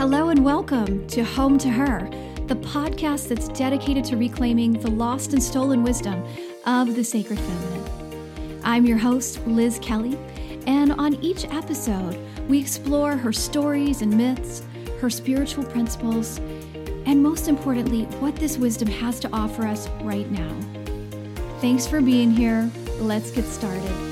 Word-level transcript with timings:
Hello 0.00 0.30
and 0.30 0.42
welcome 0.42 1.06
to 1.08 1.22
Home 1.22 1.58
to 1.58 1.68
Her, 1.68 2.08
the 2.46 2.56
podcast 2.56 3.28
that's 3.28 3.48
dedicated 3.48 4.02
to 4.06 4.16
reclaiming 4.16 4.72
the 4.72 4.90
lost 4.90 5.34
and 5.34 5.42
stolen 5.42 5.82
wisdom 5.82 6.24
of 6.64 6.96
the 6.96 7.04
sacred 7.04 7.38
feminine. 7.38 8.60
I'm 8.64 8.86
your 8.86 8.96
host, 8.96 9.46
Liz 9.46 9.78
Kelly, 9.82 10.18
and 10.66 10.92
on 10.92 11.16
each 11.16 11.44
episode, 11.44 12.18
we 12.48 12.58
explore 12.58 13.14
her 13.14 13.30
stories 13.30 14.00
and 14.00 14.16
myths, 14.16 14.62
her 15.02 15.10
spiritual 15.10 15.64
principles, 15.64 16.38
and 17.04 17.22
most 17.22 17.46
importantly, 17.46 18.04
what 18.20 18.34
this 18.36 18.56
wisdom 18.56 18.88
has 18.88 19.20
to 19.20 19.30
offer 19.34 19.66
us 19.66 19.86
right 20.00 20.30
now. 20.30 20.56
Thanks 21.60 21.86
for 21.86 22.00
being 22.00 22.30
here. 22.30 22.70
Let's 23.00 23.30
get 23.30 23.44
started. 23.44 24.09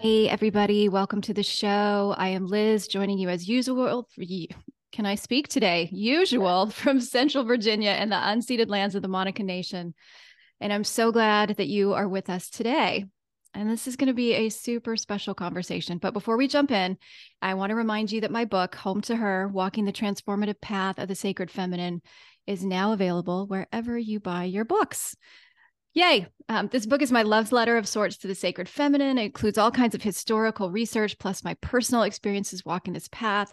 Hey, 0.00 0.30
everybody, 0.30 0.88
welcome 0.88 1.20
to 1.20 1.34
the 1.34 1.42
show. 1.42 2.14
I 2.16 2.28
am 2.28 2.46
Liz, 2.46 2.88
joining 2.88 3.18
you 3.18 3.28
as 3.28 3.46
usual. 3.46 4.08
Can 4.92 5.04
I 5.04 5.14
speak 5.14 5.48
today? 5.48 5.90
Usual 5.92 6.70
from 6.70 7.02
Central 7.02 7.44
Virginia 7.44 7.90
and 7.90 8.10
the 8.10 8.16
unceded 8.16 8.70
lands 8.70 8.94
of 8.94 9.02
the 9.02 9.08
Monacan 9.08 9.44
Nation. 9.44 9.92
And 10.58 10.72
I'm 10.72 10.84
so 10.84 11.12
glad 11.12 11.56
that 11.58 11.68
you 11.68 11.92
are 11.92 12.08
with 12.08 12.30
us 12.30 12.48
today. 12.48 13.04
And 13.52 13.68
this 13.68 13.86
is 13.86 13.96
going 13.96 14.06
to 14.06 14.14
be 14.14 14.32
a 14.32 14.48
super 14.48 14.96
special 14.96 15.34
conversation. 15.34 15.98
But 15.98 16.14
before 16.14 16.38
we 16.38 16.48
jump 16.48 16.70
in, 16.70 16.96
I 17.42 17.52
want 17.52 17.68
to 17.68 17.76
remind 17.76 18.10
you 18.10 18.22
that 18.22 18.30
my 18.30 18.46
book, 18.46 18.76
Home 18.76 19.02
to 19.02 19.16
Her 19.16 19.48
Walking 19.48 19.84
the 19.84 19.92
Transformative 19.92 20.62
Path 20.62 20.98
of 20.98 21.08
the 21.08 21.14
Sacred 21.14 21.50
Feminine, 21.50 22.00
is 22.46 22.64
now 22.64 22.94
available 22.94 23.46
wherever 23.46 23.98
you 23.98 24.18
buy 24.18 24.44
your 24.44 24.64
books. 24.64 25.14
Yay. 25.94 26.26
Um, 26.48 26.68
this 26.68 26.86
book 26.86 27.02
is 27.02 27.12
my 27.12 27.22
love's 27.22 27.52
letter 27.52 27.76
of 27.76 27.88
sorts 27.88 28.16
to 28.18 28.28
the 28.28 28.34
sacred 28.34 28.68
feminine. 28.68 29.18
It 29.18 29.24
includes 29.26 29.58
all 29.58 29.70
kinds 29.70 29.94
of 29.94 30.02
historical 30.02 30.70
research, 30.70 31.18
plus 31.18 31.44
my 31.44 31.54
personal 31.54 32.02
experiences 32.02 32.64
walking 32.64 32.92
this 32.92 33.08
path, 33.08 33.52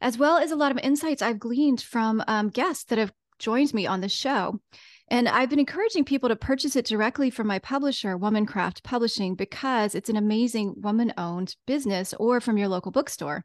as 0.00 0.18
well 0.18 0.38
as 0.38 0.50
a 0.50 0.56
lot 0.56 0.70
of 0.70 0.78
insights 0.78 1.22
I've 1.22 1.38
gleaned 1.38 1.80
from 1.80 2.22
um, 2.26 2.50
guests 2.50 2.84
that 2.84 2.98
have 2.98 3.12
joined 3.38 3.74
me 3.74 3.86
on 3.86 4.00
the 4.00 4.08
show. 4.08 4.60
And 5.08 5.28
I've 5.28 5.50
been 5.50 5.58
encouraging 5.58 6.04
people 6.04 6.28
to 6.28 6.36
purchase 6.36 6.76
it 6.76 6.86
directly 6.86 7.30
from 7.30 7.46
my 7.46 7.58
publisher, 7.58 8.16
Womancraft 8.16 8.82
Publishing, 8.82 9.34
because 9.34 9.94
it's 9.94 10.08
an 10.08 10.16
amazing 10.16 10.74
woman 10.78 11.12
owned 11.18 11.56
business 11.66 12.14
or 12.18 12.40
from 12.40 12.56
your 12.56 12.68
local 12.68 12.92
bookstore. 12.92 13.44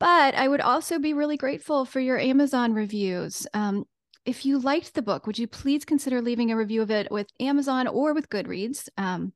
But 0.00 0.34
I 0.34 0.46
would 0.46 0.60
also 0.60 0.98
be 0.98 1.12
really 1.12 1.36
grateful 1.36 1.84
for 1.84 1.98
your 1.98 2.18
Amazon 2.18 2.72
reviews. 2.72 3.46
Um, 3.52 3.84
if 4.28 4.44
you 4.44 4.58
liked 4.58 4.92
the 4.92 5.00
book, 5.00 5.26
would 5.26 5.38
you 5.38 5.46
please 5.46 5.86
consider 5.86 6.20
leaving 6.20 6.50
a 6.50 6.56
review 6.56 6.82
of 6.82 6.90
it 6.90 7.10
with 7.10 7.28
Amazon 7.40 7.88
or 7.88 8.12
with 8.12 8.28
Goodreads? 8.28 8.86
Um, 8.98 9.32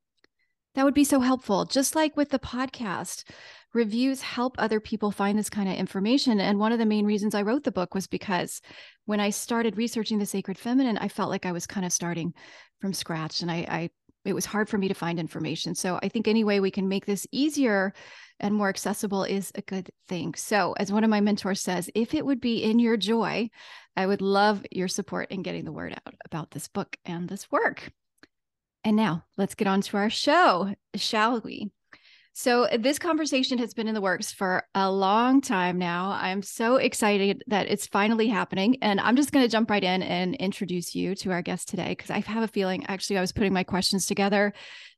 that 0.75 0.85
would 0.85 0.93
be 0.93 1.03
so 1.03 1.19
helpful. 1.19 1.65
Just 1.65 1.95
like 1.95 2.15
with 2.15 2.29
the 2.29 2.37
podcast, 2.37 3.27
reviews 3.73 4.21
help 4.21 4.55
other 4.59 4.79
people 4.79 5.09
find 5.09 5.37
this 5.37 5.49
kind 5.49 5.67
of 5.67 5.75
information. 5.75 6.39
And 6.39 6.59
one 6.59 6.71
of 6.71 6.77
the 6.77 6.85
main 6.85 7.07
reasons 7.07 7.33
I 7.33 7.41
wrote 7.41 7.63
the 7.63 7.71
book 7.71 7.95
was 7.95 8.05
because 8.05 8.61
when 9.05 9.19
I 9.19 9.31
started 9.31 9.77
researching 9.77 10.19
the 10.19 10.27
sacred 10.27 10.59
feminine, 10.59 10.99
I 10.99 11.07
felt 11.07 11.31
like 11.31 11.47
I 11.47 11.53
was 11.53 11.65
kind 11.65 11.87
of 11.87 11.91
starting 11.91 12.31
from 12.79 12.93
scratch 12.93 13.41
and 13.41 13.49
I, 13.49 13.65
I 13.67 13.89
it 14.25 14.33
was 14.33 14.45
hard 14.45 14.69
for 14.69 14.77
me 14.77 14.87
to 14.87 14.93
find 14.93 15.19
information. 15.19 15.75
So 15.75 15.99
I 16.01 16.07
think 16.07 16.27
any 16.27 16.43
way 16.43 16.59
we 16.59 16.71
can 16.71 16.87
make 16.87 17.05
this 17.05 17.27
easier 17.31 17.93
and 18.39 18.55
more 18.55 18.69
accessible 18.69 19.23
is 19.23 19.51
a 19.55 19.61
good 19.61 19.89
thing. 20.07 20.33
So, 20.35 20.73
as 20.77 20.91
one 20.91 21.03
of 21.03 21.09
my 21.09 21.21
mentors 21.21 21.61
says, 21.61 21.89
if 21.93 22.13
it 22.13 22.25
would 22.25 22.41
be 22.41 22.63
in 22.63 22.79
your 22.79 22.97
joy, 22.97 23.49
I 23.95 24.05
would 24.05 24.21
love 24.21 24.65
your 24.71 24.87
support 24.87 25.31
in 25.31 25.43
getting 25.43 25.65
the 25.65 25.71
word 25.71 25.93
out 25.93 26.15
about 26.25 26.51
this 26.51 26.67
book 26.67 26.97
and 27.05 27.29
this 27.29 27.51
work. 27.51 27.91
And 28.83 28.97
now 28.97 29.23
let's 29.37 29.55
get 29.55 29.67
on 29.67 29.81
to 29.81 29.97
our 29.97 30.09
show, 30.09 30.73
shall 30.95 31.39
we? 31.41 31.71
So, 32.35 32.67
this 32.79 32.97
conversation 32.97 33.59
has 33.59 33.75
been 33.75 33.87
in 33.87 33.93
the 33.93 34.01
works 34.01 34.31
for 34.31 34.63
a 34.73 34.91
long 34.91 35.39
time 35.39 35.77
now. 35.77 36.17
I'm 36.19 36.41
so 36.41 36.77
excited 36.77 37.43
that 37.45 37.69
it's 37.69 37.85
finally 37.85 38.27
happening. 38.27 38.77
And 38.81 38.99
I'm 38.99 39.15
just 39.15 39.31
going 39.31 39.45
to 39.45 39.51
jump 39.51 39.69
right 39.69 39.83
in 39.83 40.01
and 40.01 40.33
introduce 40.35 40.95
you 40.95 41.13
to 41.17 41.31
our 41.31 41.43
guest 41.43 41.69
today 41.69 41.89
because 41.89 42.09
I 42.09 42.21
have 42.21 42.41
a 42.41 42.47
feeling 42.47 42.87
actually 42.87 43.19
I 43.19 43.21
was 43.21 43.31
putting 43.31 43.53
my 43.53 43.63
questions 43.63 44.07
together 44.07 44.51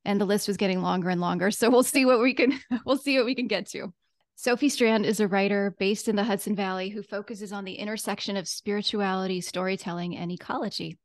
and 0.05 0.19
the 0.19 0.25
list 0.25 0.47
was 0.47 0.55
getting 0.55 0.81
longer 0.81 1.09
and 1.09 1.19
longer. 1.19 1.51
So, 1.51 1.69
we'll 1.69 1.83
see 1.83 2.05
what 2.05 2.21
we 2.21 2.33
can 2.33 2.57
we'll 2.85 2.97
see 2.97 3.17
what 3.17 3.25
we 3.25 3.35
can 3.35 3.47
get 3.47 3.67
to. 3.71 3.93
Sophie 4.35 4.69
Strand 4.69 5.05
is 5.05 5.19
a 5.19 5.27
writer 5.27 5.75
based 5.79 6.07
in 6.07 6.15
the 6.15 6.25
Hudson 6.25 6.55
Valley 6.55 6.89
who 6.89 7.01
focuses 7.01 7.51
on 7.51 7.65
the 7.65 7.75
intersection 7.75 8.37
of 8.37 8.47
spirituality, 8.47 9.41
storytelling, 9.41 10.15
and 10.15 10.31
ecology 10.31 10.97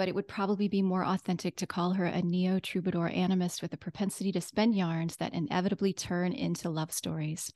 but 0.00 0.08
it 0.08 0.14
would 0.14 0.26
probably 0.26 0.66
be 0.66 0.80
more 0.80 1.04
authentic 1.04 1.56
to 1.56 1.66
call 1.66 1.92
her 1.92 2.06
a 2.06 2.22
neo 2.22 2.58
troubadour 2.58 3.10
animist 3.10 3.60
with 3.60 3.74
a 3.74 3.76
propensity 3.76 4.32
to 4.32 4.40
spin 4.40 4.72
yarns 4.72 5.16
that 5.16 5.34
inevitably 5.34 5.92
turn 5.92 6.32
into 6.32 6.70
love 6.70 6.90
stories. 6.90 7.52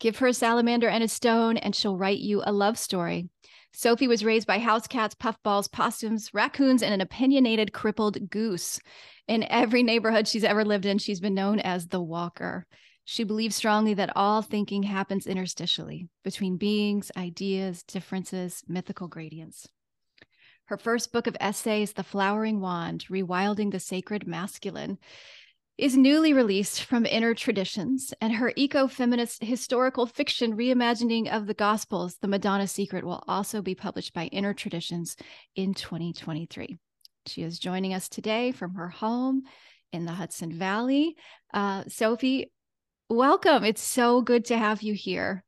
Give 0.00 0.18
her 0.18 0.26
a 0.26 0.34
salamander 0.34 0.88
and 0.88 1.04
a 1.04 1.08
stone, 1.08 1.56
and 1.56 1.76
she'll 1.76 1.96
write 1.96 2.18
you 2.18 2.42
a 2.44 2.50
love 2.50 2.76
story. 2.76 3.28
Sophie 3.72 4.08
was 4.08 4.24
raised 4.24 4.48
by 4.48 4.58
house 4.58 4.88
cats, 4.88 5.14
puffballs, 5.14 5.68
possums, 5.68 6.34
raccoons, 6.34 6.82
and 6.82 6.92
an 6.92 7.00
opinionated 7.00 7.72
crippled 7.72 8.30
goose. 8.30 8.80
In 9.28 9.46
every 9.48 9.84
neighborhood 9.84 10.26
she's 10.26 10.42
ever 10.42 10.64
lived 10.64 10.86
in, 10.86 10.98
she's 10.98 11.20
been 11.20 11.34
known 11.34 11.60
as 11.60 11.86
the 11.86 12.02
Walker. 12.02 12.66
She 13.08 13.22
believes 13.22 13.54
strongly 13.54 13.94
that 13.94 14.16
all 14.16 14.42
thinking 14.42 14.82
happens 14.82 15.26
interstitially 15.26 16.08
between 16.24 16.56
beings, 16.56 17.12
ideas, 17.16 17.84
differences, 17.84 18.64
mythical 18.66 19.06
gradients. 19.06 19.68
Her 20.64 20.76
first 20.76 21.12
book 21.12 21.28
of 21.28 21.36
essays, 21.38 21.92
The 21.92 22.02
Flowering 22.02 22.60
Wand 22.60 23.06
Rewilding 23.08 23.70
the 23.70 23.78
Sacred 23.78 24.26
Masculine, 24.26 24.98
is 25.78 25.96
newly 25.96 26.32
released 26.32 26.82
from 26.82 27.06
Inner 27.06 27.32
Traditions, 27.32 28.12
and 28.20 28.32
her 28.32 28.52
eco 28.56 28.88
feminist 28.88 29.40
historical 29.40 30.06
fiction 30.06 30.56
reimagining 30.56 31.28
of 31.32 31.46
the 31.46 31.54
Gospels, 31.54 32.16
The 32.20 32.26
Madonna 32.26 32.66
Secret, 32.66 33.04
will 33.04 33.22
also 33.28 33.62
be 33.62 33.76
published 33.76 34.14
by 34.14 34.24
Inner 34.26 34.52
Traditions 34.52 35.16
in 35.54 35.74
2023. 35.74 36.76
She 37.26 37.42
is 37.44 37.60
joining 37.60 37.94
us 37.94 38.08
today 38.08 38.50
from 38.50 38.74
her 38.74 38.88
home 38.88 39.44
in 39.92 40.06
the 40.06 40.12
Hudson 40.12 40.52
Valley. 40.52 41.14
Uh, 41.54 41.84
Sophie, 41.86 42.50
welcome. 43.08 43.64
It's 43.64 43.82
so 43.82 44.20
good 44.20 44.44
to 44.46 44.58
have 44.58 44.82
you 44.82 44.94
here. 44.94 45.44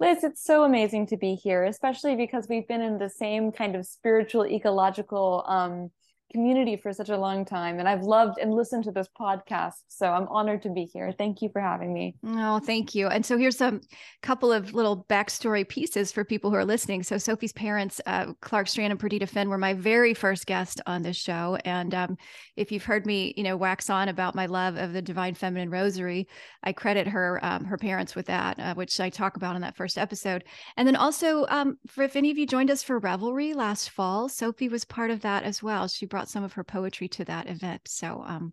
Liz, 0.00 0.22
it's 0.22 0.44
so 0.44 0.62
amazing 0.62 1.08
to 1.08 1.16
be 1.16 1.34
here, 1.34 1.64
especially 1.64 2.14
because 2.14 2.46
we've 2.48 2.68
been 2.68 2.82
in 2.82 2.98
the 2.98 3.10
same 3.10 3.50
kind 3.50 3.74
of 3.74 3.84
spiritual, 3.84 4.46
ecological 4.46 5.44
um, 5.46 5.90
community 6.32 6.76
for 6.76 6.92
such 6.92 7.08
a 7.08 7.16
long 7.16 7.44
time 7.44 7.78
and 7.78 7.88
I've 7.88 8.02
loved 8.02 8.38
and 8.38 8.52
listened 8.52 8.84
to 8.84 8.92
this 8.92 9.08
podcast. 9.18 9.74
So 9.88 10.06
I'm 10.06 10.28
honored 10.28 10.62
to 10.62 10.70
be 10.70 10.84
here. 10.84 11.12
Thank 11.16 11.40
you 11.42 11.48
for 11.50 11.60
having 11.60 11.92
me. 11.92 12.16
Oh, 12.26 12.58
thank 12.58 12.94
you. 12.94 13.08
And 13.08 13.24
so 13.24 13.38
here's 13.38 13.60
a 13.60 13.80
couple 14.22 14.52
of 14.52 14.74
little 14.74 15.06
backstory 15.08 15.66
pieces 15.68 16.12
for 16.12 16.24
people 16.24 16.50
who 16.50 16.56
are 16.56 16.64
listening. 16.64 17.02
So 17.02 17.18
Sophie's 17.18 17.52
parents, 17.52 18.00
uh, 18.06 18.32
Clark 18.40 18.68
Strand 18.68 18.90
and 18.90 19.00
Perdita 19.00 19.26
Finn, 19.26 19.48
were 19.48 19.58
my 19.58 19.74
very 19.74 20.14
first 20.14 20.46
guest 20.46 20.80
on 20.86 21.02
this 21.02 21.16
show. 21.16 21.56
And 21.64 21.94
um, 21.94 22.16
if 22.56 22.72
you've 22.72 22.84
heard 22.84 23.06
me, 23.06 23.32
you 23.36 23.42
know, 23.42 23.56
wax 23.56 23.88
on 23.88 24.08
about 24.08 24.34
my 24.34 24.46
love 24.46 24.76
of 24.76 24.92
the 24.92 25.02
Divine 25.02 25.34
Feminine 25.34 25.70
Rosary, 25.70 26.28
I 26.62 26.72
credit 26.72 27.06
her 27.06 27.38
um, 27.42 27.64
her 27.64 27.78
parents 27.78 28.14
with 28.14 28.26
that, 28.26 28.58
uh, 28.58 28.74
which 28.74 28.98
I 28.98 29.10
talk 29.10 29.36
about 29.36 29.56
in 29.56 29.62
that 29.62 29.76
first 29.76 29.96
episode. 29.96 30.44
And 30.76 30.86
then 30.86 30.96
also, 30.96 31.46
um, 31.48 31.78
for 31.86 32.02
if 32.02 32.16
any 32.16 32.30
of 32.30 32.38
you 32.38 32.46
joined 32.46 32.70
us 32.70 32.82
for 32.82 32.98
Revelry 32.98 33.54
last 33.54 33.90
fall, 33.90 34.28
Sophie 34.28 34.68
was 34.68 34.84
part 34.84 35.10
of 35.10 35.20
that 35.20 35.44
as 35.44 35.62
well. 35.62 35.86
She 35.86 36.06
brought 36.06 36.17
brought 36.18 36.28
some 36.28 36.42
of 36.42 36.54
her 36.54 36.64
poetry 36.64 37.06
to 37.06 37.24
that 37.26 37.48
event. 37.48 37.82
So, 37.86 38.24
um, 38.26 38.52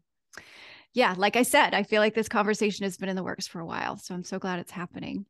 yeah, 0.94 1.16
like 1.18 1.36
I 1.36 1.42
said, 1.42 1.74
I 1.74 1.82
feel 1.82 2.00
like 2.00 2.14
this 2.14 2.30
conversation 2.30 2.84
has 2.84 2.96
been 2.96 3.10
in 3.10 3.16
the 3.16 3.24
works 3.24 3.48
for 3.48 3.60
a 3.60 3.66
while. 3.66 3.98
So 3.98 4.14
I'm 4.14 4.24
so 4.24 4.38
glad 4.38 4.60
it's 4.60 4.72
happening. 4.72 5.26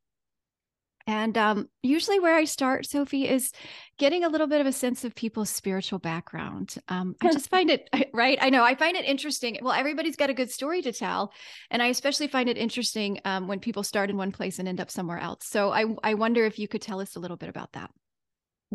And 1.08 1.38
um, 1.38 1.70
usually, 1.82 2.20
where 2.20 2.36
I 2.36 2.44
start, 2.44 2.88
Sophie, 2.88 3.30
is 3.30 3.54
getting 3.98 4.26
a 4.26 4.28
little 4.28 4.48
bit 4.48 4.60
of 4.60 4.68
a 4.68 4.74
sense 4.74 5.06
of 5.06 5.16
people's 5.16 5.50
spiritual 5.50 6.00
background. 6.00 6.76
Um, 6.90 7.16
I 7.22 7.32
just 7.32 7.50
find 7.50 7.70
it, 7.70 7.90
right? 8.14 8.38
I 8.42 8.50
know, 8.50 8.66
I 8.66 8.76
find 8.76 8.98
it 8.98 9.06
interesting. 9.06 9.58
Well, 9.62 9.72
everybody's 9.72 10.18
got 10.18 10.30
a 10.30 10.34
good 10.34 10.52
story 10.52 10.82
to 10.82 10.92
tell. 10.92 11.32
And 11.72 11.82
I 11.82 11.88
especially 11.88 12.28
find 12.28 12.50
it 12.50 12.58
interesting 12.58 13.22
um, 13.24 13.48
when 13.48 13.62
people 13.62 13.84
start 13.84 14.10
in 14.10 14.18
one 14.18 14.34
place 14.34 14.60
and 14.60 14.68
end 14.68 14.82
up 14.82 14.92
somewhere 14.92 15.20
else. 15.20 15.46
So 15.46 15.72
I, 15.72 15.86
I 16.04 16.16
wonder 16.16 16.44
if 16.44 16.60
you 16.60 16.68
could 16.68 16.82
tell 16.82 17.00
us 17.00 17.16
a 17.16 17.20
little 17.20 17.38
bit 17.38 17.48
about 17.48 17.72
that. 17.74 17.92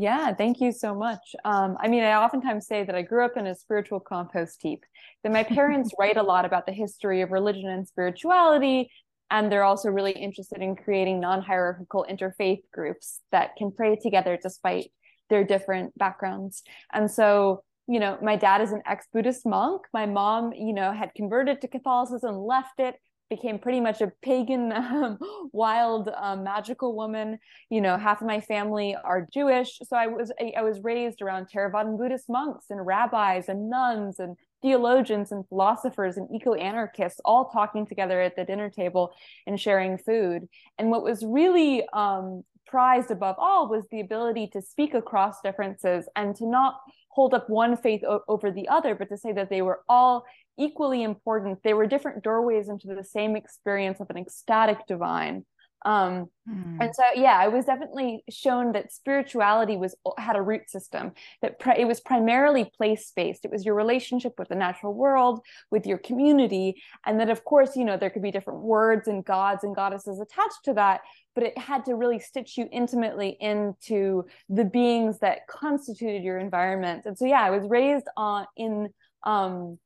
Yeah, 0.00 0.32
thank 0.32 0.62
you 0.62 0.72
so 0.72 0.94
much. 0.94 1.34
Um, 1.44 1.76
I 1.78 1.86
mean, 1.88 2.02
I 2.02 2.14
oftentimes 2.14 2.66
say 2.66 2.84
that 2.84 2.94
I 2.94 3.02
grew 3.02 3.22
up 3.22 3.36
in 3.36 3.46
a 3.46 3.54
spiritual 3.54 4.00
compost 4.00 4.62
heap. 4.62 4.86
That 5.22 5.30
my 5.30 5.44
parents 5.44 5.92
write 5.98 6.16
a 6.16 6.22
lot 6.22 6.46
about 6.46 6.64
the 6.64 6.72
history 6.72 7.20
of 7.20 7.32
religion 7.32 7.68
and 7.68 7.86
spirituality, 7.86 8.90
and 9.30 9.52
they're 9.52 9.62
also 9.62 9.90
really 9.90 10.12
interested 10.12 10.62
in 10.62 10.74
creating 10.74 11.20
non-hierarchical 11.20 12.06
interfaith 12.10 12.62
groups 12.72 13.20
that 13.30 13.56
can 13.56 13.72
pray 13.72 13.94
together 13.94 14.38
despite 14.42 14.90
their 15.28 15.44
different 15.44 15.96
backgrounds. 15.98 16.62
And 16.94 17.10
so, 17.10 17.62
you 17.86 18.00
know, 18.00 18.16
my 18.22 18.36
dad 18.36 18.62
is 18.62 18.72
an 18.72 18.80
ex-Buddhist 18.86 19.44
monk. 19.44 19.82
My 19.92 20.06
mom, 20.06 20.54
you 20.54 20.72
know, 20.72 20.92
had 20.94 21.12
converted 21.14 21.60
to 21.60 21.68
Catholicism, 21.68 22.38
left 22.38 22.80
it, 22.80 22.96
became 23.30 23.58
pretty 23.58 23.80
much 23.80 24.02
a 24.02 24.12
pagan, 24.22 24.72
um, 24.72 25.18
wild, 25.52 26.10
um, 26.16 26.44
magical 26.44 26.94
woman. 26.94 27.38
You 27.70 27.80
know, 27.80 27.96
half 27.96 28.20
of 28.20 28.26
my 28.26 28.40
family 28.40 28.96
are 29.02 29.26
Jewish, 29.32 29.78
so 29.82 29.96
I 29.96 30.08
was 30.08 30.32
I 30.56 30.62
was 30.62 30.80
raised 30.82 31.22
around 31.22 31.48
Theravadan 31.48 31.96
Buddhist 31.96 32.28
monks 32.28 32.66
and 32.68 32.84
rabbis 32.84 33.48
and 33.48 33.70
nuns 33.70 34.18
and 34.18 34.36
theologians 34.62 35.32
and 35.32 35.48
philosophers 35.48 36.18
and 36.18 36.28
eco-anarchists 36.34 37.18
all 37.24 37.48
talking 37.48 37.86
together 37.86 38.20
at 38.20 38.36
the 38.36 38.44
dinner 38.44 38.68
table 38.68 39.14
and 39.46 39.58
sharing 39.58 39.96
food. 39.96 40.46
And 40.78 40.90
what 40.90 41.02
was 41.02 41.24
really 41.24 41.82
um, 41.94 42.44
prized 42.66 43.10
above 43.10 43.36
all 43.38 43.68
was 43.68 43.84
the 43.90 44.00
ability 44.00 44.48
to 44.48 44.62
speak 44.62 44.94
across 44.94 45.40
differences 45.40 46.08
and 46.14 46.36
to 46.36 46.46
not 46.46 46.80
hold 47.10 47.34
up 47.34 47.50
one 47.50 47.76
faith 47.76 48.02
o- 48.04 48.22
over 48.28 48.50
the 48.50 48.68
other, 48.68 48.94
but 48.94 49.08
to 49.08 49.16
say 49.16 49.32
that 49.32 49.50
they 49.50 49.62
were 49.62 49.80
all 49.88 50.24
equally 50.58 51.02
important. 51.02 51.62
They 51.62 51.74
were 51.74 51.86
different 51.86 52.22
doorways 52.22 52.68
into 52.68 52.88
the 52.88 53.04
same 53.04 53.36
experience 53.36 54.00
of 54.00 54.10
an 54.10 54.18
ecstatic 54.18 54.86
divine 54.86 55.44
um 55.86 56.28
mm. 56.48 56.76
and 56.78 56.94
so 56.94 57.02
yeah 57.14 57.38
i 57.38 57.48
was 57.48 57.64
definitely 57.64 58.22
shown 58.28 58.72
that 58.72 58.92
spirituality 58.92 59.78
was 59.78 59.94
had 60.18 60.36
a 60.36 60.42
root 60.42 60.68
system 60.68 61.12
that 61.40 61.56
it 61.78 61.86
was 61.86 62.00
primarily 62.00 62.70
place 62.76 63.12
based 63.16 63.46
it 63.46 63.50
was 63.50 63.64
your 63.64 63.74
relationship 63.74 64.34
with 64.38 64.48
the 64.48 64.54
natural 64.54 64.92
world 64.92 65.40
with 65.70 65.86
your 65.86 65.96
community 65.96 66.82
and 67.06 67.18
that 67.18 67.30
of 67.30 67.44
course 67.44 67.76
you 67.76 67.84
know 67.84 67.96
there 67.96 68.10
could 68.10 68.22
be 68.22 68.30
different 68.30 68.60
words 68.60 69.08
and 69.08 69.24
gods 69.24 69.64
and 69.64 69.74
goddesses 69.74 70.20
attached 70.20 70.62
to 70.64 70.74
that 70.74 71.00
but 71.34 71.44
it 71.44 71.56
had 71.56 71.84
to 71.86 71.94
really 71.94 72.18
stitch 72.18 72.58
you 72.58 72.68
intimately 72.70 73.38
into 73.40 74.26
the 74.50 74.64
beings 74.64 75.18
that 75.20 75.46
constituted 75.48 76.22
your 76.22 76.38
environment 76.38 77.06
and 77.06 77.16
so 77.16 77.24
yeah 77.24 77.40
i 77.40 77.48
was 77.48 77.64
raised 77.70 78.06
on 78.18 78.46
in 78.54 78.88
um 79.24 79.78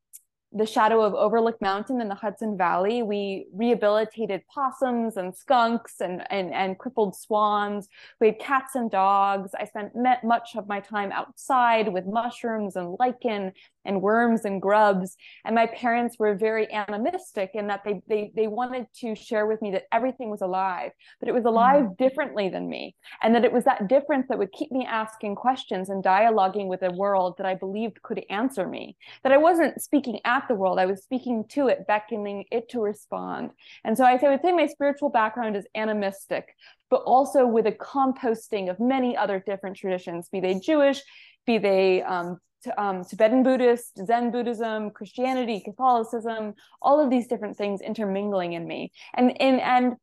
the 0.54 0.66
shadow 0.66 1.02
of 1.02 1.14
Overlook 1.14 1.60
Mountain 1.60 2.00
in 2.00 2.08
the 2.08 2.14
Hudson 2.14 2.56
Valley. 2.56 3.02
We 3.02 3.46
rehabilitated 3.52 4.42
possums 4.46 5.16
and 5.16 5.34
skunks 5.34 6.00
and, 6.00 6.22
and, 6.30 6.54
and 6.54 6.78
crippled 6.78 7.16
swans. 7.16 7.88
We 8.20 8.28
had 8.28 8.38
cats 8.38 8.76
and 8.76 8.88
dogs. 8.88 9.50
I 9.58 9.64
spent 9.64 9.92
much 10.22 10.54
of 10.54 10.68
my 10.68 10.78
time 10.78 11.10
outside 11.10 11.92
with 11.92 12.06
mushrooms 12.06 12.76
and 12.76 12.96
lichen 13.00 13.52
and 13.84 14.00
worms 14.00 14.44
and 14.44 14.62
grubs. 14.62 15.16
And 15.44 15.54
my 15.54 15.66
parents 15.66 16.18
were 16.18 16.34
very 16.34 16.72
animistic 16.72 17.50
in 17.54 17.66
that 17.66 17.82
they 17.84 18.00
they 18.08 18.30
they 18.34 18.46
wanted 18.46 18.86
to 19.00 19.14
share 19.14 19.46
with 19.46 19.60
me 19.60 19.72
that 19.72 19.84
everything 19.92 20.30
was 20.30 20.40
alive, 20.40 20.92
but 21.20 21.28
it 21.28 21.32
was 21.32 21.44
alive 21.44 21.84
mm. 21.84 21.96
differently 21.98 22.48
than 22.48 22.68
me. 22.68 22.94
And 23.22 23.34
that 23.34 23.44
it 23.44 23.52
was 23.52 23.64
that 23.64 23.88
difference 23.88 24.26
that 24.28 24.38
would 24.38 24.52
keep 24.52 24.72
me 24.72 24.86
asking 24.86 25.34
questions 25.34 25.90
and 25.90 26.02
dialoguing 26.02 26.68
with 26.68 26.82
a 26.82 26.92
world 26.92 27.34
that 27.38 27.46
I 27.46 27.54
believed 27.54 28.02
could 28.02 28.24
answer 28.30 28.66
me. 28.66 28.96
That 29.22 29.32
I 29.32 29.36
wasn't 29.36 29.82
speaking 29.82 30.20
at 30.24 30.43
the 30.48 30.54
world, 30.54 30.78
I 30.78 30.86
was 30.86 31.02
speaking 31.02 31.44
to 31.50 31.68
it, 31.68 31.86
beckoning 31.86 32.44
it 32.50 32.68
to 32.70 32.80
respond. 32.80 33.50
And 33.84 33.96
so 33.96 34.04
I 34.04 34.14
would 34.14 34.42
say 34.42 34.52
my 34.52 34.66
spiritual 34.66 35.10
background 35.10 35.56
is 35.56 35.66
animistic, 35.74 36.54
but 36.90 37.02
also 37.02 37.46
with 37.46 37.66
a 37.66 37.72
composting 37.72 38.70
of 38.70 38.80
many 38.80 39.16
other 39.16 39.42
different 39.44 39.76
traditions, 39.76 40.28
be 40.30 40.40
they 40.40 40.54
Jewish, 40.54 41.02
be 41.46 41.58
they 41.58 42.02
um, 42.02 42.38
um, 42.78 43.04
Tibetan 43.04 43.42
Buddhist, 43.42 44.00
Zen 44.06 44.30
Buddhism, 44.30 44.90
Christianity, 44.90 45.60
Catholicism, 45.60 46.54
all 46.80 47.00
of 47.00 47.10
these 47.10 47.26
different 47.26 47.56
things 47.56 47.80
intermingling 47.80 48.54
in 48.54 48.66
me, 48.66 48.92
and 49.14 49.40
and 49.40 49.60
and 49.60 49.94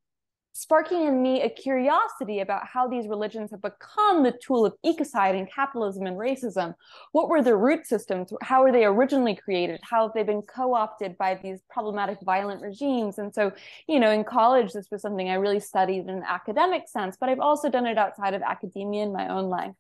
sparking 0.54 1.06
in 1.06 1.22
me 1.22 1.42
a 1.42 1.50
curiosity 1.50 2.42
about 2.42 2.68
how 2.68 2.88
these 2.88 3.08
religions 3.08 3.52
have 3.52 3.62
become 3.62 4.24
the 4.24 4.32
tool 4.32 4.66
of 4.66 4.74
ecocide 4.86 5.38
and 5.38 5.52
capitalism 5.52 6.06
and 6.06 6.18
racism. 6.18 6.76
What 7.14 7.30
were 7.30 7.42
their 7.42 7.58
root 7.58 7.88
systems? 7.88 8.34
How 8.42 8.64
were 8.64 8.72
they 8.72 8.86
originally 8.86 9.36
created? 9.36 9.80
How 9.84 10.04
have 10.04 10.14
they 10.14 10.24
been 10.24 10.42
co-opted 10.42 11.18
by 11.18 11.36
these 11.36 11.62
problematic 11.70 12.20
violent 12.22 12.62
regimes? 12.62 13.18
And 13.18 13.34
so, 13.34 13.54
you 13.88 14.00
know, 14.00 14.12
in 14.12 14.24
college, 14.24 14.74
this 14.74 14.90
was 14.92 15.02
something 15.02 15.30
I 15.30 15.36
really 15.36 15.60
studied 15.60 16.00
in 16.00 16.10
an 16.10 16.24
academic 16.28 16.88
sense, 16.88 17.18
but 17.20 17.30
I've 17.30 17.40
also 17.40 17.70
done 17.70 17.86
it 17.86 17.98
outside 17.98 18.34
of 18.34 18.42
academia 18.42 19.04
in 19.04 19.14
my 19.14 19.30
own 19.30 19.50
life. 19.50 19.74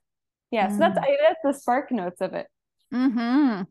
Yeah, 0.52 0.68
mm. 0.68 0.72
so 0.72 0.78
that's, 0.80 0.98
mm. 0.98 1.16
that's 1.22 1.40
the 1.44 1.54
spark 1.54 1.92
notes 1.92 2.22
of 2.22 2.34
it. 2.34 2.48
Hmm. 2.92 3.62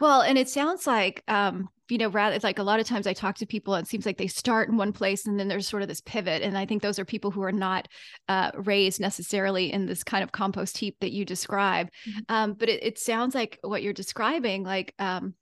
Well, 0.00 0.22
and 0.22 0.38
it 0.38 0.48
sounds 0.48 0.86
like, 0.86 1.22
um, 1.28 1.68
you 1.92 1.98
know, 1.98 2.08
rather 2.08 2.34
it's 2.34 2.42
like 2.42 2.58
a 2.58 2.62
lot 2.62 2.80
of 2.80 2.86
times 2.86 3.06
I 3.06 3.12
talk 3.12 3.36
to 3.36 3.46
people, 3.46 3.74
it 3.74 3.86
seems 3.86 4.06
like 4.06 4.16
they 4.16 4.26
start 4.26 4.70
in 4.70 4.78
one 4.78 4.94
place 4.94 5.26
and 5.26 5.38
then 5.38 5.48
there's 5.48 5.68
sort 5.68 5.82
of 5.82 5.88
this 5.88 6.00
pivot. 6.00 6.40
And 6.40 6.56
I 6.56 6.64
think 6.64 6.80
those 6.80 6.98
are 6.98 7.04
people 7.04 7.30
who 7.30 7.42
are 7.42 7.52
not 7.52 7.86
uh, 8.30 8.50
raised 8.54 8.98
necessarily 8.98 9.70
in 9.70 9.84
this 9.84 10.02
kind 10.02 10.24
of 10.24 10.32
compost 10.32 10.78
heap 10.78 10.96
that 11.02 11.12
you 11.12 11.26
describe. 11.26 11.90
Mm-hmm. 12.08 12.20
Um, 12.30 12.54
but 12.54 12.70
it, 12.70 12.82
it, 12.82 12.98
sounds 12.98 13.34
like 13.34 13.58
what 13.60 13.82
you're 13.82 13.92
describing, 13.92 14.64
like 14.64 14.94
um, 14.98 15.34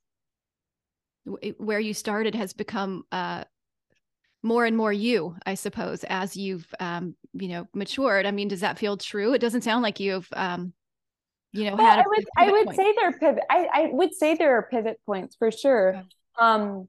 w- 1.24 1.54
where 1.58 1.78
you 1.78 1.94
started, 1.94 2.34
has 2.34 2.52
become 2.52 3.04
uh, 3.12 3.44
more 4.42 4.64
and 4.66 4.76
more 4.76 4.92
you, 4.92 5.36
I 5.46 5.54
suppose, 5.54 6.02
as 6.08 6.36
you've, 6.36 6.66
um, 6.80 7.14
you 7.32 7.46
know, 7.46 7.68
matured. 7.74 8.26
I 8.26 8.32
mean, 8.32 8.48
does 8.48 8.62
that 8.62 8.76
feel 8.76 8.96
true? 8.96 9.34
It 9.34 9.40
doesn't 9.40 9.62
sound 9.62 9.84
like 9.84 10.00
you've 10.00 10.28
um, 10.32 10.72
you 11.52 11.70
know, 11.70 11.76
well, 11.76 11.86
I 11.86 12.04
would 12.06 12.24
I 12.36 12.50
would 12.50 12.64
point. 12.66 12.76
say 12.76 12.94
there 12.96 13.08
are 13.08 13.12
pivot. 13.12 13.44
I, 13.48 13.68
I 13.72 13.88
would 13.92 14.14
say 14.14 14.34
there 14.34 14.56
are 14.56 14.62
pivot 14.62 15.00
points 15.06 15.36
for 15.36 15.52
sure. 15.52 15.96
Okay. 15.96 16.06
Um, 16.38 16.88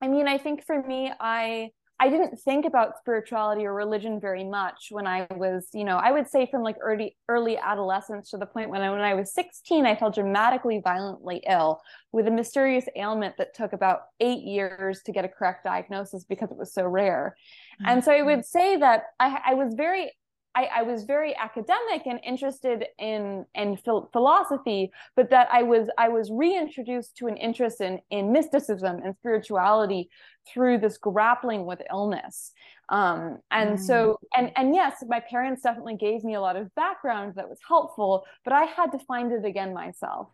I 0.00 0.08
mean, 0.08 0.28
I 0.28 0.38
think 0.38 0.64
for 0.64 0.82
me, 0.82 1.12
I 1.18 1.70
I 2.00 2.08
didn't 2.08 2.36
think 2.40 2.66
about 2.66 2.98
spirituality 2.98 3.64
or 3.64 3.72
religion 3.72 4.20
very 4.20 4.42
much 4.42 4.88
when 4.90 5.06
I 5.06 5.28
was, 5.30 5.68
you 5.72 5.84
know, 5.84 5.96
I 5.96 6.10
would 6.10 6.28
say 6.28 6.46
from 6.50 6.62
like 6.62 6.76
early 6.80 7.16
early 7.28 7.56
adolescence 7.56 8.30
to 8.30 8.36
the 8.36 8.46
point 8.46 8.68
when 8.68 8.82
I 8.82 8.90
when 8.90 9.00
I 9.00 9.14
was 9.14 9.32
16, 9.32 9.86
I 9.86 9.94
felt 9.94 10.14
dramatically 10.14 10.80
violently 10.82 11.42
ill 11.48 11.80
with 12.10 12.26
a 12.26 12.32
mysterious 12.32 12.86
ailment 12.96 13.36
that 13.38 13.54
took 13.54 13.72
about 13.72 14.00
eight 14.18 14.42
years 14.42 15.02
to 15.04 15.12
get 15.12 15.24
a 15.24 15.28
correct 15.28 15.64
diagnosis 15.64 16.24
because 16.24 16.50
it 16.50 16.56
was 16.56 16.74
so 16.74 16.84
rare. 16.84 17.36
Mm-hmm. 17.80 17.90
And 17.90 18.04
so 18.04 18.12
I 18.12 18.22
would 18.22 18.44
say 18.44 18.76
that 18.76 19.04
I, 19.20 19.40
I 19.46 19.54
was 19.54 19.74
very 19.74 20.10
I, 20.54 20.68
I, 20.76 20.82
was 20.82 21.04
very 21.04 21.36
academic 21.36 22.06
and 22.06 22.20
interested 22.24 22.86
in 22.98 23.44
in 23.54 23.76
phil- 23.76 24.08
philosophy, 24.12 24.90
but 25.16 25.30
that 25.30 25.48
I 25.52 25.62
was 25.62 25.88
I 25.98 26.08
was 26.08 26.30
reintroduced 26.30 27.16
to 27.18 27.26
an 27.26 27.36
interest 27.36 27.80
in 27.80 28.00
in 28.10 28.32
mysticism 28.32 29.00
and 29.04 29.14
spirituality 29.16 30.08
through 30.46 30.78
this 30.78 30.98
grappling 30.98 31.66
with 31.66 31.80
illness. 31.90 32.52
Um, 32.88 33.38
and 33.50 33.78
mm. 33.78 33.80
so 33.80 34.18
and 34.36 34.52
and 34.56 34.74
yes, 34.74 35.02
my 35.08 35.20
parents 35.20 35.62
definitely 35.62 35.96
gave 35.96 36.24
me 36.24 36.34
a 36.34 36.40
lot 36.40 36.56
of 36.56 36.74
background 36.74 37.34
that 37.36 37.48
was 37.48 37.58
helpful, 37.66 38.24
but 38.44 38.52
I 38.52 38.64
had 38.64 38.92
to 38.92 38.98
find 39.00 39.32
it 39.32 39.44
again 39.44 39.74
myself. 39.74 40.28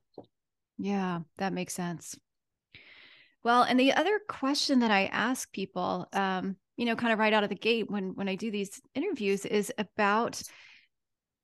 Yeah, 0.79 1.21
that 1.39 1.53
makes 1.53 1.75
sense. 1.75 2.19
Well, 3.43 3.63
and 3.63 3.81
the 3.81 3.93
other 3.93 4.21
question 4.29 4.81
that 4.81 4.91
I 4.91 5.07
ask 5.07 5.51
people, 5.53 6.09
um, 6.13 6.57
you 6.81 6.87
know, 6.87 6.97
kind 6.97 7.13
of 7.13 7.19
right 7.19 7.35
out 7.35 7.43
of 7.43 7.51
the 7.51 7.55
gate 7.55 7.91
when 7.91 8.15
when 8.15 8.27
I 8.27 8.37
do 8.37 8.51
these 8.51 8.81
interviews 8.95 9.45
is 9.45 9.71
about 9.77 10.41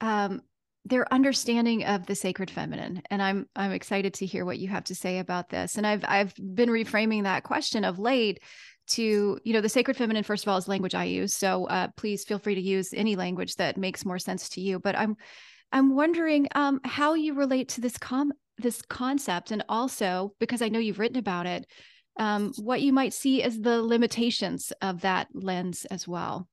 um, 0.01 0.41
their 0.87 1.13
understanding 1.13 1.85
of 1.85 2.07
the 2.07 2.15
sacred 2.15 2.51
feminine. 2.51 3.03
And 3.11 3.21
i'm 3.21 3.47
i'm 3.55 3.73
excited 3.73 4.15
to 4.15 4.27
hear 4.27 4.47
what 4.47 4.59
you 4.59 4.69
have 4.69 4.85
to 4.85 4.95
say 4.95 5.19
about 5.19 5.51
this. 5.51 5.77
And 5.77 5.87
i've 5.87 6.05
i've 6.09 6.35
been 6.37 6.71
reframing 6.71 7.25
that 7.25 7.43
question 7.43 7.85
of 7.85 7.99
late 7.99 8.41
to 8.89 9.39
you 9.45 9.53
know 9.53 9.61
the 9.61 9.69
sacred 9.69 9.99
feminine 9.99 10.23
first 10.23 10.45
of 10.45 10.49
all 10.49 10.57
is 10.57 10.69
language 10.69 10.95
i 10.95 11.05
use. 11.05 11.35
So 11.35 11.67
uh, 11.67 11.89
please 11.99 12.25
feel 12.25 12.39
free 12.39 12.55
to 12.55 12.61
use 12.61 12.95
any 12.95 13.15
language 13.15 13.57
that 13.57 13.77
makes 13.77 14.07
more 14.07 14.19
sense 14.19 14.49
to 14.51 14.63
you. 14.63 14.79
But 14.79 14.97
i'm 14.97 15.17
i'm 15.71 15.95
wondering 15.95 16.49
um, 16.55 16.81
how 16.83 17.13
you 17.13 17.35
relate 17.35 17.69
to 17.71 17.83
this 17.83 17.99
com 17.99 18.33
this 18.57 18.81
concept 18.81 19.51
and 19.51 19.63
also 19.69 20.33
because 20.41 20.63
i 20.63 20.69
know 20.71 20.79
you've 20.79 20.99
written 20.99 21.19
about 21.19 21.45
it 21.45 21.67
um, 22.19 22.53
what 22.59 22.81
you 22.81 22.93
might 22.93 23.13
see 23.13 23.43
as 23.43 23.61
the 23.61 23.83
limitations 23.83 24.73
of 24.81 25.03
that 25.03 25.29
lens 25.33 25.85
as 25.87 26.09
well. 26.09 26.49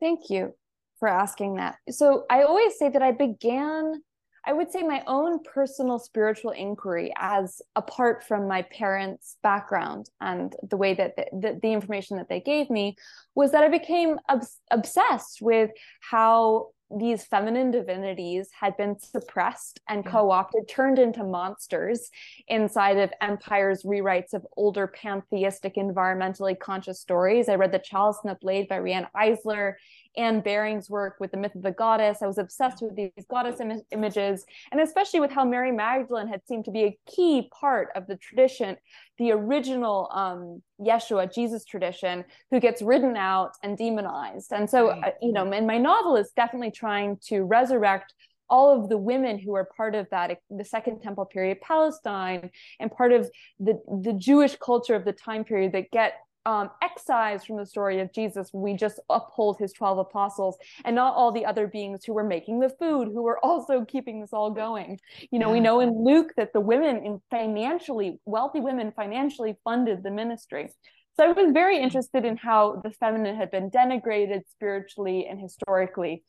Thank 0.00 0.30
you 0.30 0.54
for 0.98 1.08
asking 1.08 1.56
that. 1.56 1.76
So 1.90 2.24
I 2.30 2.42
always 2.42 2.78
say 2.78 2.88
that 2.88 3.02
I 3.02 3.12
began, 3.12 4.02
I 4.46 4.52
would 4.52 4.70
say, 4.70 4.82
my 4.82 5.02
own 5.06 5.40
personal 5.42 5.98
spiritual 5.98 6.50
inquiry 6.50 7.12
as 7.16 7.62
apart 7.74 8.24
from 8.24 8.46
my 8.46 8.62
parents' 8.62 9.36
background 9.42 10.10
and 10.20 10.54
the 10.68 10.76
way 10.76 10.94
that 10.94 11.16
the, 11.16 11.26
the, 11.32 11.58
the 11.62 11.72
information 11.72 12.18
that 12.18 12.28
they 12.28 12.40
gave 12.40 12.70
me 12.70 12.96
was 13.34 13.52
that 13.52 13.64
I 13.64 13.68
became 13.68 14.18
obs- 14.28 14.60
obsessed 14.70 15.40
with 15.40 15.70
how 16.00 16.68
these 16.98 17.24
feminine 17.24 17.70
divinities 17.70 18.48
had 18.58 18.76
been 18.76 18.98
suppressed 18.98 19.80
and 19.88 20.06
co-opted 20.06 20.68
turned 20.68 20.98
into 20.98 21.24
monsters 21.24 22.10
inside 22.48 22.98
of 22.98 23.12
empire's 23.20 23.82
rewrites 23.82 24.34
of 24.34 24.46
older 24.56 24.86
pantheistic 24.86 25.74
environmentally 25.76 26.58
conscious 26.58 27.00
stories. 27.00 27.48
I 27.48 27.54
read 27.56 27.72
the 27.72 27.78
chalice 27.78 28.18
and 28.22 28.30
the 28.30 28.38
blade 28.40 28.68
by 28.68 28.76
riane 28.76 29.08
eisler 29.16 29.74
Anne 30.16 30.40
Baring's 30.40 30.88
work 30.88 31.16
with 31.20 31.30
the 31.30 31.36
myth 31.36 31.54
of 31.54 31.62
the 31.62 31.70
goddess. 31.70 32.18
I 32.22 32.26
was 32.26 32.38
obsessed 32.38 32.82
with 32.82 32.96
these 32.96 33.10
goddess 33.28 33.60
Im- 33.60 33.82
images, 33.90 34.44
and 34.72 34.80
especially 34.80 35.20
with 35.20 35.30
how 35.30 35.44
Mary 35.44 35.72
Magdalene 35.72 36.28
had 36.28 36.46
seemed 36.46 36.64
to 36.66 36.70
be 36.70 36.84
a 36.84 36.98
key 37.10 37.50
part 37.58 37.88
of 37.94 38.06
the 38.06 38.16
tradition, 38.16 38.76
the 39.18 39.32
original 39.32 40.08
um, 40.12 40.62
Yeshua, 40.80 41.32
Jesus 41.32 41.64
tradition, 41.64 42.24
who 42.50 42.60
gets 42.60 42.82
ridden 42.82 43.16
out 43.16 43.52
and 43.62 43.76
demonized. 43.76 44.52
And 44.52 44.68
so, 44.68 44.88
uh, 44.88 45.10
you 45.20 45.32
know, 45.32 45.50
and 45.50 45.66
my 45.66 45.78
novel 45.78 46.16
is 46.16 46.30
definitely 46.36 46.70
trying 46.70 47.18
to 47.28 47.42
resurrect 47.42 48.14
all 48.50 48.78
of 48.78 48.88
the 48.88 48.98
women 48.98 49.38
who 49.38 49.54
are 49.54 49.64
part 49.64 49.94
of 49.94 50.06
that 50.10 50.38
the 50.50 50.64
second 50.64 51.00
temple 51.00 51.24
period 51.24 51.60
palestine 51.62 52.50
and 52.78 52.90
part 52.92 53.12
of 53.12 53.30
the 53.58 53.80
the 54.02 54.12
jewish 54.12 54.54
culture 54.56 54.94
of 54.94 55.04
the 55.04 55.12
time 55.12 55.44
period 55.44 55.72
that 55.72 55.90
get 55.90 56.23
um, 56.46 56.70
excised 56.82 57.46
from 57.46 57.56
the 57.56 57.66
story 57.66 58.00
of 58.00 58.12
Jesus. 58.12 58.50
We 58.52 58.74
just 58.74 59.00
uphold 59.08 59.58
his 59.58 59.72
12 59.72 59.98
apostles 59.98 60.56
and 60.84 60.94
not 60.94 61.14
all 61.14 61.32
the 61.32 61.46
other 61.46 61.66
beings 61.66 62.04
who 62.04 62.12
were 62.12 62.24
making 62.24 62.60
the 62.60 62.68
food, 62.68 63.08
who 63.08 63.22
were 63.22 63.38
also 63.44 63.84
keeping 63.84 64.20
this 64.20 64.32
all 64.32 64.50
going. 64.50 64.98
You 65.30 65.38
know, 65.38 65.48
yeah. 65.48 65.54
we 65.54 65.60
know 65.60 65.80
in 65.80 66.04
Luke 66.04 66.32
that 66.36 66.52
the 66.52 66.60
women 66.60 67.04
in 67.04 67.20
financially, 67.30 68.18
wealthy 68.24 68.60
women 68.60 68.92
financially 68.94 69.56
funded 69.64 70.02
the 70.02 70.10
ministry. 70.10 70.70
So 71.16 71.24
I 71.24 71.32
was 71.32 71.52
very 71.52 71.78
interested 71.78 72.24
in 72.24 72.36
how 72.36 72.80
the 72.82 72.90
feminine 72.90 73.36
had 73.36 73.50
been 73.50 73.70
denigrated 73.70 74.40
spiritually 74.50 75.26
and 75.30 75.40
historically 75.40 76.24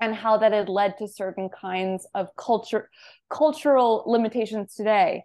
and 0.00 0.14
how 0.14 0.38
that 0.38 0.52
had 0.52 0.68
led 0.68 0.96
to 0.98 1.08
certain 1.08 1.48
kinds 1.48 2.06
of 2.14 2.28
culture 2.36 2.88
cultural 3.28 4.04
limitations 4.06 4.74
today. 4.74 5.24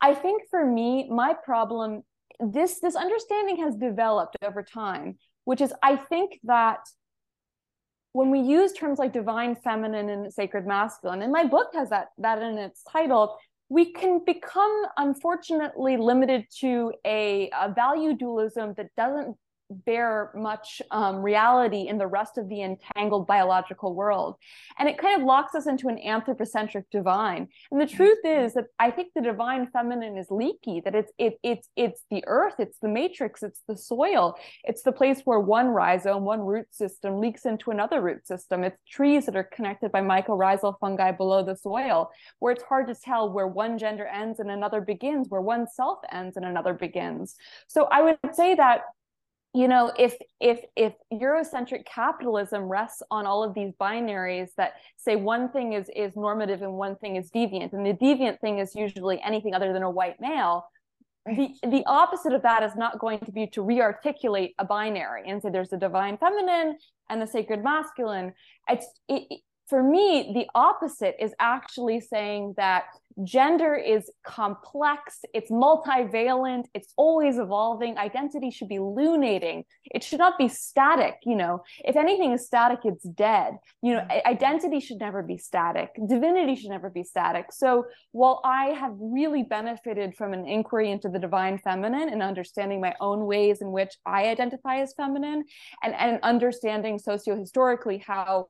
I 0.00 0.14
think 0.14 0.44
for 0.50 0.64
me, 0.64 1.08
my 1.10 1.34
problem 1.34 2.02
this 2.40 2.80
this 2.80 2.96
understanding 2.96 3.58
has 3.58 3.76
developed 3.76 4.36
over 4.42 4.62
time 4.62 5.18
which 5.44 5.60
is 5.60 5.72
i 5.82 5.96
think 5.96 6.38
that 6.44 6.80
when 8.12 8.30
we 8.30 8.40
use 8.40 8.72
terms 8.72 8.98
like 8.98 9.12
divine 9.12 9.54
feminine 9.54 10.08
and 10.08 10.32
sacred 10.32 10.66
masculine 10.66 11.22
and 11.22 11.32
my 11.32 11.44
book 11.44 11.68
has 11.74 11.90
that 11.90 12.08
that 12.18 12.40
in 12.42 12.58
its 12.58 12.82
title 12.90 13.36
we 13.68 13.92
can 13.92 14.20
become 14.26 14.84
unfortunately 14.96 15.96
limited 15.96 16.44
to 16.58 16.92
a, 17.06 17.48
a 17.58 17.72
value 17.72 18.16
dualism 18.16 18.74
that 18.76 18.88
doesn't 18.96 19.36
bear 19.70 20.30
much 20.34 20.82
um, 20.90 21.16
reality 21.22 21.88
in 21.88 21.98
the 21.98 22.06
rest 22.06 22.38
of 22.38 22.48
the 22.48 22.62
entangled 22.62 23.26
biological 23.26 23.94
world. 23.94 24.36
And 24.78 24.88
it 24.88 24.98
kind 24.98 25.20
of 25.20 25.26
locks 25.26 25.54
us 25.54 25.66
into 25.66 25.88
an 25.88 25.98
anthropocentric 25.98 26.90
divine. 26.90 27.48
And 27.70 27.80
the 27.80 27.86
truth 27.86 28.18
is 28.24 28.54
that 28.54 28.66
I 28.78 28.90
think 28.90 29.12
the 29.14 29.22
divine 29.22 29.68
feminine 29.68 30.16
is 30.16 30.30
leaky, 30.30 30.80
that 30.84 30.94
it's 30.94 31.12
it, 31.18 31.38
it's 31.42 31.68
it's 31.76 32.04
the 32.10 32.24
earth, 32.26 32.54
it's 32.58 32.78
the 32.80 32.88
matrix, 32.88 33.42
it's 33.42 33.62
the 33.68 33.76
soil, 33.76 34.36
it's 34.64 34.82
the 34.82 34.92
place 34.92 35.22
where 35.24 35.40
one 35.40 35.68
rhizome, 35.68 36.24
one 36.24 36.40
root 36.40 36.66
system 36.70 37.20
leaks 37.20 37.46
into 37.46 37.70
another 37.70 38.00
root 38.00 38.26
system. 38.26 38.64
It's 38.64 38.78
trees 38.88 39.26
that 39.26 39.36
are 39.36 39.44
connected 39.44 39.92
by 39.92 40.00
mycorrhizal 40.00 40.78
fungi 40.80 41.12
below 41.12 41.44
the 41.44 41.56
soil, 41.56 42.10
where 42.38 42.52
it's 42.52 42.64
hard 42.64 42.86
to 42.88 42.94
tell 42.94 43.32
where 43.32 43.46
one 43.46 43.78
gender 43.78 44.06
ends 44.06 44.40
and 44.40 44.50
another 44.50 44.80
begins, 44.80 45.28
where 45.28 45.40
one 45.40 45.66
self 45.68 45.98
ends 46.12 46.36
and 46.36 46.44
another 46.44 46.74
begins. 46.74 47.36
So 47.66 47.84
I 47.90 48.02
would 48.02 48.18
say 48.32 48.54
that 48.54 48.82
you 49.52 49.66
know 49.66 49.92
if 49.98 50.16
if 50.40 50.60
if 50.76 50.92
eurocentric 51.12 51.84
capitalism 51.84 52.62
rests 52.62 53.02
on 53.10 53.26
all 53.26 53.42
of 53.42 53.54
these 53.54 53.72
binaries 53.80 54.50
that 54.56 54.74
say 54.96 55.16
one 55.16 55.48
thing 55.50 55.72
is 55.72 55.90
is 55.94 56.14
normative 56.14 56.62
and 56.62 56.72
one 56.72 56.96
thing 56.96 57.16
is 57.16 57.30
deviant 57.30 57.72
and 57.72 57.84
the 57.84 57.94
deviant 57.94 58.38
thing 58.40 58.58
is 58.58 58.74
usually 58.74 59.20
anything 59.22 59.54
other 59.54 59.72
than 59.72 59.82
a 59.82 59.90
white 59.90 60.20
male 60.20 60.64
the 61.26 61.50
the 61.62 61.82
opposite 61.86 62.32
of 62.32 62.42
that 62.42 62.62
is 62.62 62.76
not 62.76 62.98
going 62.98 63.18
to 63.20 63.32
be 63.32 63.46
to 63.48 63.60
rearticulate 63.60 64.54
a 64.58 64.64
binary 64.64 65.22
and 65.26 65.42
say 65.42 65.50
there's 65.50 65.72
a 65.72 65.76
divine 65.76 66.16
feminine 66.16 66.78
and 67.10 67.20
the 67.20 67.26
sacred 67.26 67.62
masculine. 67.62 68.32
It's 68.68 68.86
it, 69.08 69.40
for 69.70 69.82
me 69.82 70.32
the 70.34 70.46
opposite 70.54 71.14
is 71.18 71.32
actually 71.38 72.00
saying 72.00 72.54
that 72.56 72.84
gender 73.24 73.74
is 73.74 74.10
complex, 74.24 75.20
it's 75.34 75.50
multivalent, 75.50 76.64
it's 76.74 76.92
always 76.96 77.38
evolving. 77.38 77.98
Identity 77.98 78.50
should 78.50 78.68
be 78.68 78.76
lunating. 78.76 79.64
It 79.84 80.02
should 80.02 80.18
not 80.18 80.38
be 80.38 80.48
static. 80.48 81.16
You 81.24 81.36
know, 81.36 81.62
if 81.84 81.96
anything 81.96 82.32
is 82.32 82.46
static, 82.46 82.80
it's 82.84 83.04
dead. 83.04 83.54
You 83.82 83.94
know, 83.94 84.06
identity 84.26 84.80
should 84.80 84.98
never 84.98 85.22
be 85.22 85.38
static. 85.38 85.90
Divinity 86.06 86.56
should 86.56 86.70
never 86.70 86.90
be 86.90 87.02
static. 87.02 87.52
So 87.52 87.86
while 88.12 88.40
I 88.44 88.66
have 88.66 88.94
really 88.98 89.42
benefited 89.42 90.14
from 90.16 90.32
an 90.32 90.46
inquiry 90.46 90.90
into 90.90 91.08
the 91.08 91.18
divine 91.18 91.58
feminine 91.58 92.08
and 92.08 92.22
understanding 92.22 92.80
my 92.80 92.94
own 93.00 93.26
ways 93.26 93.60
in 93.60 93.72
which 93.72 93.96
I 94.06 94.28
identify 94.28 94.80
as 94.80 94.94
feminine 94.94 95.44
and, 95.82 95.94
and 95.94 96.20
understanding 96.22 96.98
socio-historically 96.98 97.98
how 97.98 98.48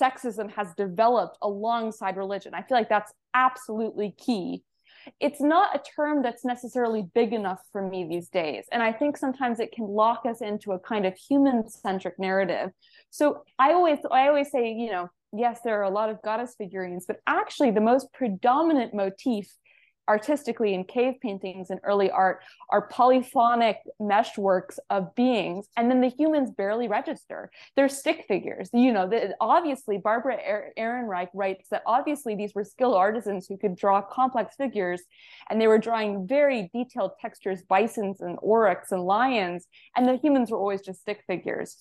sexism 0.00 0.50
has 0.52 0.74
developed 0.76 1.38
alongside 1.42 2.16
religion. 2.16 2.54
I 2.54 2.62
feel 2.62 2.76
like 2.76 2.88
that's 2.88 3.12
absolutely 3.34 4.14
key. 4.18 4.62
It's 5.20 5.40
not 5.40 5.76
a 5.76 5.82
term 5.94 6.22
that's 6.22 6.44
necessarily 6.44 7.06
big 7.14 7.32
enough 7.32 7.60
for 7.70 7.80
me 7.80 8.06
these 8.08 8.28
days. 8.28 8.64
And 8.72 8.82
I 8.82 8.92
think 8.92 9.16
sometimes 9.16 9.60
it 9.60 9.72
can 9.72 9.86
lock 9.86 10.26
us 10.26 10.40
into 10.40 10.72
a 10.72 10.80
kind 10.80 11.06
of 11.06 11.14
human 11.16 11.68
centric 11.68 12.18
narrative. 12.18 12.70
So 13.10 13.42
I 13.58 13.72
always, 13.72 13.98
I 14.10 14.26
always 14.26 14.50
say, 14.50 14.72
you 14.72 14.90
know, 14.90 15.08
yes, 15.32 15.60
there 15.64 15.78
are 15.78 15.84
a 15.84 15.90
lot 15.90 16.10
of 16.10 16.22
goddess 16.22 16.54
figurines, 16.58 17.04
but 17.06 17.18
actually 17.26 17.70
the 17.70 17.80
most 17.80 18.12
predominant 18.12 18.94
motif 18.94 19.48
artistically 20.08 20.74
in 20.74 20.84
cave 20.84 21.14
paintings 21.20 21.70
and 21.70 21.80
early 21.82 22.10
art 22.10 22.42
are 22.70 22.88
polyphonic 22.88 23.78
meshworks 24.00 24.78
of 24.90 25.14
beings 25.14 25.68
and 25.76 25.90
then 25.90 26.00
the 26.00 26.08
humans 26.08 26.50
barely 26.50 26.88
register. 26.88 27.50
They're 27.74 27.88
stick 27.88 28.24
figures. 28.28 28.70
You 28.72 28.92
know 28.92 29.08
the, 29.08 29.34
obviously 29.40 29.98
barbara 29.98 30.38
ehrenreich 30.78 31.28
writes 31.34 31.68
that 31.70 31.82
obviously 31.86 32.34
these 32.34 32.54
were 32.54 32.64
skilled 32.64 32.96
artisans 32.96 33.46
who 33.46 33.56
could 33.56 33.76
draw 33.76 34.00
complex 34.00 34.54
figures 34.56 35.02
and 35.50 35.60
they 35.60 35.66
were 35.66 35.78
drawing 35.78 36.26
very 36.26 36.70
detailed 36.72 37.12
textures 37.20 37.62
bisons 37.62 38.20
and 38.20 38.38
oryx 38.42 38.92
and 38.92 39.02
lions 39.02 39.66
and 39.96 40.06
the 40.06 40.16
humans 40.16 40.50
were 40.50 40.58
always 40.58 40.82
just 40.82 41.00
stick 41.00 41.22
figures. 41.26 41.76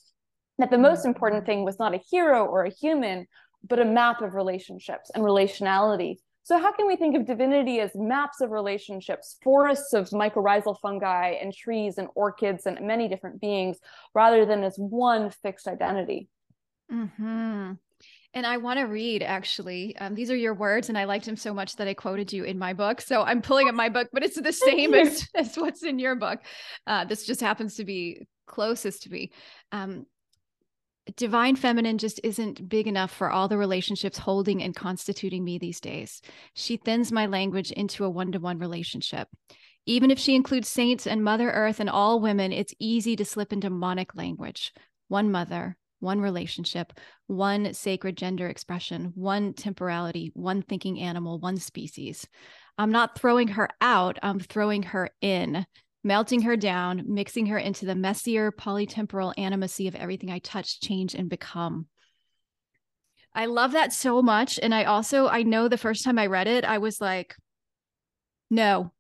That 0.57 0.71
the 0.71 0.77
most 0.77 1.05
important 1.05 1.45
thing 1.45 1.65
was 1.65 1.79
not 1.79 1.93
a 1.93 2.01
hero 2.09 2.45
or 2.45 2.63
a 2.63 2.71
human 2.71 3.27
but 3.67 3.79
a 3.79 3.85
map 3.85 4.21
of 4.21 4.35
relationships 4.35 5.09
and 5.13 5.23
relationality 5.23 6.17
so, 6.45 6.59
how 6.59 6.71
can 6.71 6.85
we 6.85 6.95
think 6.95 7.15
of 7.15 7.25
divinity 7.25 7.79
as 7.79 7.95
maps 7.95 8.39
of 8.39 8.51
relationships, 8.51 9.37
forests 9.41 9.93
of 9.93 10.11
mycorrhizal 10.11 10.79
fungi 10.79 11.29
and 11.41 11.51
trees 11.51 11.97
and 11.97 12.07
orchids 12.13 12.67
and 12.67 12.79
many 12.81 13.07
different 13.07 13.41
beings, 13.41 13.79
rather 14.13 14.45
than 14.45 14.63
as 14.63 14.75
one 14.77 15.31
fixed 15.31 15.67
identity? 15.67 16.29
Hmm. 16.87 17.71
And 18.35 18.45
I 18.45 18.57
want 18.57 18.77
to 18.77 18.83
read 18.83 19.23
actually. 19.23 19.97
Um, 19.97 20.13
these 20.13 20.29
are 20.29 20.35
your 20.35 20.53
words, 20.53 20.89
and 20.89 20.99
I 20.99 21.05
liked 21.05 21.25
them 21.25 21.35
so 21.35 21.51
much 21.51 21.77
that 21.77 21.87
I 21.87 21.95
quoted 21.95 22.31
you 22.31 22.43
in 22.43 22.59
my 22.59 22.73
book. 22.73 23.01
So 23.01 23.23
I'm 23.23 23.41
pulling 23.41 23.67
up 23.67 23.73
my 23.73 23.89
book, 23.89 24.09
but 24.13 24.23
it's 24.23 24.39
the 24.39 24.53
same 24.53 24.93
as, 24.93 25.27
as 25.33 25.55
what's 25.55 25.81
in 25.81 25.97
your 25.97 26.13
book. 26.13 26.41
Uh, 26.85 27.05
this 27.05 27.25
just 27.25 27.41
happens 27.41 27.77
to 27.77 27.85
be 27.85 28.27
closest 28.45 29.01
to 29.03 29.09
me. 29.09 29.31
Um, 29.71 30.05
divine 31.15 31.55
feminine 31.55 31.97
just 31.97 32.19
isn't 32.23 32.67
big 32.67 32.87
enough 32.87 33.11
for 33.11 33.29
all 33.29 33.47
the 33.47 33.57
relationships 33.57 34.17
holding 34.17 34.61
and 34.63 34.75
constituting 34.75 35.43
me 35.43 35.57
these 35.57 35.79
days. 35.79 36.21
She 36.53 36.77
thins 36.77 37.11
my 37.11 37.25
language 37.25 37.71
into 37.71 38.05
a 38.05 38.09
one 38.09 38.31
to 38.31 38.39
one 38.39 38.59
relationship. 38.59 39.27
Even 39.85 40.09
if 40.09 40.17
she 40.17 40.35
includes 40.35 40.67
saints 40.67 41.05
and 41.05 41.23
Mother 41.23 41.51
Earth 41.51 41.79
and 41.79 41.89
all 41.89 42.19
women, 42.19 42.51
it's 42.51 42.73
easy 42.79 43.15
to 43.15 43.25
slip 43.25 43.53
into 43.53 43.69
monic 43.69 44.15
language. 44.15 44.73
One 45.07 45.31
mother, 45.31 45.77
one 45.99 46.19
relationship, 46.19 46.93
one 47.27 47.73
sacred 47.73 48.17
gender 48.17 48.47
expression, 48.47 49.11
one 49.15 49.53
temporality, 49.53 50.31
one 50.33 50.63
thinking 50.63 50.99
animal, 50.99 51.39
one 51.39 51.57
species. 51.57 52.27
I'm 52.77 52.91
not 52.91 53.17
throwing 53.17 53.49
her 53.49 53.69
out, 53.79 54.17
I'm 54.23 54.39
throwing 54.39 54.83
her 54.83 55.11
in 55.21 55.65
melting 56.05 56.43
her 56.43 56.55
down, 56.55 57.03
mixing 57.07 57.47
her 57.47 57.57
into 57.57 57.83
the 57.85 57.95
messier 57.95 58.51
polytemporal 58.51 59.33
animacy 59.39 59.87
of 59.87 59.95
everything 59.95 60.29
I 60.29 60.37
touch, 60.37 60.79
change, 60.79 61.15
and 61.15 61.27
become. 61.27 61.87
I 63.33 63.47
love 63.47 63.71
that 63.71 63.91
so 63.91 64.21
much. 64.21 64.59
And 64.61 64.73
I 64.73 64.83
also, 64.83 65.27
I 65.27 65.41
know 65.41 65.67
the 65.67 65.79
first 65.79 66.05
time 66.05 66.19
I 66.19 66.27
read 66.27 66.47
it, 66.47 66.63
I 66.63 66.77
was 66.77 67.01
like, 67.01 67.35
no, 68.51 68.93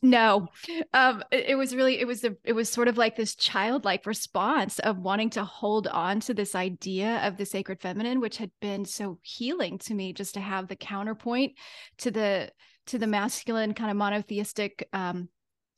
no. 0.00 0.46
Um, 0.92 1.24
it, 1.32 1.46
it 1.48 1.54
was 1.56 1.74
really, 1.74 2.00
it 2.00 2.06
was 2.06 2.22
a, 2.22 2.36
it 2.44 2.52
was 2.52 2.68
sort 2.68 2.86
of 2.86 2.96
like 2.96 3.16
this 3.16 3.34
childlike 3.34 4.06
response 4.06 4.78
of 4.78 4.96
wanting 4.96 5.30
to 5.30 5.44
hold 5.44 5.88
on 5.88 6.20
to 6.20 6.34
this 6.34 6.54
idea 6.54 7.18
of 7.26 7.36
the 7.36 7.46
sacred 7.46 7.80
feminine, 7.80 8.20
which 8.20 8.36
had 8.36 8.52
been 8.60 8.84
so 8.84 9.18
healing 9.22 9.78
to 9.78 9.92
me, 9.94 10.12
just 10.12 10.34
to 10.34 10.40
have 10.40 10.68
the 10.68 10.76
counterpoint 10.76 11.54
to 11.98 12.12
the 12.12 12.52
to 12.86 12.98
the 12.98 13.06
masculine 13.06 13.74
kind 13.74 13.90
of 13.90 13.96
monotheistic 13.96 14.88
um, 14.92 15.28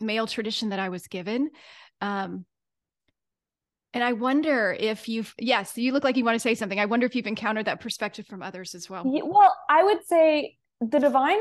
male 0.01 0.27
tradition 0.27 0.71
that 0.71 0.79
I 0.79 0.89
was 0.89 1.07
given. 1.07 1.51
Um, 2.01 2.45
and 3.95 4.05
I 4.05 4.13
wonder 4.13 4.77
if 4.79 5.09
you've, 5.09 5.35
yes, 5.39 5.79
you 5.79 5.93
look 5.93 6.05
like 6.05 6.17
you 6.17 6.25
want 6.25 6.35
to 6.35 6.41
say 6.41 6.55
something. 6.55 6.79
I 6.79 6.85
wonder 6.85 7.07
if 7.07 7.15
you've 7.15 7.27
encountered 7.27 7.67
that 7.67 7.81
perspective 7.81 8.27
from 8.27 8.43
others 8.43 8.75
as 8.75 8.91
well. 8.91 9.05
Yeah, 9.07 9.23
well, 9.25 9.57
I 9.71 9.83
would 9.83 10.05
say 10.05 10.59
the 10.83 11.01
divine, 11.01 11.39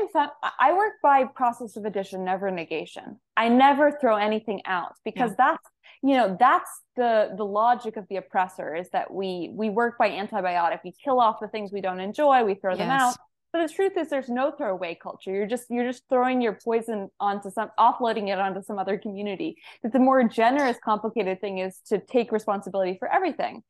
I 0.58 0.72
work 0.72 0.94
by 1.02 1.24
process 1.24 1.76
of 1.76 1.84
addition, 1.84 2.24
never 2.24 2.50
negation. 2.50 3.20
I 3.36 3.50
never 3.50 3.98
throw 4.00 4.16
anything 4.16 4.62
out 4.64 4.94
because 5.04 5.32
yeah. 5.32 5.36
that's, 5.38 5.68
you 6.02 6.14
know, 6.14 6.36
that's 6.38 6.70
the 6.94 7.34
the 7.36 7.44
logic 7.44 7.96
of 7.96 8.06
the 8.08 8.16
oppressor 8.16 8.74
is 8.74 8.88
that 8.90 9.12
we 9.12 9.50
we 9.52 9.68
work 9.68 9.98
by 9.98 10.10
antibiotic. 10.10 10.80
We 10.84 10.92
kill 10.92 11.20
off 11.20 11.40
the 11.40 11.48
things 11.48 11.72
we 11.72 11.80
don't 11.80 12.00
enjoy, 12.00 12.44
we 12.44 12.54
throw 12.54 12.72
yes. 12.72 12.78
them 12.78 12.90
out 12.90 13.16
but 13.52 13.66
the 13.66 13.72
truth 13.72 13.92
is 13.96 14.08
there's 14.08 14.28
no 14.28 14.50
throwaway 14.50 14.98
culture. 15.00 15.32
You're 15.32 15.46
just 15.46 15.66
you're 15.70 15.86
just 15.86 16.02
throwing 16.08 16.40
your 16.40 16.58
poison 16.62 17.08
onto 17.20 17.50
some 17.50 17.70
offloading 17.78 18.28
it 18.28 18.38
onto 18.38 18.62
some 18.62 18.78
other 18.78 18.98
community. 18.98 19.56
That 19.82 19.92
the 19.92 19.98
more 19.98 20.22
generous 20.24 20.76
complicated 20.84 21.40
thing 21.40 21.58
is 21.58 21.78
to 21.86 21.98
take 21.98 22.32
responsibility 22.32 22.96
for 22.98 23.12
everything. 23.12 23.62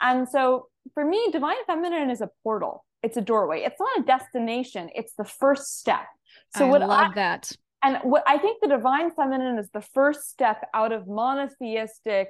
And 0.00 0.28
so 0.28 0.66
for 0.94 1.04
me 1.04 1.30
divine 1.32 1.56
feminine 1.66 2.10
is 2.10 2.20
a 2.20 2.30
portal. 2.42 2.84
It's 3.02 3.16
a 3.16 3.22
doorway. 3.22 3.62
It's 3.62 3.80
not 3.80 4.00
a 4.00 4.02
destination. 4.02 4.90
It's 4.94 5.14
the 5.14 5.24
first 5.24 5.78
step. 5.78 6.06
So 6.56 6.66
I 6.66 6.68
what 6.68 6.80
love 6.80 7.12
I, 7.12 7.14
that. 7.14 7.52
And 7.82 7.98
what 8.02 8.22
I 8.26 8.36
think 8.38 8.60
the 8.60 8.68
divine 8.68 9.10
feminine 9.10 9.58
is 9.58 9.70
the 9.72 9.80
first 9.80 10.28
step 10.28 10.68
out 10.74 10.92
of 10.92 11.06
monotheistic, 11.06 12.28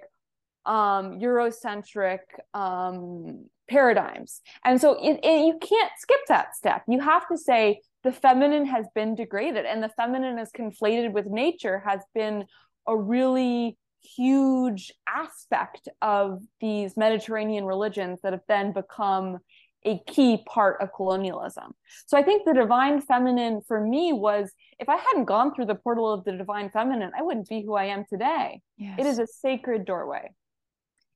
um, 0.64 1.18
Eurocentric 1.18 2.20
um, 2.54 3.46
paradigms. 3.70 4.42
And 4.64 4.80
so 4.80 4.98
it, 5.02 5.20
it, 5.22 5.46
you 5.46 5.58
can't 5.60 5.92
skip 5.98 6.20
that 6.28 6.56
step. 6.56 6.82
You 6.88 7.00
have 7.00 7.26
to 7.28 7.38
say 7.38 7.80
the 8.02 8.12
feminine 8.12 8.66
has 8.66 8.86
been 8.94 9.14
degraded 9.14 9.64
and 9.64 9.82
the 9.82 9.90
feminine 9.90 10.38
is 10.38 10.50
conflated 10.50 11.12
with 11.12 11.26
nature 11.26 11.82
has 11.86 12.00
been 12.14 12.44
a 12.86 12.96
really 12.96 13.78
huge 14.02 14.92
aspect 15.08 15.88
of 16.02 16.42
these 16.60 16.96
Mediterranean 16.96 17.64
religions 17.64 18.18
that 18.22 18.32
have 18.32 18.42
then 18.48 18.72
become 18.72 19.38
a 19.84 19.98
key 20.06 20.42
part 20.46 20.80
of 20.82 20.92
colonialism. 20.94 21.72
So 22.06 22.18
I 22.18 22.22
think 22.22 22.44
the 22.44 22.52
divine 22.52 23.00
feminine 23.00 23.62
for 23.66 23.80
me 23.80 24.12
was 24.12 24.52
if 24.78 24.88
I 24.88 24.96
hadn't 24.96 25.24
gone 25.24 25.54
through 25.54 25.66
the 25.66 25.74
portal 25.74 26.12
of 26.12 26.24
the 26.24 26.32
divine 26.32 26.70
feminine, 26.70 27.12
I 27.18 27.22
wouldn't 27.22 27.48
be 27.48 27.62
who 27.62 27.74
I 27.74 27.84
am 27.86 28.04
today. 28.08 28.60
Yes. 28.76 28.98
It 28.98 29.06
is 29.06 29.18
a 29.18 29.26
sacred 29.26 29.84
doorway. 29.86 30.32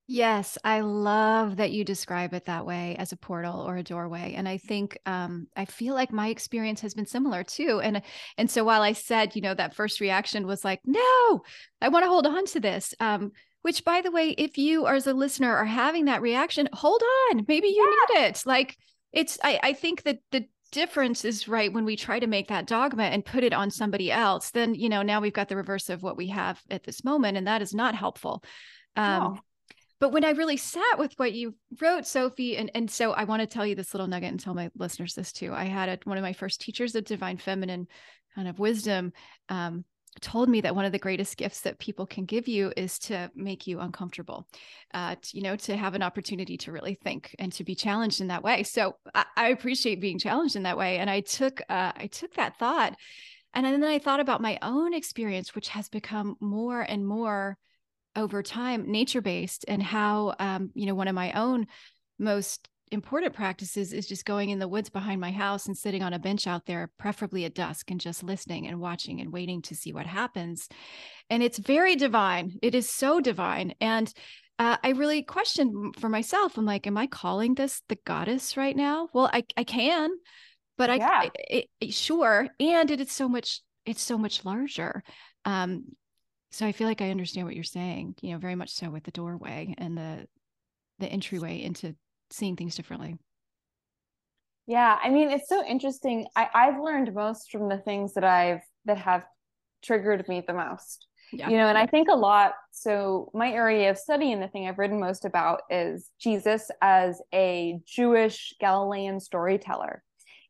Yes, 0.06 0.58
I 0.62 0.80
love 0.80 1.56
that 1.56 1.72
you 1.72 1.82
describe 1.82 2.34
it 2.34 2.44
that 2.44 2.66
way 2.66 2.94
as 2.98 3.12
a 3.12 3.16
portal 3.16 3.62
or 3.62 3.76
a 3.76 3.82
doorway. 3.82 4.34
And 4.36 4.46
I 4.46 4.58
think 4.58 4.98
um, 5.06 5.46
I 5.56 5.64
feel 5.64 5.94
like 5.94 6.12
my 6.12 6.28
experience 6.28 6.82
has 6.82 6.92
been 6.92 7.06
similar 7.06 7.42
too. 7.42 7.80
And 7.82 8.02
and 8.36 8.50
so 8.50 8.64
while 8.64 8.82
I 8.82 8.92
said, 8.92 9.34
you 9.34 9.40
know, 9.40 9.54
that 9.54 9.74
first 9.74 10.00
reaction 10.00 10.46
was 10.46 10.62
like, 10.62 10.80
no, 10.84 11.42
I 11.80 11.88
want 11.88 12.04
to 12.04 12.10
hold 12.10 12.26
on 12.26 12.44
to 12.46 12.60
this. 12.60 12.94
Um, 13.00 13.32
which 13.62 13.82
by 13.82 14.02
the 14.02 14.10
way, 14.10 14.30
if 14.30 14.58
you 14.58 14.86
as 14.86 15.06
a 15.06 15.14
listener 15.14 15.54
are 15.54 15.64
having 15.64 16.04
that 16.04 16.20
reaction, 16.20 16.68
hold 16.74 17.02
on. 17.30 17.46
Maybe 17.48 17.68
you 17.68 17.82
yeah. 18.10 18.16
need 18.16 18.28
it. 18.28 18.42
Like 18.44 18.76
it's 19.10 19.38
I, 19.42 19.58
I 19.62 19.72
think 19.72 20.02
that 20.02 20.18
the 20.32 20.44
difference 20.70 21.24
is 21.24 21.48
right 21.48 21.72
when 21.72 21.86
we 21.86 21.96
try 21.96 22.18
to 22.18 22.26
make 22.26 22.48
that 22.48 22.66
dogma 22.66 23.04
and 23.04 23.24
put 23.24 23.42
it 23.42 23.54
on 23.54 23.70
somebody 23.70 24.12
else, 24.12 24.50
then 24.50 24.74
you 24.74 24.90
know, 24.90 25.00
now 25.00 25.22
we've 25.22 25.32
got 25.32 25.48
the 25.48 25.56
reverse 25.56 25.88
of 25.88 26.02
what 26.02 26.18
we 26.18 26.26
have 26.26 26.60
at 26.68 26.84
this 26.84 27.04
moment, 27.04 27.38
and 27.38 27.46
that 27.46 27.62
is 27.62 27.72
not 27.72 27.94
helpful. 27.94 28.44
Um, 28.96 29.22
no 29.22 29.38
but 30.00 30.10
when 30.10 30.24
I 30.24 30.30
really 30.30 30.56
sat 30.56 30.98
with 30.98 31.14
what 31.16 31.32
you 31.32 31.54
wrote, 31.80 32.06
Sophie, 32.06 32.56
and, 32.56 32.70
and 32.74 32.90
so 32.90 33.12
I 33.12 33.24
want 33.24 33.40
to 33.40 33.46
tell 33.46 33.66
you 33.66 33.74
this 33.74 33.94
little 33.94 34.06
nugget 34.06 34.30
and 34.30 34.40
tell 34.40 34.54
my 34.54 34.70
listeners 34.76 35.14
this 35.14 35.32
too. 35.32 35.52
I 35.52 35.64
had 35.64 35.88
a, 35.88 35.98
one 36.04 36.18
of 36.18 36.22
my 36.22 36.32
first 36.32 36.60
teachers 36.60 36.94
of 36.94 37.04
divine 37.04 37.38
feminine 37.38 37.86
kind 38.34 38.48
of 38.48 38.58
wisdom 38.58 39.12
um, 39.48 39.84
told 40.20 40.48
me 40.48 40.60
that 40.60 40.74
one 40.74 40.84
of 40.84 40.92
the 40.92 40.98
greatest 40.98 41.36
gifts 41.36 41.60
that 41.62 41.78
people 41.78 42.06
can 42.06 42.24
give 42.24 42.48
you 42.48 42.72
is 42.76 42.98
to 42.98 43.30
make 43.34 43.66
you 43.66 43.80
uncomfortable, 43.80 44.46
uh, 44.92 45.16
to, 45.20 45.36
you 45.36 45.42
know, 45.42 45.56
to 45.56 45.76
have 45.76 45.94
an 45.94 46.02
opportunity 46.02 46.56
to 46.56 46.72
really 46.72 46.94
think 46.94 47.34
and 47.38 47.52
to 47.52 47.64
be 47.64 47.74
challenged 47.74 48.20
in 48.20 48.28
that 48.28 48.42
way. 48.42 48.62
So 48.62 48.96
I, 49.14 49.24
I 49.36 49.48
appreciate 49.48 50.00
being 50.00 50.18
challenged 50.18 50.56
in 50.56 50.64
that 50.64 50.78
way. 50.78 50.98
And 50.98 51.08
I 51.10 51.20
took, 51.20 51.60
uh, 51.68 51.92
I 51.96 52.06
took 52.06 52.34
that 52.34 52.58
thought 52.58 52.96
and 53.54 53.64
then 53.64 53.84
I 53.84 53.98
thought 53.98 54.20
about 54.20 54.40
my 54.40 54.58
own 54.62 54.92
experience, 54.94 55.54
which 55.54 55.68
has 55.68 55.88
become 55.88 56.36
more 56.40 56.80
and 56.80 57.06
more 57.06 57.56
over 58.16 58.42
time 58.42 58.90
nature 58.90 59.20
based 59.20 59.64
and 59.68 59.82
how 59.82 60.34
um, 60.38 60.70
you 60.74 60.86
know 60.86 60.94
one 60.94 61.08
of 61.08 61.14
my 61.14 61.32
own 61.32 61.66
most 62.18 62.68
important 62.92 63.34
practices 63.34 63.92
is 63.92 64.06
just 64.06 64.24
going 64.24 64.50
in 64.50 64.58
the 64.58 64.68
woods 64.68 64.88
behind 64.88 65.20
my 65.20 65.32
house 65.32 65.66
and 65.66 65.76
sitting 65.76 66.02
on 66.02 66.12
a 66.12 66.18
bench 66.18 66.46
out 66.46 66.66
there 66.66 66.90
preferably 66.98 67.44
at 67.44 67.54
dusk 67.54 67.90
and 67.90 68.00
just 68.00 68.22
listening 68.22 68.66
and 68.68 68.78
watching 68.78 69.20
and 69.20 69.32
waiting 69.32 69.62
to 69.62 69.74
see 69.74 69.92
what 69.92 70.06
happens 70.06 70.68
and 71.30 71.42
it's 71.42 71.58
very 71.58 71.96
divine 71.96 72.56
it 72.62 72.74
is 72.74 72.88
so 72.88 73.20
divine 73.20 73.74
and 73.80 74.12
uh, 74.58 74.76
I 74.82 74.90
really 74.90 75.22
questioned 75.22 75.96
for 75.96 76.08
myself. 76.08 76.56
I'm 76.56 76.64
like, 76.64 76.86
am 76.86 76.96
I 76.96 77.06
calling 77.06 77.54
this 77.54 77.82
the 77.88 77.98
goddess 78.04 78.56
right 78.56 78.76
now? 78.76 79.08
Well, 79.12 79.28
I, 79.32 79.44
I 79.56 79.64
can, 79.64 80.10
but 80.78 80.90
I, 80.90 80.94
yeah. 80.96 81.08
I 81.24 81.30
it, 81.80 81.92
sure. 81.92 82.48
And 82.60 82.90
it 82.90 83.00
is 83.00 83.10
so 83.10 83.28
much, 83.28 83.62
it's 83.84 84.02
so 84.02 84.16
much 84.16 84.44
larger. 84.44 85.02
Um, 85.44 85.86
so 86.54 86.64
I 86.66 86.72
feel 86.72 86.86
like 86.86 87.02
I 87.02 87.10
understand 87.10 87.46
what 87.46 87.56
you're 87.56 87.64
saying, 87.64 88.14
you 88.20 88.32
know, 88.32 88.38
very 88.38 88.54
much 88.54 88.70
so 88.70 88.88
with 88.88 89.02
the 89.02 89.10
doorway 89.10 89.74
and 89.76 89.98
the 89.98 90.28
the 91.00 91.08
entryway 91.08 91.60
into 91.60 91.96
seeing 92.30 92.54
things 92.54 92.76
differently. 92.76 93.16
Yeah, 94.66 94.96
I 95.02 95.10
mean, 95.10 95.30
it's 95.30 95.48
so 95.48 95.64
interesting. 95.66 96.26
I, 96.36 96.48
I've 96.54 96.80
learned 96.80 97.12
most 97.12 97.50
from 97.50 97.68
the 97.68 97.78
things 97.78 98.14
that 98.14 98.22
I've 98.22 98.62
that 98.84 98.98
have 98.98 99.24
triggered 99.82 100.28
me 100.28 100.44
the 100.46 100.54
most. 100.54 101.08
Yeah. 101.32 101.48
You 101.48 101.56
know, 101.56 101.66
and 101.66 101.76
I 101.76 101.86
think 101.86 102.08
a 102.08 102.14
lot. 102.14 102.52
So 102.70 103.32
my 103.34 103.50
area 103.50 103.90
of 103.90 103.98
study 103.98 104.30
and 104.30 104.40
the 104.40 104.46
thing 104.46 104.68
I've 104.68 104.78
written 104.78 105.00
most 105.00 105.24
about 105.24 105.62
is 105.70 106.08
Jesus 106.20 106.70
as 106.80 107.20
a 107.34 107.80
Jewish 107.84 108.54
Galilean 108.60 109.18
storyteller 109.18 110.04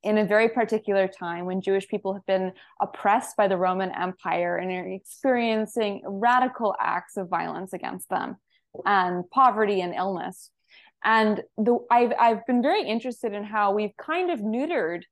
in 0.05 0.19
a 0.19 0.25
very 0.25 0.49
particular 0.49 1.09
time 1.09 1.47
when 1.47 1.63
Jewish 1.63 1.89
people 1.89 2.13
have 2.13 2.27
been 2.27 2.53
oppressed 2.81 3.37
by 3.37 3.49
the 3.49 3.57
Roman 3.57 3.91
Empire 3.91 4.59
and 4.59 4.71
are 4.71 4.87
experiencing 4.87 6.03
radical 6.07 6.77
acts 6.79 7.17
of 7.17 7.29
violence 7.29 7.73
against 7.73 8.09
them 8.11 8.37
and 8.85 9.29
poverty 9.31 9.81
and 9.81 9.95
illness. 9.95 10.51
And 11.05 11.43
the, 11.57 11.79
I've, 11.91 12.13
I've 12.19 12.47
been 12.47 12.63
very 12.63 12.87
interested 12.87 13.33
in 13.33 13.45
how 13.45 13.73
we've 13.73 13.97
kind 13.97 14.31
of 14.31 14.41
neutered 14.41 15.03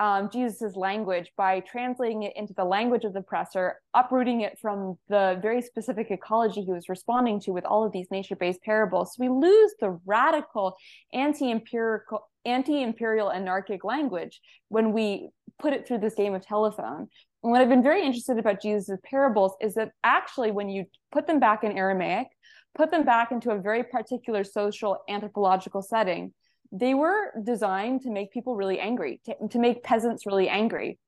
um, 0.00 0.30
Jesus's 0.32 0.76
language 0.76 1.30
by 1.36 1.60
translating 1.60 2.22
it 2.22 2.32
into 2.34 2.54
the 2.54 2.64
language 2.64 3.04
of 3.04 3.12
the 3.12 3.18
oppressor, 3.18 3.76
uprooting 3.92 4.40
it 4.40 4.58
from 4.58 4.98
the 5.10 5.38
very 5.42 5.60
specific 5.60 6.10
ecology 6.10 6.62
he 6.62 6.72
was 6.72 6.88
responding 6.88 7.38
to 7.40 7.52
with 7.52 7.66
all 7.66 7.84
of 7.84 7.92
these 7.92 8.10
nature-based 8.10 8.62
parables. 8.62 9.14
So 9.14 9.24
we 9.24 9.28
lose 9.28 9.74
the 9.78 10.00
radical 10.06 10.74
anti-empirical 11.12 12.26
anti-imperial 12.46 13.30
anarchic 13.30 13.84
language 13.84 14.40
when 14.70 14.94
we 14.94 15.28
put 15.58 15.74
it 15.74 15.86
through 15.86 15.98
this 15.98 16.14
game 16.14 16.34
of 16.34 16.40
telephone. 16.44 17.06
And 17.42 17.52
what 17.52 17.60
I've 17.60 17.68
been 17.68 17.82
very 17.82 18.02
interested 18.02 18.38
about 18.38 18.62
Jesus' 18.62 18.98
parables 19.04 19.52
is 19.60 19.74
that 19.74 19.92
actually 20.02 20.50
when 20.50 20.70
you 20.70 20.86
put 21.12 21.26
them 21.26 21.38
back 21.38 21.62
in 21.62 21.76
Aramaic, 21.76 22.28
put 22.74 22.90
them 22.90 23.04
back 23.04 23.32
into 23.32 23.50
a 23.50 23.60
very 23.60 23.84
particular 23.84 24.44
social 24.44 24.96
anthropological 25.10 25.82
setting, 25.82 26.32
they 26.72 26.94
were 26.94 27.32
designed 27.42 28.02
to 28.02 28.10
make 28.10 28.32
people 28.32 28.56
really 28.56 28.78
angry, 28.78 29.20
to, 29.24 29.36
to 29.48 29.58
make 29.58 29.82
peasants 29.82 30.26
really 30.26 30.48
angry. 30.48 30.98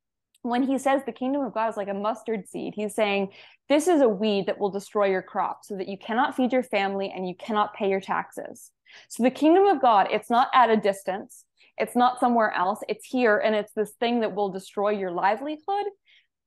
When 0.43 0.65
he 0.65 0.77
says 0.79 1.03
the 1.07 1.13
kingdom 1.13 1.43
of 1.43 1.55
God 1.55 1.69
is 1.71 1.77
like 1.77 1.89
a 1.89 1.95
mustard 1.95 2.49
seed, 2.49 2.75
he's 2.75 2.95
saying 2.95 3.29
this 3.69 3.87
is 3.87 4.01
a 4.01 4.09
weed 4.09 4.47
that 4.47 4.59
will 4.59 4.71
destroy 4.71 5.07
your 5.07 5.23
crop 5.23 5.61
so 5.63 5.77
that 5.77 5.89
you 5.89 5.97
cannot 5.97 6.35
feed 6.35 6.53
your 6.53 6.65
family 6.65 7.13
and 7.15 7.29
you 7.29 7.37
cannot 7.37 7.75
pay 7.75 7.89
your 7.89 8.01
taxes. 8.01 8.73
So 9.09 9.23
the 9.23 9.31
kingdom 9.31 9.67
of 9.67 9.81
God, 9.81 10.09
it's 10.11 10.31
not 10.31 10.49
at 10.53 10.69
a 10.69 10.77
distance, 10.77 11.45
it's 11.79 11.95
not 11.95 12.19
somewhere 12.19 12.53
else, 12.53 12.81
it's 12.89 13.07
here, 13.07 13.39
and 13.39 13.55
it's 13.55 13.73
this 13.73 13.93
thing 14.01 14.21
that 14.21 14.35
will 14.35 14.51
destroy 14.51 14.91
your 14.91 15.13
livelihood 15.13 15.87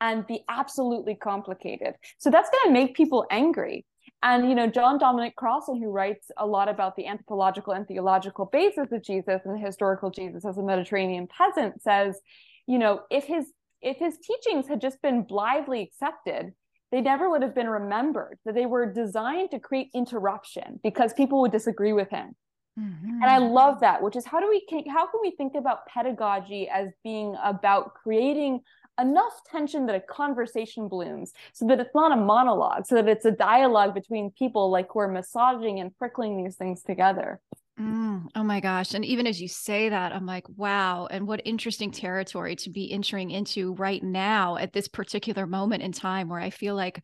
and 0.01 0.27
be 0.27 0.43
absolutely 0.49 1.15
complicated. 1.15 1.95
So 2.17 2.29
that's 2.29 2.49
going 2.49 2.65
to 2.67 2.79
make 2.79 2.95
people 2.95 3.25
angry. 3.31 3.85
And 4.23 4.49
you 4.49 4.55
know, 4.55 4.67
John 4.67 4.97
Dominic 4.97 5.35
Crossan, 5.35 5.81
who 5.81 5.91
writes 5.91 6.31
a 6.37 6.45
lot 6.45 6.67
about 6.67 6.95
the 6.95 7.07
anthropological 7.07 7.73
and 7.73 7.87
theological 7.87 8.45
basis 8.45 8.91
of 8.91 9.03
Jesus 9.03 9.41
and 9.45 9.55
the 9.55 9.65
historical 9.65 10.09
Jesus 10.09 10.45
as 10.45 10.57
a 10.57 10.63
Mediterranean 10.63 11.27
peasant, 11.27 11.81
says, 11.81 12.19
you 12.67 12.79
know, 12.79 13.01
if 13.11 13.25
his 13.25 13.45
if 13.81 13.97
his 13.97 14.17
teachings 14.17 14.67
had 14.67 14.81
just 14.81 15.01
been 15.01 15.23
blithely 15.23 15.81
accepted, 15.81 16.53
they 16.91 17.01
never 17.01 17.29
would 17.29 17.43
have 17.43 17.53
been 17.53 17.69
remembered. 17.69 18.39
That 18.45 18.55
they 18.55 18.65
were 18.65 18.91
designed 18.91 19.51
to 19.51 19.59
create 19.59 19.89
interruption 19.93 20.79
because 20.83 21.13
people 21.13 21.41
would 21.41 21.51
disagree 21.51 21.93
with 21.93 22.09
him. 22.09 22.35
Mm-hmm. 22.79 23.21
And 23.21 23.25
I 23.25 23.37
love 23.37 23.79
that, 23.81 24.01
which 24.01 24.15
is 24.15 24.25
how 24.25 24.39
do 24.39 24.49
we 24.49 24.65
how 24.89 25.05
can 25.05 25.21
we 25.21 25.31
think 25.31 25.53
about 25.55 25.85
pedagogy 25.87 26.67
as 26.67 26.89
being 27.03 27.35
about 27.43 27.93
creating 27.93 28.61
enough 28.99 29.33
tension 29.49 29.85
that 29.87 29.95
a 29.95 29.99
conversation 29.99 30.87
blooms 30.87 31.33
so 31.53 31.65
that 31.67 31.79
it's 31.79 31.93
not 31.95 32.11
a 32.11 32.15
monologue, 32.15 32.85
so 32.85 32.95
that 32.95 33.07
it's 33.07 33.25
a 33.25 33.31
dialogue 33.31 33.93
between 33.93 34.31
people 34.31 34.69
like 34.69 34.87
who 34.91 34.99
are 34.99 35.07
massaging 35.07 35.79
and 35.79 35.95
prickling 35.97 36.43
these 36.43 36.55
things 36.55 36.81
together. 36.81 37.39
Mm, 37.79 38.27
oh 38.35 38.43
my 38.43 38.61
gosh. 38.61 38.93
And 38.93 39.03
even 39.03 39.27
as 39.27 39.41
you 39.41 39.49
say 39.49 39.89
that, 39.89 40.13
I'm 40.13 40.25
like, 40.25 40.47
wow. 40.55 41.07
And 41.11 41.27
what 41.27 41.41
interesting 41.43 41.91
territory 41.91 42.55
to 42.57 42.69
be 42.69 42.91
entering 42.91 43.31
into 43.31 43.73
right 43.73 44.01
now 44.01 44.55
at 44.55 44.71
this 44.71 44.87
particular 44.87 45.45
moment 45.45 45.83
in 45.83 45.91
time 45.91 46.29
where 46.29 46.39
I 46.39 46.51
feel 46.51 46.75
like 46.75 47.03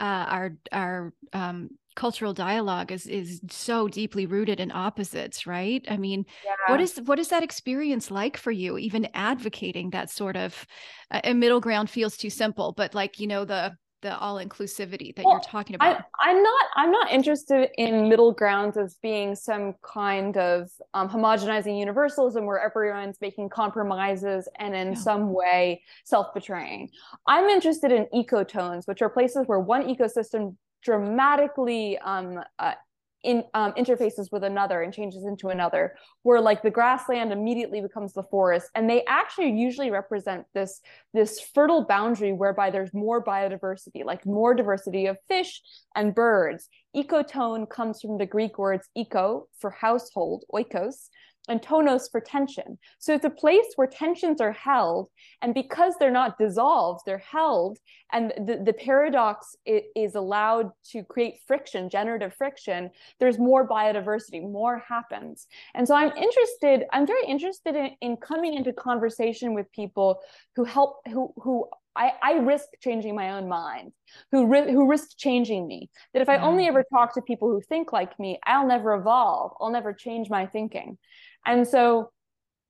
uh, 0.00 0.26
our 0.28 0.56
our 0.72 1.12
um, 1.32 1.70
cultural 2.00 2.32
dialogue 2.32 2.90
is 2.90 3.06
is 3.06 3.42
so 3.50 3.86
deeply 3.86 4.24
rooted 4.24 4.58
in 4.58 4.72
opposites, 4.72 5.46
right? 5.46 5.84
I 5.86 5.98
mean, 5.98 6.24
yeah. 6.42 6.72
what 6.72 6.80
is 6.80 6.98
what 7.04 7.18
is 7.18 7.28
that 7.28 7.42
experience 7.42 8.10
like 8.10 8.38
for 8.38 8.50
you? 8.50 8.78
Even 8.78 9.06
advocating 9.12 9.90
that 9.90 10.08
sort 10.08 10.34
of 10.34 10.66
uh, 11.10 11.20
a 11.24 11.34
middle 11.34 11.60
ground 11.60 11.90
feels 11.90 12.16
too 12.16 12.30
simple, 12.30 12.72
but 12.74 12.94
like 12.94 13.20
you 13.20 13.26
know 13.26 13.44
the 13.44 13.76
the 14.02 14.16
all 14.16 14.36
inclusivity 14.36 15.14
that 15.14 15.26
well, 15.26 15.34
you're 15.34 15.40
talking 15.40 15.76
about 15.76 16.02
I, 16.24 16.30
am 16.30 16.42
not 16.42 16.66
i'm 16.76 16.90
not 16.90 17.12
interested 17.12 17.68
in 17.76 18.08
middle 18.08 18.32
grounds 18.32 18.78
as 18.78 18.96
being 19.02 19.34
some 19.34 19.74
kind 19.82 20.38
of 20.38 20.70
um, 20.94 21.06
homogenizing 21.06 21.78
universalism 21.78 22.46
where 22.46 22.58
everyone's 22.58 23.18
making 23.20 23.50
compromises 23.50 24.48
and 24.58 24.74
in 24.74 24.96
some 24.96 25.34
way 25.34 25.82
self-betraying 26.06 26.88
i'm 27.26 27.44
interested 27.50 27.92
in 27.92 28.06
ecotones 28.14 28.88
which 28.88 29.02
are 29.02 29.10
places 29.10 29.42
where 29.46 29.60
one 29.60 29.82
ecosystem 29.94 30.56
dramatically 30.82 31.98
um, 31.98 32.40
uh, 32.58 32.74
in 33.22 33.44
um, 33.52 33.72
interfaces 33.72 34.32
with 34.32 34.44
another 34.44 34.80
and 34.82 34.94
changes 34.94 35.24
into 35.24 35.48
another 35.48 35.94
where 36.22 36.40
like 36.40 36.62
the 36.62 36.70
grassland 36.70 37.32
immediately 37.32 37.80
becomes 37.80 38.14
the 38.14 38.22
forest 38.24 38.68
and 38.74 38.88
they 38.88 39.04
actually 39.06 39.50
usually 39.50 39.90
represent 39.90 40.46
this 40.54 40.80
this 41.12 41.38
fertile 41.54 41.84
boundary 41.84 42.32
whereby 42.32 42.70
there's 42.70 42.94
more 42.94 43.22
biodiversity 43.22 44.04
like 44.04 44.24
more 44.24 44.54
diversity 44.54 45.06
of 45.06 45.18
fish 45.28 45.60
and 45.94 46.14
birds. 46.14 46.68
Ecotone 46.96 47.68
comes 47.68 48.00
from 48.00 48.16
the 48.16 48.26
greek 48.26 48.58
words 48.58 48.88
eco 48.96 49.46
for 49.58 49.70
household 49.70 50.44
oikos 50.52 51.08
and 51.50 51.60
tonos 51.60 52.10
for 52.10 52.20
tension. 52.20 52.78
So 52.98 53.12
it's 53.12 53.24
a 53.24 53.30
place 53.44 53.66
where 53.76 53.86
tensions 53.86 54.40
are 54.40 54.52
held, 54.52 55.08
and 55.42 55.52
because 55.52 55.94
they're 55.98 56.10
not 56.10 56.38
dissolved, 56.38 57.00
they're 57.04 57.18
held, 57.18 57.78
and 58.12 58.32
the, 58.48 58.62
the 58.64 58.72
paradox 58.72 59.56
is 59.66 60.14
allowed 60.14 60.70
to 60.92 61.02
create 61.04 61.40
friction, 61.46 61.90
generative 61.90 62.34
friction. 62.34 62.90
There's 63.18 63.38
more 63.38 63.68
biodiversity, 63.68 64.40
more 64.40 64.82
happens. 64.88 65.46
And 65.74 65.86
so 65.86 65.94
I'm 65.94 66.12
interested, 66.16 66.86
I'm 66.92 67.06
very 67.06 67.26
interested 67.26 67.76
in, 67.76 67.90
in 68.00 68.16
coming 68.16 68.54
into 68.54 68.72
conversation 68.72 69.54
with 69.54 69.70
people 69.72 70.20
who 70.56 70.64
help, 70.64 70.96
who, 71.06 71.32
who 71.36 71.68
I, 71.96 72.12
I, 72.22 72.32
risk 72.34 72.68
changing 72.80 73.14
my 73.14 73.32
own 73.32 73.48
mind, 73.48 73.92
who 74.30 74.46
ri- 74.46 74.70
who 74.70 74.88
risk 74.88 75.16
changing 75.16 75.66
me. 75.66 75.90
That 76.12 76.22
if 76.22 76.28
I 76.28 76.38
only 76.38 76.64
mm. 76.64 76.68
ever 76.68 76.84
talk 76.92 77.14
to 77.14 77.22
people 77.22 77.50
who 77.50 77.60
think 77.60 77.92
like 77.92 78.18
me, 78.18 78.38
I'll 78.46 78.66
never 78.66 78.94
evolve. 78.94 79.52
I'll 79.60 79.70
never 79.70 79.92
change 79.92 80.30
my 80.30 80.46
thinking. 80.46 80.98
And 81.44 81.66
so, 81.66 82.10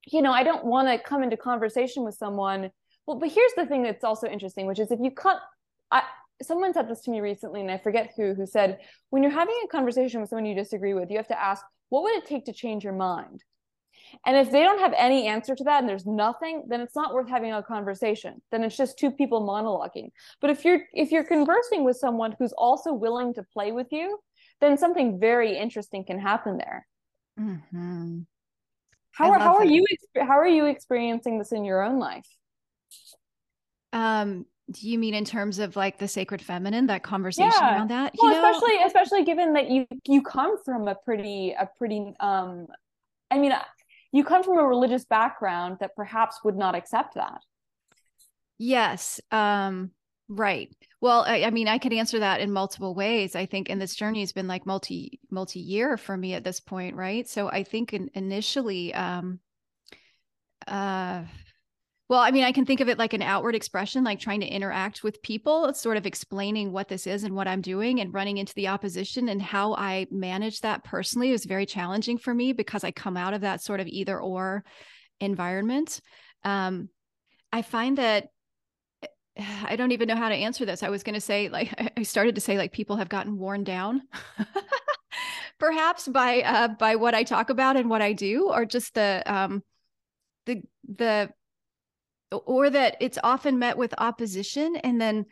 you 0.07 0.23
know, 0.23 0.33
I 0.33 0.43
don't 0.43 0.65
want 0.65 0.89
to 0.89 0.99
come 0.99 1.23
into 1.23 1.37
conversation 1.37 2.05
with 2.05 2.15
someone. 2.15 2.71
Well, 3.07 3.19
but 3.19 3.31
here's 3.31 3.53
the 3.57 3.67
thing 3.67 3.83
that's 3.83 4.05
also 4.05 4.27
interesting, 4.27 4.67
which 4.67 4.79
is 4.79 4.91
if 4.91 5.01
you 5.03 5.11
cut, 5.11 5.39
I, 5.91 6.03
someone 6.43 6.73
said 6.73 6.89
this 6.89 7.03
to 7.03 7.11
me 7.11 7.21
recently, 7.21 7.61
and 7.61 7.71
I 7.71 7.79
forget 7.79 8.13
who, 8.17 8.35
who 8.35 8.47
said, 8.47 8.79
when 9.11 9.23
you're 9.23 9.33
having 9.33 9.61
a 9.65 9.69
conversation 9.69 10.21
with 10.21 10.31
someone 10.31 10.47
you 10.47 10.55
disagree 10.55 10.95
with, 10.95 11.11
you 11.11 11.17
have 11.17 11.29
to 11.29 11.41
ask, 11.41 11.65
what 11.91 12.03
would 12.05 12.15
it 12.15 12.27
take 12.27 12.47
to 12.47 12.53
change 12.53 12.85
your 12.85 12.93
mind? 12.93 13.43
And 14.27 14.37
if 14.37 14.51
they 14.51 14.63
don't 14.63 14.81
have 14.81 14.95
any 14.97 15.27
answer 15.27 15.55
to 15.55 15.65
that 15.65 15.81
and 15.81 15.89
there's 15.89 16.07
nothing, 16.07 16.65
then 16.69 16.81
it's 16.81 16.97
not 16.97 17.15
worth 17.15 17.29
having 17.29 17.53
a 17.53 17.63
conversation. 17.63 18.41
Then 18.51 18.65
it's 18.65 18.77
just 18.77 18.99
two 18.99 19.11
people 19.11 19.47
monologuing. 19.47 20.11
But 20.41 20.51
if 20.51 20.65
you're 20.65 20.81
if 20.93 21.11
you're 21.11 21.25
conversing 21.25 21.85
with 21.85 21.97
someone 21.97 22.35
who's 22.39 22.53
also 22.53 22.93
willing 22.93 23.35
to 23.35 23.43
play 23.43 23.73
with 23.73 23.89
you, 23.91 24.19
then 24.61 24.77
something 24.77 25.19
very 25.21 25.57
interesting 25.57 26.05
can 26.05 26.19
happen 26.19 26.59
there. 26.59 26.87
Mm-hmm. 27.39 28.21
How 29.13 29.31
are 29.33 29.39
how 29.39 29.57
are 29.57 29.65
you 29.65 29.85
how 30.17 30.39
are 30.39 30.49
you 30.49 30.67
experiencing 30.67 31.39
this 31.39 31.53
in 31.53 31.65
your 31.65 31.83
own 31.83 31.99
life? 31.99 32.27
Um, 33.93 34.47
do 34.71 34.89
you 34.89 34.99
mean 34.99 35.15
in 35.15 35.25
terms 35.25 35.59
of 35.59 35.75
like 35.75 35.99
the 35.99 36.07
sacred 36.07 36.41
feminine, 36.41 36.87
that 36.87 37.03
conversation 37.03 37.51
yeah. 37.61 37.77
around 37.77 37.91
that? 37.91 38.15
Well, 38.17 38.33
you 38.33 38.41
know? 38.41 38.51
especially 38.51 38.83
especially 38.85 39.25
given 39.25 39.53
that 39.55 39.69
you 39.71 39.87
you 40.07 40.23
come 40.23 40.63
from 40.65 40.87
a 40.87 40.95
pretty 40.95 41.53
a 41.59 41.69
pretty 41.77 42.15
um, 42.21 42.67
I 43.31 43.39
mean, 43.39 43.53
you 44.13 44.25
come 44.25 44.43
from 44.43 44.59
a 44.59 44.65
religious 44.65 45.05
background 45.05 45.79
that 45.81 45.97
perhaps 45.97 46.41
would 46.45 46.57
not 46.57 46.75
accept 46.75 47.15
that. 47.15 47.43
Yes. 48.59 49.21
Um, 49.31 49.93
Right. 50.33 50.73
Well, 51.01 51.25
I, 51.27 51.43
I, 51.43 51.51
mean, 51.51 51.67
I 51.67 51.79
could 51.79 51.93
answer 51.93 52.21
that 52.21 52.41
in 52.41 52.53
multiple 52.53 52.95
ways. 52.95 53.35
I 53.35 53.47
think, 53.47 53.69
and 53.69 53.83
this 53.83 53.97
journey 53.97 54.21
has 54.21 54.31
been 54.31 54.47
like 54.47 54.65
multi 54.65 55.19
multi 55.29 55.59
year 55.59 55.97
for 55.97 56.17
me 56.17 56.35
at 56.35 56.45
this 56.45 56.61
point, 56.61 56.95
right? 56.95 57.29
So 57.29 57.49
I 57.49 57.65
think 57.65 57.93
in, 57.93 58.11
initially, 58.15 58.95
um, 58.95 59.41
uh, 60.69 61.25
well, 62.11 62.19
I 62.19 62.33
mean, 62.33 62.43
I 62.43 62.51
can 62.51 62.67
think 62.67 62.81
of 62.81 62.89
it 62.89 62.99
like 62.99 63.13
an 63.13 63.23
outward 63.23 63.55
expression, 63.55 64.03
like 64.03 64.19
trying 64.19 64.41
to 64.41 64.47
interact 64.47 65.05
with 65.05 65.23
people, 65.23 65.67
it's 65.67 65.81
sort 65.81 65.97
of 65.97 66.07
explaining 66.07 66.73
what 66.73 66.89
this 66.89 67.07
is 67.07 67.23
and 67.23 67.37
what 67.37 67.47
I'm 67.47 67.61
doing, 67.61 68.01
and 68.01 68.13
running 68.13 68.39
into 68.39 68.53
the 68.55 68.67
opposition 68.67 69.29
and 69.29 69.41
how 69.41 69.75
I 69.75 70.09
manage 70.11 70.63
that 70.63 70.83
personally 70.83 71.31
is 71.31 71.45
very 71.45 71.67
challenging 71.67 72.19
for 72.19 72.35
me 72.35 72.53
because 72.53 72.83
I 72.83 72.91
come 72.91 73.17
out 73.17 73.33
of 73.33 73.43
that 73.43 73.63
sort 73.63 73.79
of 73.79 73.87
either 73.87 74.21
or 74.21 74.65
environment. 75.21 76.01
Um, 76.43 76.89
I 77.53 77.63
find 77.63 77.99
that 77.99 78.27
I 79.39 79.77
don't 79.77 79.93
even 79.93 80.09
know 80.09 80.17
how 80.17 80.31
to 80.31 80.35
answer 80.35 80.65
this. 80.65 80.83
I 80.83 80.89
was 80.89 81.05
going 81.05 81.15
to 81.15 81.21
say, 81.21 81.49
like, 81.49 81.93
I 81.97 82.03
started 82.03 82.35
to 82.35 82.41
say, 82.41 82.59
like, 82.59 82.73
people 82.73 82.97
have 82.97 83.09
gotten 83.09 83.39
worn 83.39 83.63
down, 83.63 84.03
perhaps 85.61 86.09
by 86.09 86.41
uh, 86.43 86.69
by 86.69 86.97
what 86.97 87.15
I 87.15 87.23
talk 87.23 87.51
about 87.51 87.77
and 87.77 87.89
what 87.89 88.03
I 88.03 88.15
do, 88.15 88.49
or 88.49 88.65
just 88.65 88.95
the 88.95 89.23
um, 89.27 89.63
the 90.47 90.63
the, 90.97 91.31
or 92.33 92.71
that 92.71 92.97
it's 93.01 93.19
often 93.23 93.59
met 93.59 93.77
with 93.77 93.95
opposition, 93.99 94.77
and 94.77 95.01
then 95.01 95.27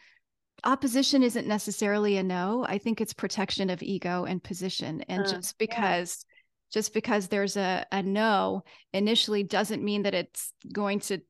opposition 0.64 1.22
isn't 1.22 1.46
necessarily 1.46 2.16
a 2.16 2.22
no. 2.22 2.64
I 2.68 2.78
think 2.78 3.00
it's 3.00 3.12
protection 3.12 3.70
of 3.70 3.82
ego 3.82 4.24
and 4.24 4.42
position, 4.42 5.02
and 5.08 5.26
uh, 5.26 5.32
just 5.32 5.58
because. 5.58 6.24
Yeah. 6.28 6.34
Just 6.70 6.92
because 6.92 7.28
there's 7.28 7.56
a, 7.56 7.86
a 7.90 8.02
no 8.02 8.62
initially 8.92 9.42
doesn't 9.42 9.82
mean 9.82 10.02
that 10.02 10.12
it's 10.12 10.52
going 10.70 11.00
to 11.00 11.22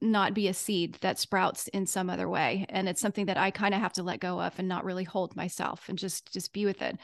not 0.00 0.34
be 0.34 0.48
a 0.48 0.54
seed 0.54 0.96
that 1.00 1.18
sprouts 1.18 1.68
in 1.68 1.86
some 1.86 2.08
other 2.08 2.28
way 2.28 2.66
and 2.68 2.88
it's 2.88 3.00
something 3.00 3.26
that 3.26 3.36
i 3.36 3.50
kind 3.50 3.74
of 3.74 3.80
have 3.80 3.92
to 3.92 4.02
let 4.02 4.20
go 4.20 4.40
of 4.40 4.56
and 4.58 4.68
not 4.68 4.84
really 4.84 5.04
hold 5.04 5.34
myself 5.34 5.88
and 5.88 5.98
just 5.98 6.32
just 6.32 6.52
be 6.52 6.64
with 6.64 6.80
it 6.82 6.96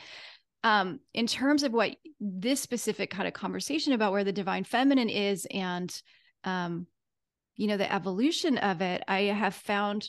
um 0.62 1.00
in 1.12 1.26
terms 1.26 1.62
of 1.62 1.72
what 1.72 1.96
this 2.20 2.60
specific 2.60 3.10
kind 3.10 3.26
of 3.26 3.34
conversation 3.34 3.92
about 3.92 4.12
where 4.12 4.24
the 4.24 4.32
divine 4.32 4.64
feminine 4.64 5.08
is 5.08 5.46
and 5.50 6.02
um 6.44 6.86
you 7.58 7.66
know 7.66 7.76
the 7.76 7.92
evolution 7.92 8.56
of 8.56 8.80
it 8.80 9.02
i 9.06 9.22
have 9.22 9.54
found 9.54 10.08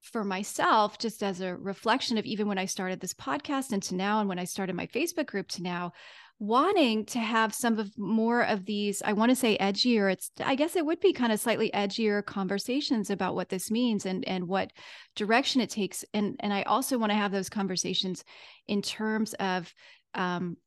for 0.00 0.24
myself 0.24 0.98
just 0.98 1.22
as 1.22 1.40
a 1.40 1.54
reflection 1.54 2.18
of 2.18 2.24
even 2.24 2.48
when 2.48 2.58
i 2.58 2.64
started 2.64 2.98
this 2.98 3.14
podcast 3.14 3.70
and 3.70 3.82
to 3.82 3.94
now 3.94 4.18
and 4.18 4.28
when 4.28 4.38
i 4.38 4.44
started 4.44 4.74
my 4.74 4.86
facebook 4.88 5.26
group 5.26 5.46
to 5.46 5.62
now 5.62 5.92
wanting 6.38 7.06
to 7.06 7.18
have 7.18 7.54
some 7.54 7.78
of 7.78 7.90
more 7.96 8.42
of 8.42 8.66
these 8.66 9.00
i 9.04 9.12
want 9.12 9.30
to 9.30 9.36
say 9.36 9.56
edgier 9.58 10.12
it's 10.12 10.30
i 10.44 10.54
guess 10.54 10.76
it 10.76 10.84
would 10.84 11.00
be 11.00 11.12
kind 11.12 11.32
of 11.32 11.40
slightly 11.40 11.70
edgier 11.72 12.24
conversations 12.24 13.08
about 13.08 13.34
what 13.34 13.48
this 13.48 13.70
means 13.70 14.04
and 14.04 14.26
and 14.28 14.46
what 14.46 14.70
direction 15.14 15.62
it 15.62 15.70
takes. 15.70 16.04
And 16.12 16.36
and 16.40 16.52
i 16.52 16.62
also 16.62 16.98
want 16.98 17.10
to 17.10 17.16
have 17.16 17.32
those 17.32 17.48
conversations 17.48 18.22
in 18.68 18.82
terms 18.82 19.32
of 19.34 19.72
um 20.14 20.58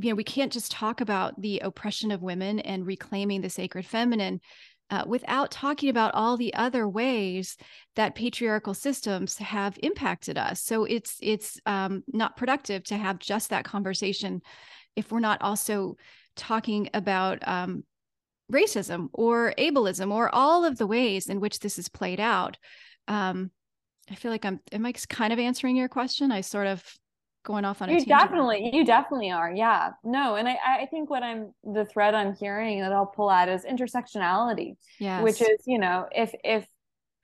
you 0.00 0.10
know 0.10 0.14
we 0.14 0.24
can't 0.24 0.52
just 0.52 0.70
talk 0.70 1.00
about 1.00 1.40
the 1.40 1.58
oppression 1.60 2.10
of 2.10 2.22
women 2.22 2.60
and 2.60 2.86
reclaiming 2.86 3.40
the 3.40 3.50
sacred 3.50 3.84
feminine 3.84 4.40
uh, 4.92 5.04
without 5.06 5.50
talking 5.50 5.88
about 5.88 6.14
all 6.14 6.36
the 6.36 6.52
other 6.52 6.86
ways 6.86 7.56
that 7.96 8.14
patriarchal 8.14 8.74
systems 8.74 9.38
have 9.38 9.78
impacted 9.82 10.36
us. 10.36 10.60
So 10.60 10.84
it's 10.84 11.16
it's 11.22 11.58
um, 11.64 12.04
not 12.06 12.36
productive 12.36 12.84
to 12.84 12.98
have 12.98 13.18
just 13.18 13.50
that 13.50 13.64
conversation 13.64 14.42
if 14.94 15.10
we're 15.10 15.20
not 15.20 15.40
also 15.40 15.96
talking 16.36 16.90
about 16.92 17.46
um, 17.48 17.84
racism 18.52 19.08
or 19.14 19.54
ableism 19.56 20.12
or 20.12 20.32
all 20.34 20.66
of 20.66 20.76
the 20.76 20.86
ways 20.86 21.30
in 21.30 21.40
which 21.40 21.60
this 21.60 21.78
is 21.78 21.88
played 21.88 22.20
out. 22.20 22.58
Um, 23.08 23.50
I 24.10 24.14
feel 24.14 24.30
like 24.30 24.44
I'm 24.44 24.60
am 24.72 24.84
I 24.84 24.92
kind 24.92 25.32
of 25.32 25.38
answering 25.38 25.74
your 25.74 25.88
question? 25.88 26.30
I 26.30 26.42
sort 26.42 26.66
of 26.66 26.84
going 27.44 27.64
off 27.64 27.82
on 27.82 27.90
you 27.90 28.04
definitely 28.04 28.70
you 28.72 28.84
definitely 28.84 29.30
are 29.30 29.52
yeah. 29.52 29.90
No 30.04 30.36
and 30.36 30.48
i 30.48 30.56
i 30.64 30.86
think 30.86 31.10
what 31.10 31.22
i'm 31.22 31.52
the 31.64 31.84
thread 31.84 32.14
i'm 32.14 32.34
hearing 32.34 32.80
that 32.80 32.92
i'll 32.92 33.06
pull 33.06 33.28
out 33.28 33.48
is 33.48 33.64
intersectionality 33.64 34.76
yeah 34.98 35.22
which 35.22 35.40
is 35.40 35.62
you 35.66 35.78
know 35.78 36.06
if 36.12 36.32
if 36.44 36.66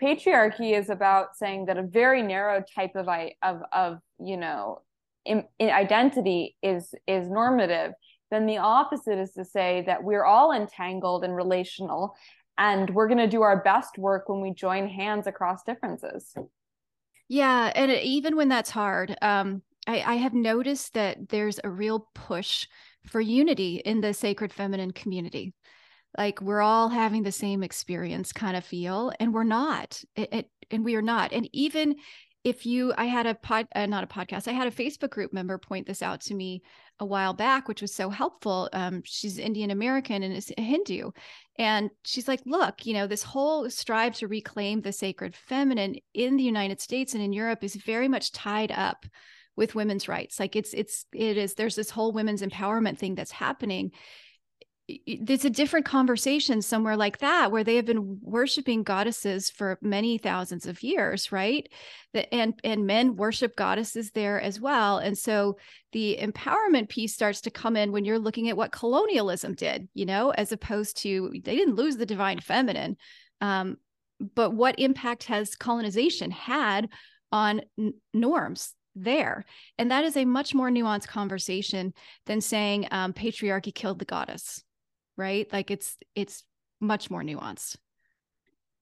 patriarchy 0.03 0.79
is 0.79 0.91
about 0.91 1.37
saying 1.37 1.67
that 1.67 1.77
a 1.77 1.83
very 1.83 2.23
narrow 2.23 2.63
type 2.75 2.97
of 2.97 3.09
i 3.09 3.33
of 3.43 3.63
of 3.73 3.99
you 4.21 4.37
know 4.37 4.81
in, 5.25 5.45
in 5.59 5.71
identity 5.71 6.57
is 6.63 6.95
is 7.07 7.29
normative 7.29 7.93
then 8.31 8.47
the 8.47 8.59
opposite 8.59 9.19
is 9.19 9.33
to 9.33 9.45
say 9.45 9.83
that 9.87 10.03
we're 10.03 10.25
all 10.25 10.53
entangled 10.53 11.25
and 11.25 11.35
relational 11.35 12.15
and 12.59 12.91
we're 12.91 13.07
going 13.07 13.19
to 13.19 13.29
do 13.29 13.43
our 13.43 13.63
best 13.63 13.97
work 13.99 14.29
when 14.29 14.41
we 14.41 14.53
join 14.53 14.89
hands 14.89 15.27
across 15.27 15.63
differences. 15.63 16.35
Yeah 17.29 17.71
and 17.75 17.93
even 17.93 18.37
when 18.37 18.49
that's 18.49 18.71
hard 18.71 19.17
um 19.23 19.63
I, 19.89 20.03
I 20.07 20.15
have 20.17 20.35
noticed 20.35 20.95
that 20.95 21.31
there's 21.31 21.59
a 21.65 21.71
real 21.71 22.09
push 22.15 22.69
for 23.07 23.21
unity 23.21 23.83
in 23.85 24.01
the 24.01 24.15
sacred 24.15 24.53
feminine 24.53 24.93
community. 24.93 25.55
Like 26.17 26.41
we're 26.41 26.61
all 26.61 26.89
having 26.89 27.23
the 27.23 27.33
same 27.33 27.63
experience 27.63 28.33
kind 28.33 28.57
of 28.57 28.65
feel 28.65 29.13
and 29.19 29.33
we're 29.33 29.45
not. 29.45 30.03
It, 30.15 30.33
it, 30.33 30.51
and 30.71 30.85
we 30.85 30.95
are 30.95 31.03
not. 31.03 31.33
And 31.33 31.49
even 31.53 31.97
if 32.45 32.65
you 32.65 32.95
i 32.97 33.05
had 33.05 33.27
a 33.27 33.35
pod 33.35 33.67
uh, 33.75 33.85
not 33.85 34.05
a 34.05 34.07
podcast 34.07 34.47
i 34.47 34.53
had 34.53 34.69
a 34.69 34.71
facebook 34.71 35.11
group 35.11 35.33
member 35.33 35.59
point 35.59 35.89
this 35.89 36.03
out 36.03 36.21
to 36.21 36.35
me 36.35 36.63
a 37.01 37.05
while 37.05 37.35
back 37.35 37.67
which 37.67 37.83
was 37.83 37.93
so 37.93 38.11
helpful. 38.11 38.69
Um, 38.73 39.03
she's 39.05 39.39
indian 39.39 39.73
american 39.73 40.23
and 40.23 40.35
is 40.35 40.53
a 40.57 40.63
hindu. 40.63 41.11
And 41.59 41.91
she's 42.05 42.29
like 42.29 42.41
look 42.47 42.87
you 42.87 42.95
know 42.95 43.09
this 43.09 43.25
whole 43.25 43.69
strive 43.69 44.15
to 44.17 44.29
reclaim 44.29 44.81
the 44.81 44.93
sacred 44.93 45.35
feminine 45.35 45.97
in 46.15 46.37
the 46.37 46.45
united 46.45 46.81
states 46.81 47.15
and 47.15 47.23
in 47.23 47.33
europe 47.33 47.65
is 47.65 47.75
very 47.75 48.07
much 48.07 48.31
tied 48.31 48.71
up 48.71 49.05
with 49.59 49.75
women's 49.75 50.09
rights. 50.09 50.41
Like 50.41 50.57
it's 50.57 50.73
it's 50.73 51.05
it 51.13 51.37
is 51.37 51.55
there's 51.55 51.75
this 51.75 51.91
whole 51.91 52.13
women's 52.13 52.43
empowerment 52.43 52.97
thing 52.97 53.15
that's 53.15 53.33
happening. 53.33 53.91
It's 54.89 55.45
a 55.45 55.51
different 55.51 55.85
conversation 55.85 56.63
somewhere 56.63 56.97
like 56.97 57.19
that 57.19 57.53
where 57.53 57.63
they 57.63 57.77
have 57.77 57.85
been 57.85 58.21
worshiping 58.23 58.85
goddesses 58.85 59.51
for 59.51 59.79
many 59.83 60.17
thousands 60.17 60.65
of 60.65 60.83
years 60.83 61.31
right? 61.31 61.69
And 62.33 62.59
and 62.65 62.87
men 62.87 63.17
worship 63.17 63.55
goddesses 63.55 64.13
there 64.13 64.41
as 64.41 64.59
well. 64.59 64.97
And 64.97 65.19
so 65.19 65.59
the 65.93 66.19
empowerment 66.19 66.89
piece 66.89 67.13
starts 67.13 67.43
to 67.43 67.51
come 67.51 67.77
in 67.77 67.93
when 67.93 68.05
you're 68.05 68.19
looking 68.19 68.49
at 68.49 68.57
what 68.57 68.73
colonialism 68.73 69.55
did 69.55 69.89
you 69.95 70.07
know 70.07 70.31
as 70.31 70.53
opposed 70.53 70.99
to 70.99 71.33
they 71.45 71.57
didn't 71.57 71.77
lose 71.77 71.97
the 71.97 72.07
divine 72.07 72.41
feminine 72.41 72.97
um, 73.41 73.77
but 74.35 74.51
what 74.53 74.79
impact 74.79 75.25
has 75.25 75.55
colonization 75.55 76.31
had 76.31 76.89
on 77.33 77.63
n- 77.79 77.95
norms 78.13 78.75
there 79.03 79.45
and 79.79 79.91
that 79.91 80.05
is 80.05 80.17
a 80.17 80.25
much 80.25 80.55
more 80.55 80.71
nuanced 80.71 81.09
conversation 81.09 81.93
than 82.27 82.41
saying 82.41 82.87
um, 82.91 83.13
patriarchy 83.13 83.75
killed 83.75 83.99
the 83.99 84.05
goddess 84.05 84.63
right? 85.19 85.53
Like 85.53 85.71
it's 85.71 85.99
it's 86.15 86.45
much 86.81 87.11
more 87.11 87.23
nuanced. 87.23 87.77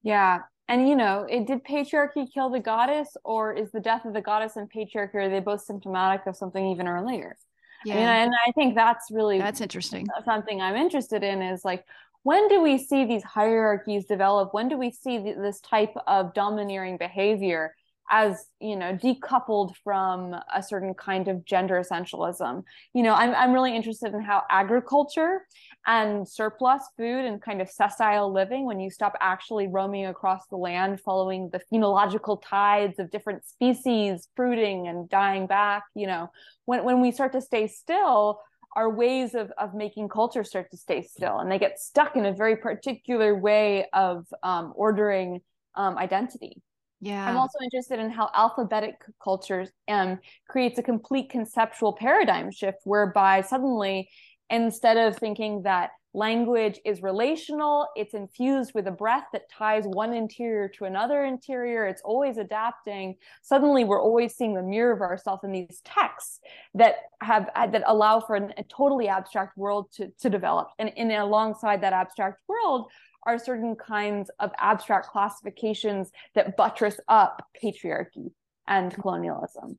Yeah. 0.05 0.43
And 0.69 0.89
you 0.89 0.95
know, 0.95 1.27
it 1.29 1.47
did 1.47 1.65
patriarchy 1.65 2.33
kill 2.33 2.51
the 2.51 2.61
goddess, 2.61 3.17
or 3.25 3.53
is 3.53 3.73
the 3.73 3.81
death 3.81 4.05
of 4.05 4.13
the 4.13 4.21
goddess 4.21 4.57
and 4.57 4.71
patriarchy 4.71 5.15
are 5.15 5.29
they 5.29 5.41
both 5.41 5.63
symptomatic 5.63 6.27
of 6.27 6.37
something 6.37 6.65
even 6.67 6.87
earlier? 6.87 7.37
Yeah. 7.85 7.95
I 7.95 7.97
mean, 7.97 8.07
and 8.07 8.35
I 8.47 8.53
think 8.53 8.75
that's 8.77 9.11
really 9.11 9.39
that's 9.39 9.61
interesting. 9.61 10.07
Something 10.25 10.61
I'm 10.61 10.77
interested 10.77 11.25
in 11.25 11.43
is 11.43 11.65
like 11.65 11.85
when 12.23 12.49
do 12.49 12.61
we 12.61 12.79
see 12.79 13.05
these 13.05 13.23
hierarchies 13.23 14.05
develop? 14.05 14.53
When 14.53 14.69
do 14.69 14.77
we 14.77 14.91
see 14.91 15.19
this 15.19 15.61
type 15.61 15.95
of 16.07 16.35
domineering 16.35 16.99
behavior 16.99 17.75
as 18.11 18.47
you 18.61 18.77
know 18.77 18.93
decoupled 18.93 19.75
from 19.83 20.35
a 20.55 20.63
certain 20.63 20.95
kind 20.95 21.29
of 21.29 21.45
gender 21.45 21.81
essentialism. 21.81 22.63
You 22.95 23.03
know 23.03 23.15
i'm, 23.15 23.35
I'm 23.35 23.53
really 23.53 23.75
interested 23.75 24.13
in 24.15 24.23
how 24.23 24.43
agriculture 24.51 25.43
and 25.87 26.29
surplus 26.29 26.83
food 26.97 27.25
and 27.25 27.41
kind 27.41 27.61
of 27.61 27.71
sessile 27.71 28.33
living 28.33 28.67
when 28.67 28.81
you 28.81 28.91
stop 28.91 29.15
actually 29.21 29.69
roaming 29.69 30.07
across 30.07 30.47
the 30.49 30.57
land 30.57 31.01
following 31.01 31.51
the 31.53 31.61
phenological 31.73 32.41
tides 32.45 32.99
of 32.99 33.11
different 33.11 33.45
species 33.47 34.29
fruiting 34.37 34.89
and 34.89 35.09
dying 35.09 35.47
back 35.47 35.85
you 35.95 36.07
know 36.07 36.29
when, 36.65 36.85
when 36.85 37.01
we 37.01 37.11
start 37.11 37.33
to 37.33 37.41
stay 37.41 37.67
still 37.67 38.41
our 38.75 38.91
ways 38.91 39.35
of, 39.35 39.51
of 39.59 39.75
making 39.75 40.09
culture 40.09 40.45
start 40.45 40.71
to 40.71 40.77
stay 40.77 41.03
still 41.03 41.39
and 41.39 41.51
they 41.51 41.59
get 41.59 41.79
stuck 41.79 42.15
in 42.17 42.27
a 42.27 42.33
very 42.33 42.57
particular 42.57 43.35
way 43.35 43.87
of 43.93 44.27
um, 44.43 44.73
ordering 44.77 45.41
um, 45.77 45.97
identity 45.97 46.63
yeah. 47.01 47.29
I'm 47.29 47.37
also 47.37 47.59
interested 47.63 47.99
in 47.99 48.11
how 48.11 48.31
alphabetic 48.35 49.01
cultures 49.23 49.71
um, 49.89 50.19
creates 50.49 50.79
a 50.79 50.83
complete 50.83 51.31
conceptual 51.31 51.93
paradigm 51.93 52.51
shift 52.51 52.79
whereby 52.85 53.43
suddenly 53.43 54.09
instead 54.51 54.97
of 54.97 55.17
thinking 55.17 55.63
that 55.63 55.91
language 56.15 56.81
is 56.87 57.03
relational, 57.03 57.87
it's 57.95 58.15
infused 58.15 58.73
with 58.75 58.87
a 58.87 58.91
breath 58.91 59.25
that 59.35 59.51
ties 59.51 59.85
one 59.85 60.15
interior 60.15 60.67
to 60.67 60.87
another 60.87 61.25
interior, 61.25 61.87
it's 61.87 62.01
always 62.03 62.39
adapting. 62.39 63.17
Suddenly 63.43 63.85
we're 63.85 64.01
always 64.01 64.35
seeing 64.35 64.55
the 64.55 64.63
mirror 64.63 64.93
of 64.93 65.03
ourselves 65.03 65.45
in 65.45 65.53
these 65.53 65.83
texts 65.85 66.41
that 66.75 66.95
have 67.21 67.51
that 67.55 67.83
allow 67.87 68.21
for 68.21 68.35
an, 68.35 68.55
a 68.57 68.65
totally 68.65 69.09
abstract 69.09 69.59
world 69.59 69.93
to, 69.97 70.11
to 70.21 70.31
develop. 70.31 70.69
And, 70.79 70.91
and 70.97 71.13
alongside 71.13 71.83
that 71.83 71.93
abstract 71.93 72.41
world 72.49 72.91
are 73.27 73.39
certain 73.39 73.77
kinds 73.77 74.31
of 74.39 74.51
abstract 74.59 75.09
classifications 75.09 76.11
that 76.35 76.57
buttress 76.57 76.99
up 77.09 77.47
patriarchy 77.63 78.31
and 78.67 78.95
colonialism. 78.95 79.79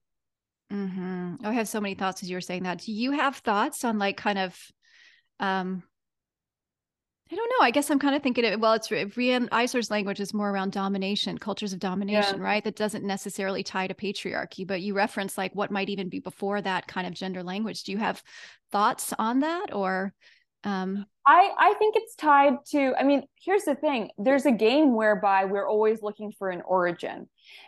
Mm-hmm. 0.72 1.36
Oh, 1.44 1.50
I 1.50 1.54
have 1.54 1.68
so 1.68 1.80
many 1.80 1.96
thoughts 1.96 2.24
as 2.24 2.30
you 2.30 2.36
were 2.36 2.42
saying 2.42 2.64
that. 2.64 2.80
Do 2.80 2.92
you 2.92 3.12
have 3.12 3.38
thoughts 3.38 3.86
on 3.86 3.98
like 3.98 4.18
kind 4.18 4.38
of, 4.38 4.60
um, 5.40 5.84
I 7.30 7.36
don't 7.36 7.50
know. 7.50 7.66
I 7.66 7.72
guess 7.72 7.90
I'm 7.90 8.00
kind 8.00 8.16
of 8.16 8.24
thinking 8.24 8.46
it. 8.46 8.58
Well, 8.58 8.74
it's 8.74 8.90
Riane 8.90 9.50
Eisler's 9.52 9.92
language 9.92 10.22
is 10.22 10.34
more 10.34 10.50
around 10.50 10.72
domination, 10.72 11.38
cultures 11.38 11.74
of 11.74 11.80
domination, 11.80 12.38
yeah. 12.38 12.44
right? 12.44 12.64
That 12.64 12.78
doesn't 12.78 13.04
necessarily 13.04 13.64
tie 13.64 13.88
to 13.88 13.94
patriarchy, 13.94 14.66
but 14.66 14.82
you 14.82 14.94
reference 14.94 15.38
like 15.38 15.54
what 15.54 15.70
might 15.70 15.90
even 15.90 16.08
be 16.08 16.20
before 16.20 16.62
that 16.62 16.88
kind 16.88 17.06
of 17.06 17.14
gender 17.14 17.44
language. 17.44 17.84
Do 17.84 17.92
you 17.92 17.98
have 17.98 18.24
thoughts 18.72 19.14
on 19.20 19.42
that, 19.42 19.74
or 19.74 20.14
um, 20.64 21.06
I, 21.28 21.52
I 21.60 21.74
think 21.74 21.96
it's 21.98 22.16
tied 22.16 22.54
to, 22.72 22.94
I 22.98 23.04
mean, 23.04 23.24
here's 23.44 23.64
the 23.64 23.76
thing. 23.76 24.10
There's 24.18 24.46
a 24.46 24.52
game 24.52 24.96
whereby 24.96 25.44
we're 25.44 25.68
always 25.68 26.02
looking 26.02 26.32
for 26.32 26.50
an 26.50 26.62
origin. 26.62 27.28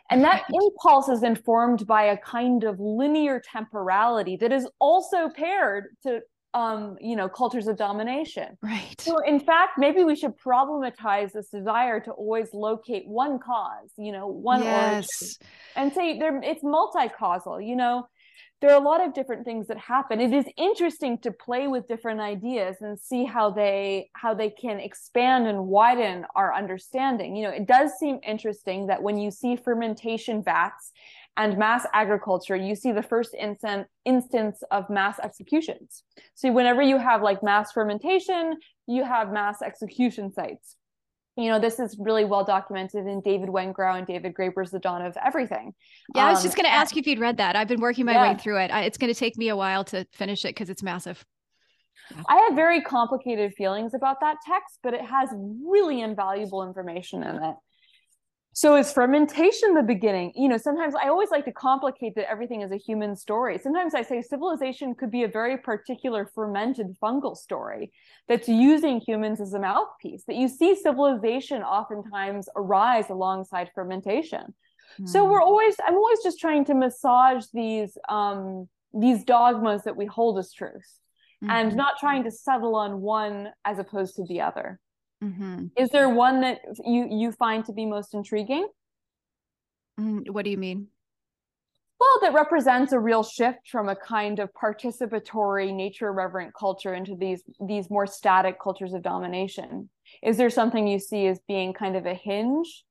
And 0.09 0.23
that 0.23 0.45
impulse 0.53 1.09
is 1.09 1.23
informed 1.23 1.85
by 1.85 2.03
a 2.03 2.17
kind 2.17 2.63
of 2.63 2.79
linear 2.79 3.41
temporality 3.41 4.37
that 4.37 4.53
is 4.53 4.67
also 4.79 5.29
paired 5.29 5.87
to 6.03 6.21
um 6.55 6.97
you 6.99 7.15
know 7.15 7.29
cultures 7.29 7.67
of 7.67 7.77
domination. 7.77 8.57
Right. 8.63 8.99
So 8.99 9.19
in 9.19 9.39
fact 9.39 9.77
maybe 9.77 10.03
we 10.03 10.15
should 10.15 10.35
problematize 10.35 11.31
this 11.33 11.49
desire 11.49 11.99
to 11.99 12.11
always 12.11 12.49
locate 12.53 13.07
one 13.07 13.37
cause 13.37 13.91
you 13.99 14.11
know 14.11 14.25
one 14.25 14.63
yes. 14.63 15.05
origin 15.05 15.47
and 15.75 15.93
say 15.93 16.17
there 16.17 16.41
it's 16.41 16.63
multi-causal 16.63 17.61
you 17.61 17.75
know 17.75 18.07
there 18.61 18.71
are 18.71 18.81
a 18.81 18.83
lot 18.83 19.05
of 19.05 19.13
different 19.13 19.45
things 19.45 19.67
that 19.67 19.77
happen. 19.77 20.19
It 20.19 20.33
is 20.33 20.45
interesting 20.57 21.17
to 21.19 21.31
play 21.31 21.67
with 21.67 21.87
different 21.87 22.19
ideas 22.19 22.77
and 22.81 22.99
see 22.99 23.23
how 23.25 23.51
they 23.51 24.09
how 24.13 24.33
they 24.33 24.49
can 24.49 24.79
expand 24.79 25.47
and 25.47 25.67
widen 25.67 26.25
our 26.35 26.53
understanding. 26.53 27.35
You 27.35 27.43
know 27.43 27.51
it 27.51 27.67
does 27.67 27.91
seem 27.99 28.19
interesting 28.25 28.87
that 28.87 29.01
when 29.01 29.17
you 29.17 29.31
see 29.31 29.55
fermentation 29.55 30.43
vats 30.43 30.91
and 31.37 31.57
mass 31.57 31.85
agriculture 31.93 32.55
you 32.55 32.75
see 32.75 32.91
the 32.91 33.03
first 33.03 33.33
instant, 33.33 33.87
instance 34.03 34.61
of 34.71 34.89
mass 34.89 35.19
executions. 35.19 36.03
So 36.35 36.51
whenever 36.51 36.81
you 36.81 36.97
have 36.97 37.21
like 37.21 37.41
mass 37.41 37.71
fermentation 37.71 38.57
you 38.87 39.03
have 39.05 39.31
mass 39.31 39.61
execution 39.61 40.33
sites 40.33 40.75
you 41.41 41.49
know, 41.49 41.59
this 41.59 41.79
is 41.79 41.97
really 41.99 42.25
well 42.25 42.43
documented 42.43 43.07
in 43.07 43.21
David 43.21 43.49
Wengrow 43.49 43.97
and 43.97 44.05
David 44.05 44.33
Graeber's 44.33 44.71
The 44.71 44.79
Dawn 44.79 45.05
of 45.05 45.17
Everything. 45.23 45.73
Yeah, 46.15 46.25
I 46.25 46.31
was 46.31 46.43
just 46.43 46.57
um, 46.57 46.63
going 46.63 46.71
to 46.71 46.77
ask 46.77 46.95
you 46.95 46.99
if 46.99 47.07
you'd 47.07 47.19
read 47.19 47.37
that. 47.37 47.55
I've 47.55 47.67
been 47.67 47.81
working 47.81 48.05
my 48.05 48.13
yeah. 48.13 48.31
way 48.31 48.37
through 48.37 48.59
it. 48.59 48.71
I, 48.71 48.83
it's 48.83 48.97
going 48.97 49.13
to 49.13 49.19
take 49.19 49.37
me 49.37 49.49
a 49.49 49.55
while 49.55 49.83
to 49.85 50.05
finish 50.13 50.45
it 50.45 50.49
because 50.49 50.69
it's 50.69 50.83
massive. 50.83 51.23
I 52.27 52.37
have 52.47 52.55
very 52.55 52.81
complicated 52.81 53.53
feelings 53.53 53.93
about 53.93 54.19
that 54.21 54.37
text, 54.45 54.79
but 54.81 54.93
it 54.93 55.01
has 55.01 55.29
really 55.33 56.01
invaluable 56.01 56.65
information 56.65 57.23
in 57.23 57.35
it. 57.35 57.55
So 58.53 58.75
is 58.75 58.91
fermentation 58.91 59.73
the 59.73 59.83
beginning? 59.83 60.33
You 60.35 60.49
know, 60.49 60.57
sometimes 60.57 60.95
I 60.95 61.07
always 61.07 61.29
like 61.29 61.45
to 61.45 61.51
complicate 61.51 62.15
that 62.15 62.29
everything 62.29 62.61
is 62.61 62.71
a 62.71 62.77
human 62.77 63.15
story. 63.15 63.57
Sometimes 63.57 63.93
I 63.93 64.01
say 64.01 64.21
civilization 64.21 64.95
could 64.95 65.11
be 65.11 65.23
a 65.23 65.27
very 65.27 65.57
particular 65.57 66.25
fermented 66.33 66.97
fungal 67.01 67.37
story 67.37 67.91
that's 68.27 68.49
using 68.49 68.99
humans 68.99 69.39
as 69.39 69.53
a 69.53 69.59
mouthpiece. 69.59 70.23
That 70.25 70.35
you 70.35 70.47
see 70.47 70.75
civilization 70.75 71.61
oftentimes 71.63 72.49
arise 72.55 73.09
alongside 73.09 73.71
fermentation. 73.73 74.53
Mm. 74.99 75.07
So 75.07 75.25
we're 75.25 75.41
always 75.41 75.75
I'm 75.85 75.95
always 75.95 76.19
just 76.23 76.39
trying 76.39 76.65
to 76.65 76.73
massage 76.73 77.45
these 77.53 77.97
um 78.09 78.67
these 78.93 79.23
dogmas 79.23 79.83
that 79.83 79.95
we 79.95 80.07
hold 80.07 80.39
as 80.39 80.51
truth 80.51 80.99
mm-hmm. 81.43 81.49
and 81.49 81.75
not 81.75 81.93
trying 81.99 82.23
to 82.23 82.31
settle 82.31 82.75
on 82.75 83.01
one 83.01 83.49
as 83.65 83.79
opposed 83.79 84.15
to 84.15 84.25
the 84.25 84.41
other. 84.41 84.79
Mm-hmm. 85.23 85.65
Is 85.77 85.89
there 85.89 86.09
one 86.09 86.41
that 86.41 86.59
you 86.85 87.07
you 87.09 87.31
find 87.33 87.65
to 87.65 87.73
be 87.73 87.85
most 87.85 88.13
intriguing? 88.13 88.67
Mm, 89.99 90.29
what 90.29 90.45
do 90.45 90.51
you 90.51 90.57
mean? 90.57 90.87
Well, 91.99 92.19
that 92.21 92.33
represents 92.33 92.93
a 92.93 92.99
real 92.99 93.23
shift 93.23 93.67
from 93.69 93.89
a 93.89 93.95
kind 93.95 94.39
of 94.39 94.49
participatory, 94.53 95.75
nature 95.75 96.13
reverent 96.13 96.53
culture 96.53 96.93
into 96.93 97.15
these 97.15 97.43
these 97.65 97.89
more 97.89 98.07
static 98.07 98.61
cultures 98.61 98.93
of 98.93 99.01
domination. 99.01 99.89
Is 100.23 100.37
there 100.37 100.49
something 100.49 100.87
you 100.87 100.99
see 100.99 101.27
as 101.27 101.39
being 101.47 101.73
kind 101.73 101.97
of 101.97 102.05
a 102.05 102.13
hinge 102.13 102.85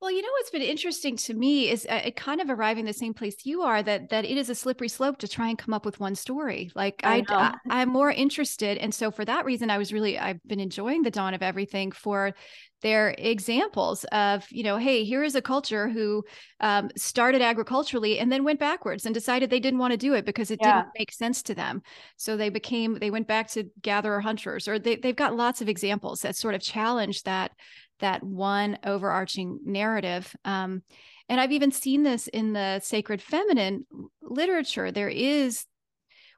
well, 0.00 0.10
you 0.10 0.22
know 0.22 0.28
what's 0.32 0.50
been 0.50 0.62
interesting 0.62 1.16
to 1.18 1.34
me 1.34 1.68
is 1.68 1.86
uh, 1.90 2.00
it 2.06 2.16
kind 2.16 2.40
of 2.40 2.48
arriving 2.48 2.86
the 2.86 2.92
same 2.92 3.12
place 3.12 3.36
you 3.44 3.60
are 3.62 3.82
that 3.82 4.08
that 4.08 4.24
it 4.24 4.38
is 4.38 4.48
a 4.48 4.54
slippery 4.54 4.88
slope 4.88 5.18
to 5.18 5.28
try 5.28 5.48
and 5.48 5.58
come 5.58 5.74
up 5.74 5.84
with 5.84 6.00
one 6.00 6.14
story. 6.14 6.70
Like 6.74 7.02
I, 7.04 7.22
I, 7.28 7.54
I 7.68 7.82
am 7.82 7.90
more 7.90 8.10
interested, 8.10 8.78
and 8.78 8.94
so 8.94 9.10
for 9.10 9.26
that 9.26 9.44
reason, 9.44 9.68
I 9.68 9.76
was 9.76 9.92
really 9.92 10.18
I've 10.18 10.42
been 10.44 10.60
enjoying 10.60 11.02
the 11.02 11.10
dawn 11.10 11.34
of 11.34 11.42
everything 11.42 11.92
for 11.92 12.34
their 12.82 13.14
examples 13.18 14.04
of 14.04 14.46
you 14.50 14.62
know 14.62 14.78
hey 14.78 15.04
here 15.04 15.22
is 15.22 15.34
a 15.34 15.42
culture 15.42 15.88
who 15.88 16.24
um, 16.60 16.88
started 16.96 17.42
agriculturally 17.42 18.18
and 18.18 18.32
then 18.32 18.42
went 18.42 18.58
backwards 18.58 19.04
and 19.04 19.14
decided 19.14 19.50
they 19.50 19.60
didn't 19.60 19.80
want 19.80 19.92
to 19.92 19.98
do 19.98 20.14
it 20.14 20.24
because 20.24 20.50
it 20.50 20.58
yeah. 20.62 20.76
didn't 20.76 20.92
make 20.98 21.12
sense 21.12 21.42
to 21.42 21.54
them 21.54 21.82
so 22.16 22.36
they 22.36 22.48
became 22.48 22.98
they 22.98 23.10
went 23.10 23.26
back 23.26 23.50
to 23.50 23.64
gatherer 23.82 24.20
hunters 24.20 24.66
or 24.66 24.78
they, 24.78 24.96
they've 24.96 25.16
got 25.16 25.36
lots 25.36 25.60
of 25.60 25.68
examples 25.68 26.20
that 26.20 26.36
sort 26.36 26.54
of 26.54 26.62
challenge 26.62 27.22
that 27.24 27.52
that 28.00 28.22
one 28.22 28.78
overarching 28.84 29.60
narrative. 29.64 30.34
Um, 30.44 30.82
and 31.28 31.40
I've 31.40 31.52
even 31.52 31.72
seen 31.72 32.02
this 32.02 32.26
in 32.28 32.52
the 32.52 32.80
sacred 32.80 33.22
feminine 33.22 33.86
literature. 34.20 34.90
There 34.90 35.08
is, 35.08 35.64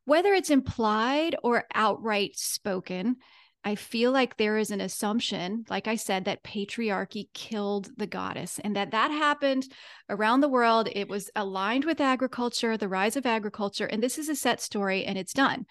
whether 0.05 0.35
it's 0.35 0.51
implied 0.51 1.35
or 1.43 1.65
outright 1.75 2.37
spoken, 2.37 3.17
I 3.65 3.77
feel 3.77 4.11
like 4.11 4.37
there 4.37 4.59
is 4.59 4.73
an 4.73 4.81
assumption, 4.81 5.65
like 5.71 5.87
I 5.87 5.95
said, 5.95 6.25
that 6.25 6.43
patriarchy 6.43 7.29
killed 7.33 7.91
the 7.97 8.09
goddess 8.09 8.59
and 8.59 8.75
that 8.75 8.91
that 8.91 9.13
happened 9.13 9.69
around 10.09 10.41
the 10.41 10.49
world. 10.49 10.89
It 10.93 11.09
was 11.09 11.31
aligned 11.37 11.85
with 11.85 12.01
agriculture, 12.01 12.77
the 12.77 12.89
rise 12.89 13.17
of 13.17 13.25
agriculture. 13.25 13.87
And 13.87 14.03
this 14.03 14.19
is 14.19 14.29
a 14.29 14.35
set 14.35 14.61
story 14.61 15.05
and 15.05 15.17
it's 15.17 15.33
done. 15.33 15.67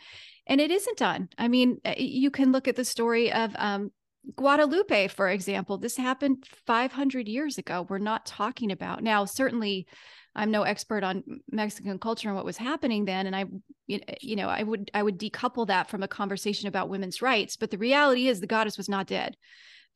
and 0.47 0.59
it 0.59 0.71
isn't 0.71 0.97
done. 0.97 1.29
I 1.37 1.47
mean, 1.47 1.79
uh, 1.85 1.93
you 1.97 2.31
can 2.31 2.51
look 2.51 2.67
at 2.67 2.75
the 2.75 2.85
story 2.85 3.31
of 3.31 3.55
um, 3.57 3.91
Guadalupe, 4.35 5.07
for 5.07 5.29
example. 5.29 5.77
This 5.77 5.97
happened 5.97 6.45
500 6.65 7.27
years 7.27 7.57
ago. 7.57 7.85
We're 7.89 7.97
not 7.97 8.25
talking 8.25 8.71
about 8.71 9.03
now. 9.03 9.25
Certainly, 9.25 9.87
I'm 10.35 10.51
no 10.51 10.63
expert 10.63 11.03
on 11.03 11.23
Mexican 11.51 11.99
culture 11.99 12.29
and 12.29 12.35
what 12.35 12.45
was 12.45 12.57
happening 12.57 13.05
then, 13.05 13.27
and 13.27 13.35
I, 13.35 13.45
you 13.87 14.35
know, 14.35 14.47
I 14.47 14.63
would 14.63 14.89
I 14.93 15.03
would 15.03 15.19
decouple 15.19 15.67
that 15.67 15.89
from 15.89 16.03
a 16.03 16.07
conversation 16.07 16.67
about 16.67 16.89
women's 16.89 17.21
rights. 17.21 17.57
But 17.57 17.71
the 17.71 17.77
reality 17.77 18.27
is, 18.27 18.39
the 18.39 18.47
goddess 18.47 18.77
was 18.77 18.87
not 18.87 19.07
dead. 19.07 19.35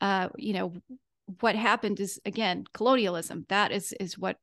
Uh, 0.02 0.30
you 0.38 0.54
know, 0.54 0.74
what 1.40 1.56
happened 1.56 2.00
is 2.00 2.20
again 2.26 2.66
colonialism. 2.74 3.46
That 3.50 3.72
is 3.72 3.94
is 3.94 4.18
what 4.18 4.38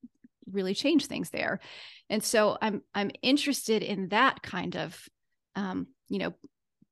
really 0.51 0.75
changed 0.75 1.07
things 1.07 1.31
there, 1.31 1.61
and 2.09 2.23
so 2.23 2.57
I'm 2.63 2.83
I'm 2.95 3.11
interested 3.21 3.83
in 3.83 4.09
that 4.09 4.43
kind 4.43 4.77
of, 4.77 4.99
um, 5.57 5.89
you 6.09 6.19
know, 6.19 6.35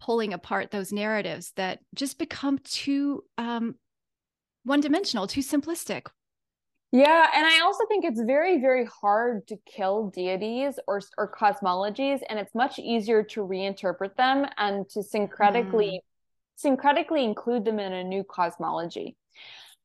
pulling 0.00 0.32
apart 0.32 0.70
those 0.70 0.92
narratives 0.92 1.52
that 1.56 1.80
just 1.94 2.18
become 2.18 2.58
too 2.58 3.22
um, 3.38 3.76
one 4.64 4.80
dimensional, 4.80 5.26
too 5.26 5.40
simplistic. 5.40 6.06
Yeah, 6.92 7.26
and 7.34 7.46
I 7.46 7.60
also 7.60 7.86
think 7.86 8.04
it's 8.04 8.20
very, 8.20 8.60
very 8.60 8.84
hard 9.00 9.46
to 9.46 9.56
kill 9.64 10.10
deities 10.10 10.78
or 10.88 11.00
or 11.16 11.32
cosmologies, 11.32 12.20
and 12.28 12.38
it's 12.38 12.54
much 12.54 12.80
easier 12.80 13.22
to 13.24 13.42
reinterpret 13.42 14.16
them 14.16 14.46
and 14.58 14.88
to 14.90 15.00
syncretically 15.00 16.00
mm. 16.00 16.00
syncretically 16.58 17.24
include 17.24 17.64
them 17.64 17.78
in 17.78 17.92
a 17.92 18.02
new 18.02 18.24
cosmology. 18.24 19.16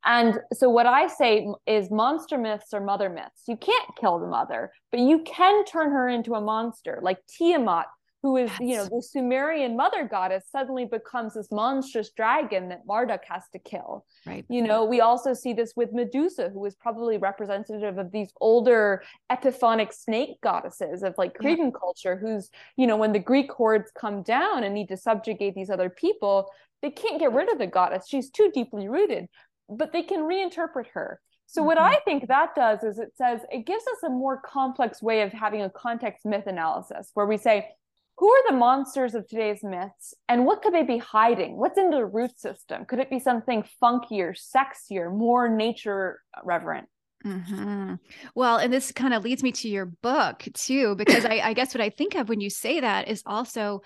And 0.04 0.40
so, 0.54 0.70
what 0.70 0.88
I 0.88 1.08
say 1.08 1.48
is 1.68 1.92
monster 1.92 2.40
myths 2.40 2.74
are 2.74 2.82
mother 2.82 3.10
myths. 3.10 3.44
You 3.48 3.58
can't 3.58 3.96
kill 4.00 4.20
the 4.20 4.28
mother, 4.28 4.72
but 4.92 5.00
you 5.00 5.24
can 5.26 5.64
turn 5.66 5.92
her 5.92 6.10
into 6.10 6.34
a 6.34 6.42
monster, 6.42 7.00
like 7.04 7.20
Tiamat 7.28 7.86
who 8.26 8.38
is, 8.38 8.50
you 8.60 8.76
know, 8.76 8.86
the 8.86 9.04
Sumerian 9.04 9.76
mother 9.76 10.04
goddess 10.04 10.46
suddenly 10.52 10.84
becomes 10.84 11.36
this 11.36 11.52
monstrous 11.52 12.10
dragon 12.10 12.70
that 12.70 12.82
Marduk 12.88 13.22
has 13.28 13.44
to 13.54 13.60
kill. 13.60 14.04
Right. 14.26 14.44
You 14.50 14.64
know, 14.64 14.84
we 14.84 15.00
also 15.00 15.36
see 15.36 15.54
this 15.54 15.74
with 15.76 15.94
Medusa, 15.94 16.50
who 16.50 16.66
is 16.66 16.74
probably 16.74 17.20
representative 17.20 18.00
of 18.00 18.12
these 18.12 18.32
older 18.42 19.04
epiphonic 19.32 19.94
snake 19.94 20.42
goddesses 20.42 21.04
of 21.04 21.14
like 21.20 21.36
Cretan 21.36 21.66
yeah. 21.66 21.80
culture, 21.80 22.18
who's, 22.18 22.50
you 22.78 22.88
know, 22.88 22.98
when 22.98 23.14
the 23.14 23.20
Greek 23.20 23.52
hordes 23.52 23.92
come 23.96 24.24
down 24.24 24.64
and 24.64 24.74
need 24.74 24.88
to 24.88 24.98
subjugate 24.98 25.54
these 25.54 25.70
other 25.70 25.92
people, 25.92 26.50
they 26.82 26.90
can't 26.90 27.20
get 27.20 27.32
rid 27.32 27.52
of 27.52 27.60
the 27.60 27.68
goddess. 27.68 28.08
She's 28.10 28.32
too 28.32 28.50
deeply 28.52 28.88
rooted, 28.88 29.28
but 29.70 29.94
they 29.94 30.02
can 30.02 30.22
reinterpret 30.22 30.88
her. 30.96 31.22
So 31.46 31.62
what 31.62 31.78
mm-hmm. 31.78 31.94
I 31.94 32.00
think 32.06 32.28
that 32.28 32.56
does 32.56 32.84
is 32.84 32.98
it 32.98 33.16
says 33.16 33.42
it 33.52 33.68
gives 33.68 33.84
us 33.84 34.02
a 34.04 34.10
more 34.10 34.42
complex 34.42 35.04
way 35.04 35.22
of 35.22 35.32
having 35.32 35.62
a 35.62 35.70
context 35.70 36.26
myth 36.26 36.48
analysis 36.48 37.12
where 37.14 37.28
we 37.28 37.38
say 37.38 37.68
who 38.18 38.30
are 38.30 38.50
the 38.50 38.56
monsters 38.56 39.14
of 39.14 39.28
today's 39.28 39.64
myths 39.64 40.14
and 40.30 40.46
what 40.46 40.62
could 40.62 40.74
they 40.74 40.84
be 40.84 40.98
hiding? 40.98 41.58
What's 41.58 41.78
in 41.78 41.90
the 41.90 42.06
root 42.06 42.40
system? 42.40 42.86
Could 42.86 43.00
it 43.00 43.10
be 43.10 43.20
something 43.20 43.64
funkier 43.82 44.34
sexier 44.34 45.14
more 45.14 45.50
nature 45.50 46.22
reverent? 46.44 46.88
Mm-hmm. 47.26 47.96
well 48.36 48.58
and 48.58 48.72
this 48.72 48.92
kind 48.92 49.12
of 49.12 49.24
leads 49.24 49.42
me 49.42 49.52
to 49.54 49.68
your 49.68 49.88
book 49.88 50.46
too 50.54 50.96
because 50.96 51.26
I, 51.26 51.40
I 51.44 51.54
guess 51.54 51.74
what 51.74 51.82
i 51.82 51.90
think 51.90 52.14
of 52.14 52.30
when 52.30 52.40
you 52.40 52.52
say 52.52 52.82
that 52.82 53.08
is 53.08 53.24
also 53.26 53.82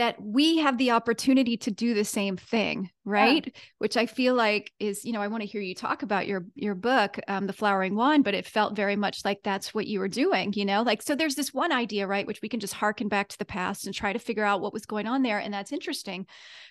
that 0.00 0.20
we 0.20 0.58
have 0.58 0.78
the 0.78 0.90
opportunity 0.90 1.56
to 1.58 1.70
do 1.70 1.94
the 1.94 2.04
same 2.04 2.36
thing 2.36 2.90
right? 3.04 3.46
Yeah. 3.46 3.52
which 3.78 3.96
i 3.96 4.06
feel 4.06 4.34
like 4.34 4.70
is 4.78 5.04
you 5.04 5.12
know 5.12 5.22
i 5.22 5.28
want 5.28 5.42
to 5.42 5.48
hear 5.48 5.60
you 5.60 5.74
talk 5.74 6.02
about 6.02 6.26
your 6.26 6.46
your 6.54 6.74
book 6.74 7.18
um, 7.28 7.46
the 7.46 7.52
flowering 7.52 7.96
wand 7.96 8.24
but 8.24 8.34
it 8.34 8.46
felt 8.46 8.76
very 8.76 8.96
much 8.96 9.24
like 9.24 9.40
that's 9.42 9.74
what 9.74 9.86
you 9.86 9.98
were 9.98 10.08
doing 10.08 10.52
you 10.54 10.64
know? 10.64 10.82
Like 10.82 11.02
so 11.02 11.14
there's 11.14 11.34
this 11.34 11.52
one 11.52 11.72
idea 11.72 12.06
right 12.06 12.26
which 12.26 12.42
we 12.42 12.48
can 12.48 12.60
just 12.60 12.74
harken 12.74 13.08
back 13.08 13.28
to 13.28 13.38
the 13.38 13.44
past 13.44 13.86
and 13.86 13.94
try 13.94 14.12
to 14.12 14.18
figure 14.18 14.44
out 14.44 14.60
what 14.60 14.72
was 14.72 14.86
going 14.86 15.06
on 15.06 15.22
there 15.22 15.38
and 15.38 15.52
that's 15.52 15.72
interesting 15.72 16.26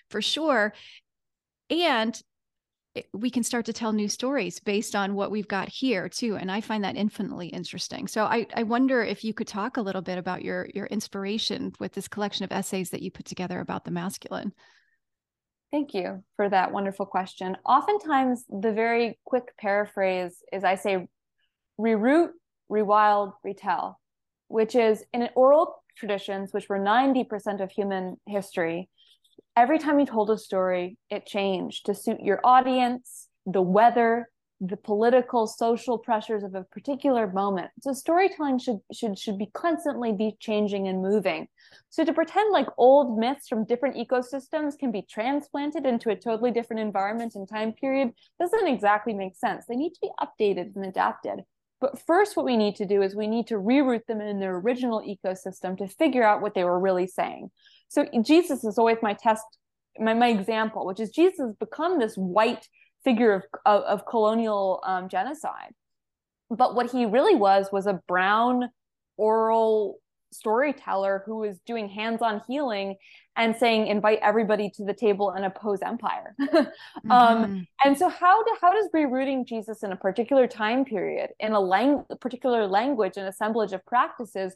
for 0.08 0.20
sure. 0.20 0.74
And 1.70 2.20
Eh, 2.96 3.02
we 3.12 3.30
can 3.30 3.42
start 3.42 3.66
to 3.66 3.72
tell 3.72 3.92
new 3.92 4.08
stories 4.08 4.58
based 4.58 4.96
on 4.96 5.14
what 5.14 5.30
we've 5.30 5.48
got 5.48 5.68
here 5.68 6.08
too 6.08 6.36
and 6.36 6.50
i 6.50 6.60
find 6.60 6.82
that 6.84 6.96
infinitely 6.96 7.48
interesting. 7.48 8.08
So 8.08 8.24
i, 8.24 8.46
I 8.54 8.62
wonder 8.64 9.02
if 9.02 9.24
you 9.24 9.32
could 9.32 9.46
talk 9.46 9.76
a 9.76 9.82
little 9.82 10.02
bit 10.02 10.18
about 10.18 10.42
your 10.42 10.68
your 10.74 10.86
inspiration 10.86 11.72
with 11.78 11.92
this 11.92 12.08
collection 12.08 12.44
of 12.44 12.52
essays 12.52 12.90
that 12.90 13.02
you 13.02 13.10
put 13.10 13.26
together 13.26 13.60
about 13.60 13.84
the 13.84 13.90
masculine. 13.90 14.52
Thank 15.70 15.94
you 15.94 16.24
for 16.34 16.48
that 16.48 16.72
wonderful 16.72 17.06
question. 17.06 17.56
Oftentimes 17.64 18.44
the 18.48 18.72
very 18.72 19.18
quick 19.24 19.56
paraphrase 19.58 20.42
is 20.52 20.64
i 20.64 20.74
say 20.74 21.06
reroute 21.78 22.32
rewild 22.70 23.32
retell 23.44 24.00
which 24.48 24.74
is 24.74 25.04
in 25.12 25.28
oral 25.36 25.76
traditions 25.96 26.52
which 26.52 26.68
were 26.68 26.78
90% 26.78 27.60
of 27.60 27.70
human 27.70 28.16
history 28.26 28.88
every 29.56 29.78
time 29.78 30.00
you 30.00 30.06
told 30.06 30.30
a 30.30 30.38
story, 30.38 30.98
it 31.10 31.26
changed 31.26 31.86
to 31.86 31.94
suit 31.94 32.20
your 32.20 32.40
audience, 32.44 33.28
the 33.46 33.62
weather, 33.62 34.28
the 34.60 34.76
political, 34.76 35.46
social 35.46 35.96
pressures 35.96 36.42
of 36.42 36.54
a 36.54 36.64
particular 36.64 37.26
moment. 37.26 37.70
So 37.80 37.94
storytelling 37.94 38.58
should 38.58 38.80
should 38.92 39.18
should 39.18 39.38
be 39.38 39.50
constantly 39.54 40.12
be 40.12 40.36
changing 40.38 40.86
and 40.86 41.00
moving. 41.00 41.48
So 41.88 42.04
to 42.04 42.12
pretend 42.12 42.52
like 42.52 42.68
old 42.76 43.18
myths 43.18 43.48
from 43.48 43.64
different 43.64 43.96
ecosystems 43.96 44.78
can 44.78 44.92
be 44.92 45.02
transplanted 45.02 45.86
into 45.86 46.10
a 46.10 46.16
totally 46.16 46.50
different 46.50 46.80
environment 46.80 47.34
and 47.36 47.48
time 47.48 47.72
period 47.72 48.10
doesn't 48.38 48.66
exactly 48.66 49.14
make 49.14 49.34
sense. 49.36 49.64
They 49.66 49.76
need 49.76 49.94
to 49.94 50.00
be 50.02 50.10
updated 50.20 50.76
and 50.76 50.84
adapted. 50.84 51.40
But 51.80 51.98
first, 52.06 52.36
what 52.36 52.44
we 52.44 52.58
need 52.58 52.76
to 52.76 52.86
do 52.86 53.00
is 53.00 53.16
we 53.16 53.26
need 53.26 53.46
to 53.46 53.54
reroute 53.54 54.04
them 54.06 54.20
in 54.20 54.38
their 54.38 54.56
original 54.56 55.00
ecosystem 55.00 55.78
to 55.78 55.88
figure 55.88 56.22
out 56.22 56.42
what 56.42 56.52
they 56.54 56.64
were 56.64 56.78
really 56.78 57.06
saying. 57.06 57.50
So 57.90 58.06
Jesus 58.22 58.62
is 58.62 58.78
always 58.78 58.98
my 59.02 59.14
test, 59.14 59.44
my, 59.98 60.14
my 60.14 60.28
example, 60.28 60.86
which 60.86 61.00
is 61.00 61.10
Jesus 61.10 61.40
has 61.40 61.54
become 61.56 61.98
this 61.98 62.14
white 62.14 62.68
figure 63.02 63.34
of, 63.34 63.42
of, 63.66 63.82
of 63.82 64.06
colonial 64.06 64.80
um, 64.86 65.08
genocide. 65.08 65.74
But 66.48 66.76
what 66.76 66.92
he 66.92 67.04
really 67.04 67.34
was 67.34 67.70
was 67.72 67.86
a 67.86 68.00
brown 68.06 68.70
oral 69.16 69.98
storyteller 70.32 71.24
who 71.26 71.38
was 71.38 71.58
doing 71.66 71.88
hands-on 71.88 72.40
healing 72.46 72.94
and 73.34 73.56
saying 73.56 73.88
invite 73.88 74.20
everybody 74.22 74.70
to 74.70 74.84
the 74.84 74.94
table 74.94 75.30
and 75.30 75.44
oppose 75.44 75.80
empire 75.82 76.36
um, 76.40 76.48
mm-hmm. 76.56 77.10
um, 77.10 77.66
and 77.84 77.98
so 77.98 78.08
how 78.08 78.40
do, 78.44 78.56
how 78.60 78.72
does 78.72 78.88
rerouting 78.94 79.44
jesus 79.44 79.82
in 79.82 79.90
a 79.90 79.96
particular 79.96 80.46
time 80.46 80.84
period 80.84 81.30
in 81.40 81.50
a 81.50 81.58
lang- 81.58 82.04
particular 82.20 82.68
language 82.68 83.14
and 83.16 83.26
assemblage 83.26 83.72
of 83.72 83.84
practices 83.86 84.54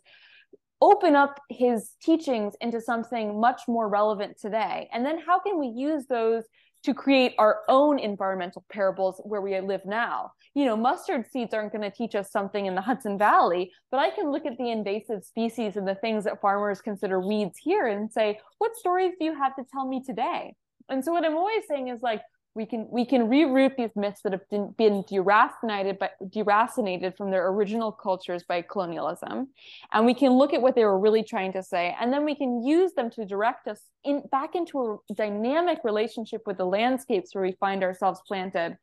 open 0.84 1.16
up 1.16 1.40
his 1.48 1.92
teachings 2.02 2.54
into 2.60 2.78
something 2.78 3.40
much 3.40 3.62
more 3.66 3.88
relevant 3.88 4.38
today? 4.38 4.88
And 4.92 5.04
then 5.04 5.18
how 5.18 5.40
can 5.40 5.58
we 5.58 5.68
use 5.68 6.06
those 6.06 6.44
to 6.82 6.92
create 6.92 7.34
our 7.38 7.60
own 7.70 7.98
environmental 7.98 8.62
parables 8.70 9.18
where 9.24 9.40
we 9.40 9.58
live 9.60 9.80
now? 9.86 10.32
You 10.54 10.66
know 10.66 10.76
mustard 10.76 11.26
seeds 11.26 11.54
aren't 11.54 11.72
going 11.72 11.90
to 11.90 11.90
teach 11.90 12.14
us 12.14 12.30
something 12.30 12.66
in 12.66 12.74
the 12.74 12.80
hudson 12.80 13.18
valley 13.18 13.72
but 13.90 13.98
i 13.98 14.10
can 14.10 14.30
look 14.30 14.46
at 14.46 14.56
the 14.56 14.70
invasive 14.70 15.24
species 15.24 15.76
and 15.76 15.88
the 15.88 15.96
things 15.96 16.22
that 16.24 16.40
farmers 16.40 16.80
consider 16.80 17.18
weeds 17.18 17.58
here 17.58 17.88
and 17.88 18.12
say 18.12 18.38
what 18.58 18.76
stories 18.76 19.14
do 19.18 19.24
you 19.24 19.34
have 19.34 19.56
to 19.56 19.64
tell 19.72 19.86
me 19.88 20.02
today? 20.04 20.54
And 20.88 21.04
so 21.04 21.12
what 21.12 21.24
i'm 21.24 21.36
always 21.36 21.64
saying 21.66 21.88
is 21.88 22.02
like 22.02 22.20
we 22.54 22.66
can 22.66 22.86
we 22.90 23.04
can 23.04 23.22
reroute 23.22 23.76
these 23.76 23.90
myths 23.96 24.20
that 24.22 24.32
have 24.32 24.48
been, 24.48 25.02
deracinated 25.04 25.98
by 25.98 26.10
deracinated 26.22 27.16
from 27.16 27.30
their 27.30 27.48
original 27.48 27.90
cultures 27.90 28.44
by 28.44 28.62
colonialism 28.62 29.48
and 29.92 30.06
we 30.06 30.14
can 30.14 30.32
look 30.32 30.52
at 30.52 30.62
what 30.62 30.74
they 30.74 30.84
were 30.84 30.98
really 30.98 31.22
trying 31.22 31.52
to 31.52 31.62
say 31.62 31.94
and 32.00 32.12
then 32.12 32.24
we 32.24 32.34
can 32.34 32.64
use 32.64 32.92
them 32.92 33.10
to 33.10 33.24
direct 33.24 33.66
us 33.66 33.80
in 34.04 34.22
back 34.30 34.54
into 34.54 35.00
a 35.10 35.14
dynamic 35.14 35.78
relationship 35.84 36.42
with 36.46 36.56
the 36.56 36.64
landscapes 36.64 37.34
where 37.34 37.44
we 37.44 37.52
find 37.58 37.82
ourselves 37.82 38.20
planted 38.26 38.76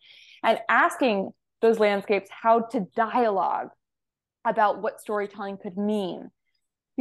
and 0.44 0.60
asking 0.68 1.32
those 1.62 1.80
landscapes 1.80 2.30
how 2.30 2.60
to 2.60 2.88
dialogue 2.96 3.70
about 4.46 4.82
what 4.82 5.00
storytelling 5.00 5.58
could 5.58 5.78
mean 5.78 6.30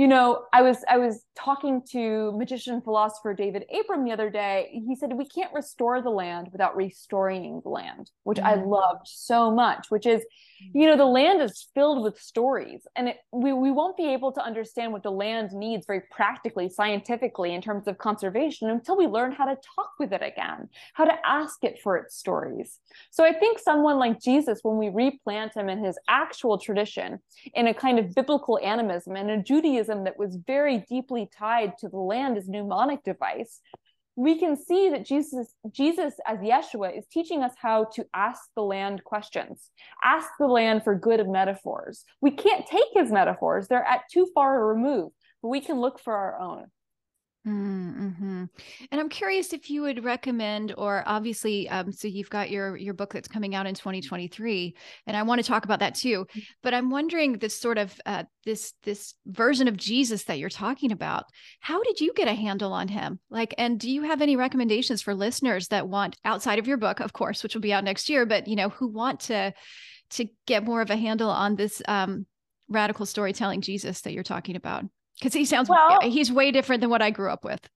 you 0.00 0.08
know 0.08 0.44
i 0.54 0.62
was 0.62 0.78
i 0.88 0.96
was 0.96 1.26
talking 1.36 1.82
to 1.86 2.32
magician 2.32 2.80
philosopher 2.80 3.34
david 3.34 3.66
abram 3.78 4.02
the 4.02 4.10
other 4.10 4.30
day 4.30 4.70
he 4.72 4.96
said 4.96 5.12
we 5.12 5.26
can't 5.26 5.52
restore 5.52 6.00
the 6.00 6.08
land 6.08 6.48
without 6.52 6.74
restoring 6.74 7.60
the 7.64 7.68
land 7.68 8.10
which 8.22 8.38
mm-hmm. 8.38 8.60
i 8.60 8.64
loved 8.64 9.06
so 9.06 9.50
much 9.50 9.90
which 9.90 10.06
is 10.06 10.24
you 10.72 10.86
know 10.86 10.96
the 10.96 11.04
land 11.04 11.42
is 11.42 11.68
filled 11.74 12.02
with 12.02 12.18
stories 12.18 12.86
and 12.96 13.08
it, 13.08 13.16
we, 13.30 13.52
we 13.52 13.70
won't 13.70 13.96
be 13.96 14.06
able 14.06 14.32
to 14.32 14.42
understand 14.42 14.90
what 14.90 15.02
the 15.02 15.10
land 15.10 15.52
needs 15.52 15.84
very 15.86 16.02
practically 16.10 16.68
scientifically 16.68 17.52
in 17.52 17.60
terms 17.60 17.86
of 17.86 17.98
conservation 17.98 18.70
until 18.70 18.96
we 18.96 19.06
learn 19.06 19.32
how 19.32 19.44
to 19.44 19.56
talk 19.76 19.90
with 19.98 20.12
it 20.12 20.22
again 20.22 20.66
how 20.94 21.04
to 21.04 21.14
ask 21.26 21.62
it 21.62 21.78
for 21.82 21.98
its 21.98 22.16
stories 22.16 22.78
so 23.10 23.22
i 23.22 23.32
think 23.34 23.58
someone 23.58 23.98
like 23.98 24.18
jesus 24.18 24.60
when 24.62 24.78
we 24.78 24.88
replant 24.88 25.54
him 25.54 25.68
in 25.68 25.84
his 25.84 25.98
actual 26.08 26.56
tradition 26.56 27.18
in 27.54 27.66
a 27.66 27.74
kind 27.74 27.98
of 27.98 28.14
biblical 28.14 28.58
animism 28.62 29.14
and 29.14 29.30
a 29.30 29.42
judaism 29.42 29.89
that 30.04 30.18
was 30.18 30.38
very 30.46 30.84
deeply 30.88 31.28
tied 31.36 31.76
to 31.78 31.88
the 31.88 31.98
land 31.98 32.36
as 32.36 32.48
mnemonic 32.48 33.02
device 33.02 33.60
we 34.20 34.38
can 34.38 34.54
see 34.54 34.90
that 34.90 35.06
Jesus, 35.06 35.54
Jesus 35.70 36.14
as 36.26 36.38
Yeshua 36.40 36.96
is 36.96 37.06
teaching 37.06 37.42
us 37.42 37.54
how 37.56 37.84
to 37.94 38.04
ask 38.12 38.42
the 38.54 38.62
land 38.62 39.02
questions, 39.02 39.70
ask 40.02 40.28
the 40.38 40.46
land 40.46 40.84
for 40.84 40.94
good 40.94 41.20
of 41.20 41.28
metaphors. 41.28 42.04
We 42.20 42.32
can't 42.32 42.66
take 42.66 42.88
his 42.92 43.10
metaphors, 43.10 43.68
they're 43.68 43.82
at 43.82 44.02
too 44.12 44.28
far 44.34 44.60
a 44.60 44.74
remove, 44.74 45.12
but 45.42 45.48
we 45.48 45.62
can 45.62 45.80
look 45.80 45.98
for 46.00 46.14
our 46.14 46.38
own. 46.38 46.66
Mm-hmm. 47.46 48.44
And 48.90 49.00
I'm 49.00 49.08
curious 49.08 49.54
if 49.54 49.70
you 49.70 49.80
would 49.82 50.04
recommend, 50.04 50.74
or 50.76 51.02
obviously, 51.06 51.70
um, 51.70 51.90
so 51.90 52.06
you've 52.06 52.28
got 52.28 52.50
your 52.50 52.76
your 52.76 52.92
book 52.92 53.14
that's 53.14 53.28
coming 53.28 53.54
out 53.54 53.66
in 53.66 53.74
2023, 53.74 54.76
and 55.06 55.16
I 55.16 55.22
want 55.22 55.40
to 55.40 55.46
talk 55.46 55.64
about 55.64 55.80
that 55.80 55.94
too. 55.94 56.26
Mm-hmm. 56.26 56.40
But 56.62 56.74
I'm 56.74 56.90
wondering 56.90 57.38
this 57.38 57.58
sort 57.58 57.78
of 57.78 57.98
uh, 58.04 58.24
this 58.44 58.74
this 58.82 59.14
version 59.24 59.68
of 59.68 59.78
Jesus 59.78 60.24
that 60.24 60.38
you're 60.38 60.50
talking 60.50 60.92
about. 60.92 61.24
How 61.60 61.82
did 61.82 62.00
you 62.00 62.12
get 62.12 62.28
a 62.28 62.34
handle 62.34 62.74
on 62.74 62.88
him? 62.88 63.20
Like, 63.30 63.54
and 63.56 63.80
do 63.80 63.90
you 63.90 64.02
have 64.02 64.20
any 64.20 64.36
recommendations 64.36 65.00
for 65.00 65.14
listeners 65.14 65.68
that 65.68 65.88
want 65.88 66.18
outside 66.26 66.58
of 66.58 66.66
your 66.66 66.76
book, 66.76 67.00
of 67.00 67.14
course, 67.14 67.42
which 67.42 67.54
will 67.54 67.62
be 67.62 67.72
out 67.72 67.84
next 67.84 68.10
year, 68.10 68.26
but 68.26 68.48
you 68.48 68.56
know, 68.56 68.68
who 68.68 68.88
want 68.88 69.20
to 69.20 69.54
to 70.10 70.26
get 70.46 70.64
more 70.64 70.82
of 70.82 70.90
a 70.90 70.96
handle 70.96 71.30
on 71.30 71.56
this 71.56 71.80
um, 71.88 72.26
radical 72.68 73.06
storytelling 73.06 73.62
Jesus 73.62 74.02
that 74.02 74.12
you're 74.12 74.22
talking 74.22 74.56
about? 74.56 74.84
Because 75.20 75.34
he 75.34 75.44
sounds 75.44 75.68
well, 75.68 76.00
he's 76.00 76.32
way 76.32 76.50
different 76.50 76.80
than 76.80 76.90
what 76.90 77.02
I 77.02 77.10
grew 77.10 77.30
up 77.30 77.44
with. 77.44 77.68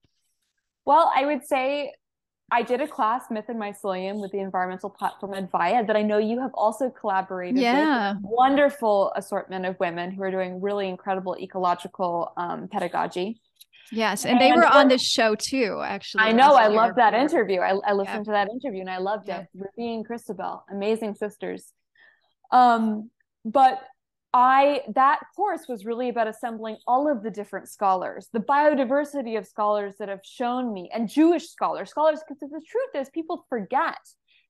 Well, 0.85 1.11
I 1.15 1.25
would 1.25 1.43
say 1.45 1.93
I 2.51 2.61
did 2.61 2.81
a 2.81 2.87
class, 2.87 3.23
Myth 3.31 3.45
and 3.47 3.59
Mycelium, 3.59 4.21
with 4.21 4.31
the 4.31 4.39
environmental 4.39 4.89
platform 4.89 5.33
Advaya 5.33 5.85
that 5.87 5.95
I 5.95 6.03
know 6.03 6.17
you 6.17 6.39
have 6.41 6.51
also 6.53 6.89
collaborated 6.89 7.59
yeah. 7.59 8.13
with. 8.13 8.21
Wonderful 8.23 9.11
assortment 9.15 9.65
of 9.65 9.79
women 9.79 10.11
who 10.11 10.21
are 10.21 10.31
doing 10.31 10.61
really 10.61 10.87
incredible 10.87 11.35
ecological 11.39 12.33
um, 12.37 12.67
pedagogy. 12.67 13.41
Yes, 13.91 14.25
and, 14.25 14.33
and 14.33 14.41
they 14.41 14.51
were 14.51 14.65
on 14.65 14.87
this 14.87 15.03
show 15.03 15.35
too. 15.35 15.81
Actually, 15.83 16.23
I 16.23 16.31
know. 16.31 16.55
I 16.55 16.67
loved 16.67 16.97
that 16.97 17.13
interview. 17.13 17.61
I, 17.61 17.75
I 17.85 17.93
listened 17.93 18.25
yeah. 18.25 18.31
to 18.31 18.31
that 18.31 18.49
interview 18.49 18.81
and 18.81 18.89
I 18.89 18.97
loved 18.97 19.27
yeah. 19.27 19.41
it. 19.41 19.47
Ruby 19.53 19.93
and 19.93 20.05
Christabel, 20.05 20.65
amazing 20.71 21.15
sisters. 21.15 21.71
Um, 22.51 23.11
but 23.43 23.79
I 24.35 24.81
that 24.95 25.21
course 25.33 25.61
was 25.69 25.85
really 25.85 26.09
about 26.09 26.27
assembling 26.27 26.75
all 26.85 27.09
of 27.09 27.23
the 27.23 27.31
different 27.31 27.69
scholars, 27.69 28.27
the 28.33 28.41
biodiversity 28.41 29.37
of 29.37 29.47
scholars 29.47 29.93
that 29.97 30.09
have 30.09 30.19
shown 30.25 30.73
me, 30.73 30.89
and 30.93 31.07
Jewish 31.07 31.47
scholars, 31.47 31.89
scholars, 31.89 32.19
because 32.27 32.51
the 32.51 32.61
truth 32.67 33.01
is 33.01 33.09
people 33.11 33.45
forget 33.47 33.97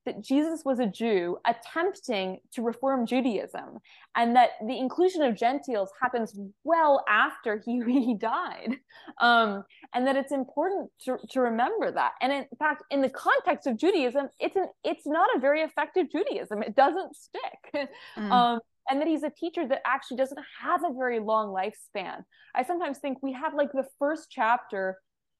that 0.08 0.24
Jesus 0.24 0.64
was 0.66 0.80
a 0.80 0.88
Jew 0.88 1.38
attempting 1.46 2.40
to 2.54 2.64
reform 2.64 3.06
Judaism, 3.06 3.78
and 4.16 4.36
that 4.36 4.52
the 4.66 4.76
inclusion 4.76 5.22
of 5.22 5.36
Gentiles 5.36 5.92
happens 6.02 6.36
well 6.64 7.06
after 7.08 7.62
he, 7.64 7.80
he 7.86 8.16
died. 8.16 8.78
Um, 9.20 9.64
and 9.94 10.08
that 10.08 10.16
it's 10.16 10.32
important 10.32 10.90
to, 11.02 11.20
to 11.30 11.42
remember 11.42 11.92
that. 11.92 12.14
And 12.22 12.32
in 12.32 12.46
fact, 12.58 12.82
in 12.90 13.02
the 13.02 13.10
context 13.10 13.68
of 13.68 13.78
Judaism, 13.78 14.30
it's 14.40 14.56
an 14.56 14.68
it's 14.84 15.06
not 15.06 15.30
a 15.36 15.40
very 15.40 15.62
effective 15.62 16.08
Judaism. 16.12 16.64
It 16.64 16.76
doesn't 16.76 17.16
stick. 17.16 17.90
Mm. 18.18 18.32
Um, 18.32 18.60
and 18.90 19.02
that 19.02 19.08
he's 19.08 19.24
a 19.24 19.30
teacher 19.30 19.68
that 19.68 19.82
actually 19.86 20.18
doesn't 20.18 20.40
have 20.62 20.84
a 20.84 20.94
very 20.94 21.20
long 21.20 21.50
lifespan. 21.50 22.24
I 22.54 22.64
sometimes 22.64 23.00
think 23.00 23.20
we 23.22 23.34
have 23.34 23.54
like 23.54 23.72
the 23.72 23.88
first 24.00 24.28
chapter 24.30 25.00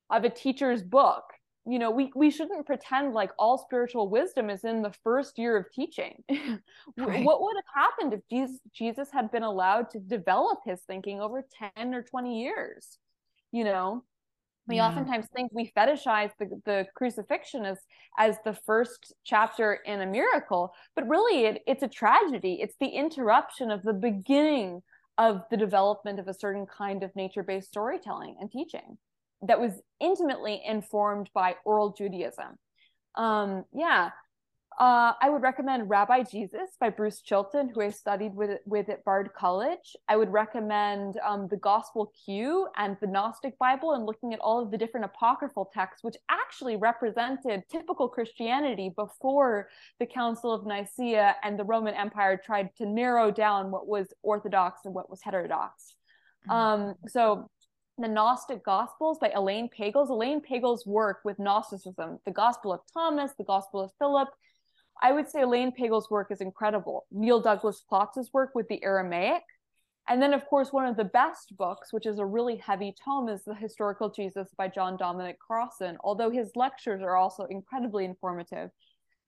of 0.10 0.24
a 0.24 0.30
teacher's 0.30 0.84
book. 0.84 1.24
You 1.68 1.80
know, 1.80 1.90
we 1.90 2.12
we 2.16 2.30
shouldn't 2.30 2.68
pretend 2.68 3.14
like 3.14 3.32
all 3.40 3.58
spiritual 3.58 4.08
wisdom 4.10 4.52
is 4.52 4.64
in 4.64 4.84
the 4.84 4.94
first 5.04 5.40
year 5.40 5.58
of 5.58 5.66
teaching. 5.74 6.24
right. 6.30 7.24
What 7.24 7.42
would 7.42 7.56
have 7.56 7.84
happened 7.84 8.14
if 8.14 8.22
Jesus 8.30 8.60
Jesus 8.72 9.10
had 9.12 9.32
been 9.32 9.44
allowed 9.44 9.90
to 9.92 10.00
develop 10.00 10.60
his 10.64 10.82
thinking 10.86 11.22
over 11.22 11.44
10 11.76 11.96
or 11.96 12.04
20 12.04 12.42
years? 12.42 13.00
You 13.52 13.64
know, 13.64 14.04
we 14.68 14.78
yeah. 14.78 14.88
oftentimes 14.88 15.28
think 15.36 15.52
we 15.54 15.72
fetishize 15.76 16.32
the, 16.40 16.48
the 16.66 16.86
crucifixion 16.96 17.66
as 17.66 17.78
as 18.18 18.38
the 18.46 18.54
first 18.66 19.14
chapter 19.24 19.74
in 19.86 20.02
a 20.02 20.06
miracle 20.06 20.74
but 20.96 21.08
really 21.08 21.46
it, 21.46 21.62
it's 21.68 21.84
a 21.84 21.88
tragedy. 21.88 22.60
It's 22.62 22.76
the 22.80 22.88
interruption 22.88 23.72
of 23.72 23.84
the 23.84 23.94
beginning 23.94 24.82
of 25.18 25.42
the 25.50 25.58
development 25.58 26.20
of 26.20 26.28
a 26.28 26.34
certain 26.34 26.66
kind 26.66 27.04
of 27.04 27.16
nature-based 27.16 27.68
storytelling 27.68 28.36
and 28.40 28.52
teaching 28.52 28.98
that 29.42 29.60
was 29.60 29.74
intimately 30.00 30.62
informed 30.66 31.30
by 31.34 31.56
oral 31.66 31.94
judaism. 31.94 32.58
Um 33.16 33.64
yeah 33.74 34.10
uh, 34.78 35.14
I 35.22 35.30
would 35.30 35.42
recommend 35.42 35.90
Rabbi 35.90 36.24
Jesus 36.24 36.72
by 36.82 36.90
Bruce 36.90 37.22
Chilton, 37.22 37.70
who 37.74 37.82
I 37.82 37.90
studied 37.90 38.36
with 38.36 38.60
with 38.66 38.90
at 38.90 39.06
Bard 39.06 39.30
College. 39.38 39.96
I 40.10 40.18
would 40.18 40.32
recommend 40.32 41.18
um, 41.26 41.48
the 41.50 41.56
Gospel 41.58 42.12
Q 42.26 42.68
and 42.76 42.98
the 43.00 43.08
Gnostic 43.08 43.58
Bible, 43.58 43.94
and 43.94 44.06
looking 44.06 44.34
at 44.34 44.40
all 44.40 44.62
of 44.62 44.72
the 44.72 44.78
different 44.78 45.06
apocryphal 45.06 45.72
texts, 45.74 46.04
which 46.04 46.18
actually 46.30 46.76
represented 46.76 47.64
typical 47.72 48.10
Christianity 48.10 48.92
before 48.96 49.70
the 50.00 50.06
Council 50.06 50.52
of 50.52 50.66
Nicaea 50.66 51.38
and 51.42 51.58
the 51.58 51.64
Roman 51.64 51.94
Empire 51.94 52.40
tried 52.44 52.76
to 52.78 52.86
narrow 52.86 53.32
down 53.32 53.72
what 53.72 53.88
was 53.88 54.14
Orthodox 54.24 54.82
and 54.84 54.94
what 54.94 55.10
was 55.10 55.22
heterodox. 55.24 55.96
Mm-hmm. 56.50 56.52
Um, 56.52 56.96
so 57.08 57.50
the 57.98 58.08
Gnostic 58.10 58.64
Gospels 58.66 59.20
by 59.20 59.32
Elaine 59.34 59.70
Pagels. 59.70 60.10
Elaine 60.10 60.42
Pagels' 60.42 60.86
work 60.86 61.20
with 61.24 61.40
Gnosticism, 61.40 62.20
the 62.26 62.32
Gospel 62.32 62.74
of 62.74 62.82
Thomas, 62.94 63.32
the 63.38 63.46
Gospel 63.46 63.82
of 63.82 63.92
Philip, 64.00 64.28
I 65.02 65.12
would 65.12 65.30
say 65.30 65.42
Elaine 65.42 65.72
Pagels' 65.72 66.10
work 66.10 66.32
is 66.32 66.42
incredible. 66.42 67.06
Neil 67.12 67.42
Douglas 67.42 67.84
Klotz's 67.90 68.32
work 68.34 68.52
with 68.56 68.68
the 68.68 68.84
Aramaic. 68.84 69.44
And 70.08 70.22
then, 70.22 70.34
of 70.34 70.46
course, 70.46 70.72
one 70.72 70.86
of 70.86 70.98
the 70.98 71.04
best 71.04 71.58
books, 71.58 71.92
which 71.92 72.06
is 72.06 72.20
a 72.20 72.26
really 72.26 72.58
heavy 72.58 72.96
tome, 73.04 73.28
is 73.28 73.44
The 73.44 73.56
Historical 73.56 74.10
Jesus 74.10 74.50
by 74.58 74.68
John 74.68 74.98
Dominic 74.98 75.40
Crossan, 75.40 75.98
although 76.04 76.30
his 76.30 76.52
lectures 76.56 77.02
are 77.02 77.16
also 77.16 77.46
incredibly 77.46 78.06
informative. 78.06 78.70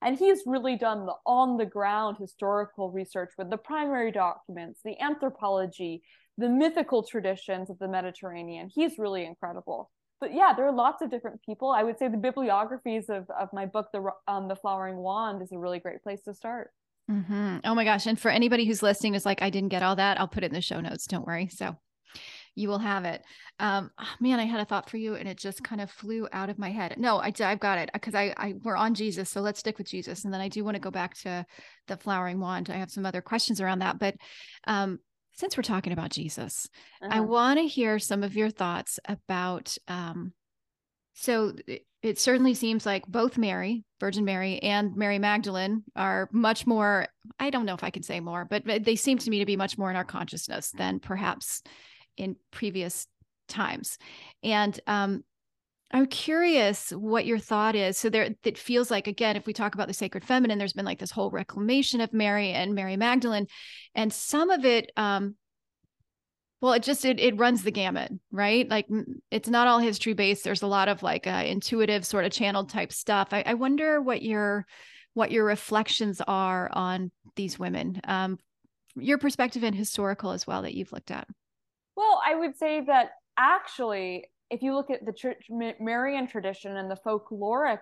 And 0.00 0.16
he's 0.16 0.42
really 0.46 0.76
done 0.76 1.06
the 1.06 1.14
on 1.26 1.56
the 1.56 1.66
ground 1.66 2.16
historical 2.18 2.92
research 2.92 3.32
with 3.36 3.50
the 3.50 3.56
primary 3.56 4.12
documents, 4.12 4.80
the 4.84 5.00
anthropology, 5.00 6.02
the 6.36 6.48
mythical 6.48 7.02
traditions 7.02 7.68
of 7.68 7.78
the 7.80 7.88
Mediterranean. 7.88 8.70
He's 8.72 8.98
really 8.98 9.26
incredible 9.26 9.90
but 10.20 10.34
yeah, 10.34 10.52
there 10.56 10.66
are 10.66 10.72
lots 10.72 11.02
of 11.02 11.10
different 11.10 11.42
people. 11.42 11.70
I 11.70 11.82
would 11.82 11.98
say 11.98 12.08
the 12.08 12.16
bibliographies 12.16 13.08
of, 13.08 13.28
of 13.30 13.48
my 13.52 13.66
book, 13.66 13.88
the 13.92 14.10
um, 14.26 14.48
the 14.48 14.56
Flowering 14.56 14.96
Wand, 14.96 15.42
is 15.42 15.52
a 15.52 15.58
really 15.58 15.78
great 15.78 16.02
place 16.02 16.22
to 16.22 16.34
start. 16.34 16.70
Mm-hmm. 17.10 17.58
Oh 17.64 17.74
my 17.74 17.84
gosh! 17.84 18.06
And 18.06 18.18
for 18.18 18.30
anybody 18.30 18.66
who's 18.66 18.82
listening, 18.82 19.14
is 19.14 19.24
like, 19.24 19.42
I 19.42 19.50
didn't 19.50 19.70
get 19.70 19.82
all 19.82 19.96
that. 19.96 20.20
I'll 20.20 20.28
put 20.28 20.44
it 20.44 20.48
in 20.48 20.54
the 20.54 20.60
show 20.60 20.80
notes. 20.80 21.06
Don't 21.06 21.26
worry. 21.26 21.48
So 21.48 21.76
you 22.54 22.68
will 22.68 22.80
have 22.80 23.04
it. 23.04 23.22
Um, 23.60 23.90
oh, 23.98 24.14
man, 24.20 24.40
I 24.40 24.44
had 24.44 24.60
a 24.60 24.64
thought 24.64 24.90
for 24.90 24.96
you, 24.96 25.14
and 25.14 25.28
it 25.28 25.38
just 25.38 25.62
kind 25.62 25.80
of 25.80 25.90
flew 25.90 26.28
out 26.32 26.50
of 26.50 26.58
my 26.58 26.70
head. 26.70 26.96
No, 26.98 27.18
I, 27.18 27.32
I've 27.40 27.60
got 27.60 27.78
it 27.78 27.90
because 27.92 28.14
I, 28.14 28.34
I 28.36 28.54
we're 28.64 28.76
on 28.76 28.94
Jesus, 28.94 29.30
so 29.30 29.40
let's 29.40 29.60
stick 29.60 29.78
with 29.78 29.88
Jesus, 29.88 30.24
and 30.24 30.34
then 30.34 30.40
I 30.40 30.48
do 30.48 30.64
want 30.64 30.74
to 30.74 30.80
go 30.80 30.90
back 30.90 31.16
to 31.18 31.46
the 31.86 31.96
flowering 31.96 32.40
wand. 32.40 32.68
I 32.68 32.76
have 32.76 32.90
some 32.90 33.06
other 33.06 33.22
questions 33.22 33.60
around 33.60 33.78
that, 33.78 33.98
but 33.98 34.16
um, 34.66 34.98
since 35.38 35.56
we're 35.56 35.62
talking 35.62 35.92
about 35.92 36.10
Jesus, 36.10 36.68
uh-huh. 37.00 37.14
I 37.14 37.20
want 37.20 37.60
to 37.60 37.66
hear 37.66 38.00
some 38.00 38.24
of 38.24 38.34
your 38.34 38.50
thoughts 38.50 38.98
about. 39.06 39.76
Um, 39.86 40.32
so 41.14 41.54
it, 41.66 41.86
it, 42.02 42.18
certainly 42.18 42.54
seems 42.54 42.84
like 42.84 43.06
both 43.06 43.38
Mary, 43.38 43.84
Virgin 44.00 44.24
Mary, 44.24 44.58
and 44.60 44.96
Mary 44.96 45.18
Magdalene 45.18 45.84
are 45.94 46.28
much 46.32 46.66
more. 46.66 47.06
I 47.38 47.50
don't 47.50 47.66
know 47.66 47.74
if 47.74 47.84
I 47.84 47.90
can 47.90 48.02
say 48.02 48.18
more, 48.18 48.44
but 48.44 48.64
they 48.64 48.96
seem 48.96 49.18
to 49.18 49.30
me 49.30 49.38
to 49.38 49.46
be 49.46 49.56
much 49.56 49.78
more 49.78 49.90
in 49.90 49.96
our 49.96 50.04
consciousness 50.04 50.72
than 50.72 50.98
perhaps 50.98 51.62
in 52.16 52.34
previous 52.50 53.06
times. 53.48 53.96
And 54.42 54.78
um, 54.88 55.22
I'm 55.90 56.06
curious 56.06 56.90
what 56.90 57.24
your 57.24 57.38
thought 57.38 57.74
is. 57.74 57.96
So 57.96 58.10
there 58.10 58.34
it 58.44 58.58
feels 58.58 58.90
like 58.90 59.06
again, 59.06 59.36
if 59.36 59.46
we 59.46 59.52
talk 59.52 59.74
about 59.74 59.88
the 59.88 59.94
sacred 59.94 60.24
feminine, 60.24 60.58
there's 60.58 60.74
been 60.74 60.84
like 60.84 60.98
this 60.98 61.10
whole 61.10 61.30
reclamation 61.30 62.00
of 62.00 62.12
Mary 62.12 62.50
and 62.50 62.74
Mary 62.74 62.96
Magdalene. 62.96 63.46
And 63.94 64.12
some 64.12 64.50
of 64.50 64.64
it 64.64 64.90
um 64.96 65.36
well, 66.60 66.72
it 66.72 66.82
just 66.82 67.04
it 67.04 67.20
it 67.20 67.38
runs 67.38 67.62
the 67.62 67.70
gamut, 67.70 68.12
right? 68.32 68.68
Like 68.68 68.86
it's 69.30 69.48
not 69.48 69.68
all 69.68 69.78
history 69.78 70.12
based. 70.12 70.44
There's 70.44 70.62
a 70.62 70.66
lot 70.66 70.88
of 70.88 71.02
like 71.02 71.26
uh, 71.26 71.44
intuitive 71.46 72.04
sort 72.04 72.24
of 72.24 72.32
channeled 72.32 72.68
type 72.68 72.92
stuff. 72.92 73.28
I, 73.30 73.44
I 73.46 73.54
wonder 73.54 74.02
what 74.02 74.22
your 74.22 74.66
what 75.14 75.30
your 75.30 75.44
reflections 75.44 76.20
are 76.26 76.68
on 76.72 77.12
these 77.36 77.58
women, 77.58 78.00
um, 78.04 78.38
your 78.96 79.18
perspective 79.18 79.62
and 79.62 79.74
historical 79.74 80.32
as 80.32 80.46
well 80.46 80.62
that 80.62 80.74
you've 80.74 80.92
looked 80.92 81.12
at. 81.12 81.28
Well, 81.96 82.20
I 82.26 82.34
would 82.34 82.56
say 82.56 82.82
that 82.86 83.10
actually 83.36 84.24
if 84.50 84.62
you 84.62 84.74
look 84.74 84.90
at 84.90 85.04
the 85.04 85.12
church 85.12 85.46
Marian 85.50 86.26
tradition 86.26 86.76
and 86.76 86.90
the 86.90 86.96
folkloric 86.96 87.80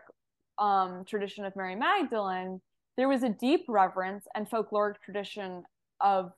um, 0.58 1.04
tradition 1.06 1.44
of 1.44 1.54
Mary 1.54 1.76
Magdalene, 1.76 2.60
there 2.96 3.08
was 3.08 3.22
a 3.22 3.28
deep 3.28 3.64
reverence 3.68 4.26
and 4.34 4.48
folkloric 4.48 4.96
tradition 5.04 5.62
of 6.00 6.32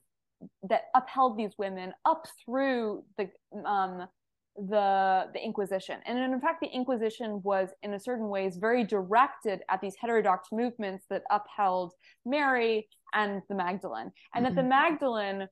that 0.69 0.85
upheld 0.95 1.37
these 1.37 1.53
women 1.59 1.93
up 2.05 2.27
through 2.45 3.05
the 3.17 3.29
um, 3.69 4.07
the 4.57 5.27
the 5.33 5.43
Inquisition. 5.43 6.01
And 6.05 6.19
in 6.19 6.41
fact, 6.41 6.61
the 6.61 6.69
Inquisition 6.69 7.41
was, 7.43 7.71
in 7.83 7.95
a 7.95 8.01
certain 8.01 8.29
ways, 8.29 8.57
very 8.57 8.85
directed 8.85 9.61
at 9.69 9.81
these 9.81 9.95
heterodox 10.01 10.49
movements 10.53 11.07
that 11.11 11.23
upheld 11.31 11.93
Mary 12.27 12.89
and 13.15 13.43
the 13.49 13.55
Magdalene, 13.55 14.13
and 14.35 14.45
mm-hmm. 14.45 14.45
that 14.45 14.55
the 14.55 14.61
mm-hmm. 14.61 14.69
Magdalene 14.69 15.49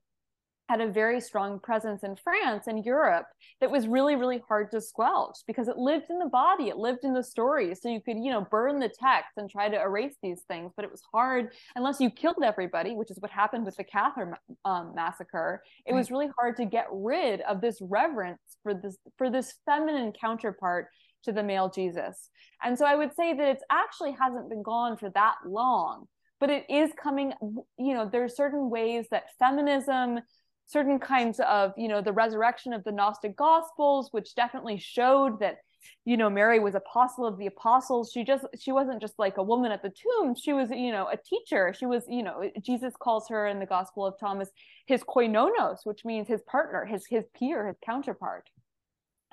had 0.67 0.81
a 0.81 0.87
very 0.87 1.21
strong 1.21 1.59
presence 1.59 2.03
in 2.03 2.15
France 2.15 2.67
and 2.67 2.85
Europe 2.85 3.25
that 3.61 3.71
was 3.71 3.87
really, 3.87 4.15
really 4.15 4.41
hard 4.47 4.71
to 4.71 4.81
squelch 4.81 5.37
because 5.47 5.67
it 5.67 5.77
lived 5.77 6.05
in 6.09 6.19
the 6.19 6.27
body, 6.27 6.69
it 6.69 6.77
lived 6.77 7.03
in 7.03 7.13
the 7.13 7.23
story. 7.23 7.73
So 7.75 7.89
you 7.89 8.01
could, 8.01 8.17
you 8.17 8.31
know, 8.31 8.47
burn 8.49 8.79
the 8.79 8.89
text 8.89 9.31
and 9.37 9.49
try 9.49 9.69
to 9.69 9.81
erase 9.81 10.15
these 10.21 10.41
things, 10.47 10.73
but 10.75 10.85
it 10.85 10.91
was 10.91 11.01
hard 11.13 11.53
unless 11.75 11.99
you 11.99 12.09
killed 12.09 12.43
everybody, 12.43 12.95
which 12.95 13.11
is 13.11 13.19
what 13.19 13.31
happened 13.31 13.65
with 13.65 13.77
the 13.77 13.83
Catherine 13.83 14.33
um, 14.65 14.93
massacre. 14.95 15.63
It 15.85 15.93
was 15.93 16.11
really 16.11 16.29
hard 16.37 16.57
to 16.57 16.65
get 16.65 16.87
rid 16.91 17.41
of 17.41 17.61
this 17.61 17.77
reverence 17.81 18.41
for 18.63 18.73
this 18.73 18.97
for 19.17 19.29
this 19.29 19.53
feminine 19.65 20.11
counterpart 20.11 20.87
to 21.23 21.31
the 21.31 21.43
male 21.43 21.69
Jesus. 21.69 22.29
And 22.63 22.77
so 22.77 22.85
I 22.85 22.95
would 22.95 23.15
say 23.15 23.33
that 23.33 23.47
it 23.47 23.59
actually 23.71 24.13
hasn't 24.13 24.49
been 24.49 24.63
gone 24.63 24.97
for 24.97 25.09
that 25.11 25.35
long, 25.45 26.07
but 26.39 26.49
it 26.49 26.65
is 26.69 26.91
coming, 27.01 27.33
you 27.77 27.93
know, 27.93 28.07
there 28.09 28.23
are 28.23 28.29
certain 28.29 28.69
ways 28.69 29.07
that 29.11 29.25
feminism 29.39 30.19
certain 30.67 30.99
kinds 30.99 31.39
of 31.39 31.73
you 31.77 31.87
know 31.87 32.01
the 32.01 32.11
resurrection 32.11 32.73
of 32.73 32.83
the 32.83 32.91
gnostic 32.91 33.35
gospels 33.35 34.09
which 34.11 34.35
definitely 34.35 34.77
showed 34.77 35.39
that 35.39 35.57
you 36.05 36.17
know 36.17 36.29
mary 36.29 36.59
was 36.59 36.75
apostle 36.75 37.25
of 37.25 37.37
the 37.37 37.45
apostles. 37.45 38.11
She 38.11 38.23
just 38.23 38.45
she 38.59 38.71
wasn't 38.71 39.01
just 39.01 39.17
like 39.17 39.37
a 39.37 39.43
woman 39.43 39.71
at 39.71 39.81
the 39.81 39.91
tomb. 39.91 40.35
She 40.35 40.53
was 40.53 40.69
you 40.69 40.91
know 40.91 41.07
a 41.07 41.17
teacher. 41.17 41.73
She 41.77 41.85
was 41.85 42.03
you 42.09 42.23
know 42.23 42.49
jesus 42.61 42.93
calls 42.99 43.27
her 43.29 43.47
in 43.47 43.59
the 43.59 43.65
gospel 43.65 44.05
of 44.05 44.15
thomas 44.19 44.49
his 44.85 45.03
koinonos 45.03 45.79
which 45.83 46.03
means 46.05 46.27
his 46.27 46.41
partner 46.43 46.85
his 46.85 47.05
his 47.07 47.25
peer 47.37 47.67
his 47.67 47.77
counterpart. 47.85 48.49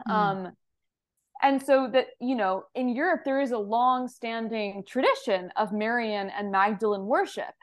Mm. 0.09 0.13
um 0.13 0.53
and 1.43 1.63
so 1.63 1.89
that 1.93 2.09
you 2.21 2.35
know 2.35 2.65
in 2.75 2.89
europe 2.89 3.23
there 3.25 3.41
is 3.41 3.53
a 3.53 3.59
long 3.59 4.09
standing 4.09 4.83
tradition 4.87 5.51
of 5.57 5.73
marian 5.73 6.31
and 6.31 6.51
magdalene 6.51 7.07
worship 7.07 7.55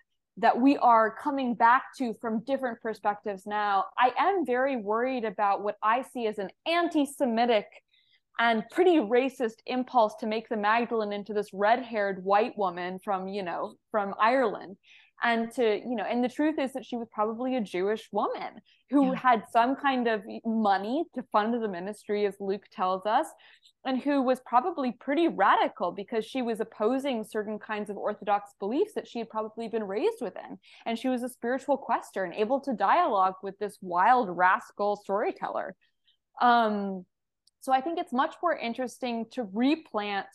that 0.41 0.59
we 0.59 0.75
are 0.77 1.15
coming 1.15 1.53
back 1.53 1.83
to 1.97 2.15
from 2.19 2.43
different 2.45 2.81
perspectives 2.81 3.45
now. 3.45 3.85
I 3.97 4.11
am 4.17 4.45
very 4.45 4.75
worried 4.75 5.23
about 5.23 5.63
what 5.63 5.77
I 5.83 6.01
see 6.01 6.25
as 6.25 6.39
an 6.39 6.49
anti 6.65 7.05
Semitic 7.05 7.67
and 8.39 8.63
pretty 8.71 8.97
racist 8.97 9.57
impulse 9.67 10.15
to 10.19 10.25
make 10.25 10.49
the 10.49 10.57
Magdalene 10.57 11.13
into 11.13 11.33
this 11.33 11.53
red 11.53 11.83
haired 11.83 12.23
white 12.23 12.57
woman 12.57 12.97
from, 13.03 13.27
you 13.27 13.43
know, 13.43 13.75
from 13.91 14.15
Ireland. 14.19 14.77
And 15.23 15.51
to, 15.53 15.77
you 15.77 15.95
know, 15.95 16.03
and 16.03 16.23
the 16.23 16.29
truth 16.29 16.57
is 16.57 16.73
that 16.73 16.85
she 16.85 16.95
was 16.95 17.07
probably 17.11 17.55
a 17.55 17.61
Jewish 17.61 18.09
woman 18.11 18.61
who 18.89 19.07
yeah. 19.07 19.15
had 19.15 19.43
some 19.51 19.75
kind 19.75 20.07
of 20.07 20.23
money 20.45 21.05
to 21.15 21.23
fund 21.31 21.53
the 21.53 21.67
ministry, 21.67 22.25
as 22.25 22.35
Luke 22.39 22.65
tells 22.71 23.05
us, 23.05 23.27
and 23.85 24.01
who 24.01 24.21
was 24.21 24.39
probably 24.45 24.91
pretty 24.91 25.27
radical 25.27 25.91
because 25.91 26.25
she 26.25 26.41
was 26.41 26.59
opposing 26.59 27.23
certain 27.23 27.59
kinds 27.59 27.89
of 27.89 27.97
orthodox 27.97 28.51
beliefs 28.59 28.93
that 28.95 29.07
she 29.07 29.19
had 29.19 29.29
probably 29.29 29.67
been 29.67 29.83
raised 29.83 30.21
within. 30.21 30.57
And 30.85 30.97
she 30.97 31.07
was 31.07 31.23
a 31.23 31.29
spiritual 31.29 31.77
quester 31.77 32.23
and 32.23 32.33
able 32.33 32.59
to 32.61 32.73
dialogue 32.73 33.35
with 33.43 33.57
this 33.59 33.77
wild 33.81 34.29
rascal 34.35 34.95
storyteller. 34.95 35.75
Um, 36.41 37.05
so 37.61 37.71
i 37.71 37.79
think 37.79 37.99
it's 37.99 38.11
much 38.11 38.35
more 38.43 38.55
interesting 38.55 39.25
to 39.31 39.47
replant. 39.53 40.27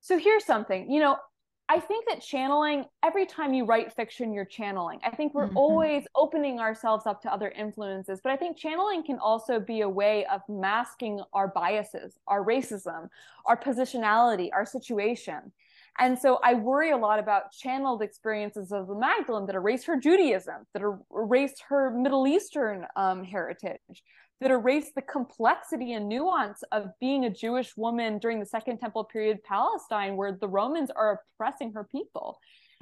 So 0.00 0.18
here's 0.18 0.44
something 0.44 0.90
you 0.90 1.00
know 1.00 1.16
I 1.68 1.80
think 1.80 2.06
that 2.08 2.20
channeling, 2.20 2.84
every 3.04 3.26
time 3.26 3.52
you 3.52 3.64
write 3.64 3.92
fiction, 3.92 4.32
you're 4.32 4.44
channeling. 4.44 5.00
I 5.04 5.10
think 5.10 5.34
we're 5.34 5.48
mm-hmm. 5.48 5.56
always 5.56 6.04
opening 6.14 6.60
ourselves 6.60 7.06
up 7.06 7.20
to 7.22 7.32
other 7.32 7.50
influences, 7.50 8.20
but 8.22 8.30
I 8.30 8.36
think 8.36 8.56
channeling 8.56 9.04
can 9.04 9.18
also 9.18 9.58
be 9.58 9.80
a 9.80 9.88
way 9.88 10.24
of 10.26 10.42
masking 10.48 11.20
our 11.32 11.48
biases, 11.48 12.18
our 12.28 12.44
racism, 12.44 13.08
our 13.46 13.56
positionality, 13.56 14.50
our 14.52 14.64
situation. 14.64 15.52
And 15.98 16.16
so 16.16 16.38
I 16.44 16.54
worry 16.54 16.90
a 16.90 16.96
lot 16.96 17.18
about 17.18 17.52
channeled 17.52 18.02
experiences 18.02 18.70
of 18.70 18.86
the 18.86 18.94
Magdalene 18.94 19.46
that 19.46 19.54
erase 19.56 19.84
her 19.84 19.98
Judaism, 19.98 20.66
that 20.72 20.82
erase 21.14 21.54
her 21.68 21.90
Middle 21.90 22.28
Eastern 22.28 22.86
um, 22.94 23.24
heritage, 23.24 24.04
that 24.40 24.50
erase 24.50 24.92
the 24.94 25.02
complexity 25.02 25.94
and 25.94 26.08
nuance 26.08 26.62
of 26.72 26.88
being 27.00 27.24
a 27.24 27.30
Jewish 27.30 27.76
woman 27.76 28.18
during 28.18 28.38
the 28.38 28.46
Second 28.46 28.78
Temple 28.78 29.04
period 29.04 29.42
Palestine, 29.44 30.16
where 30.16 30.32
the 30.32 30.48
Romans 30.48 30.90
are 30.94 31.20
oppressing 31.34 31.72
her 31.72 31.84
people. 31.84 32.38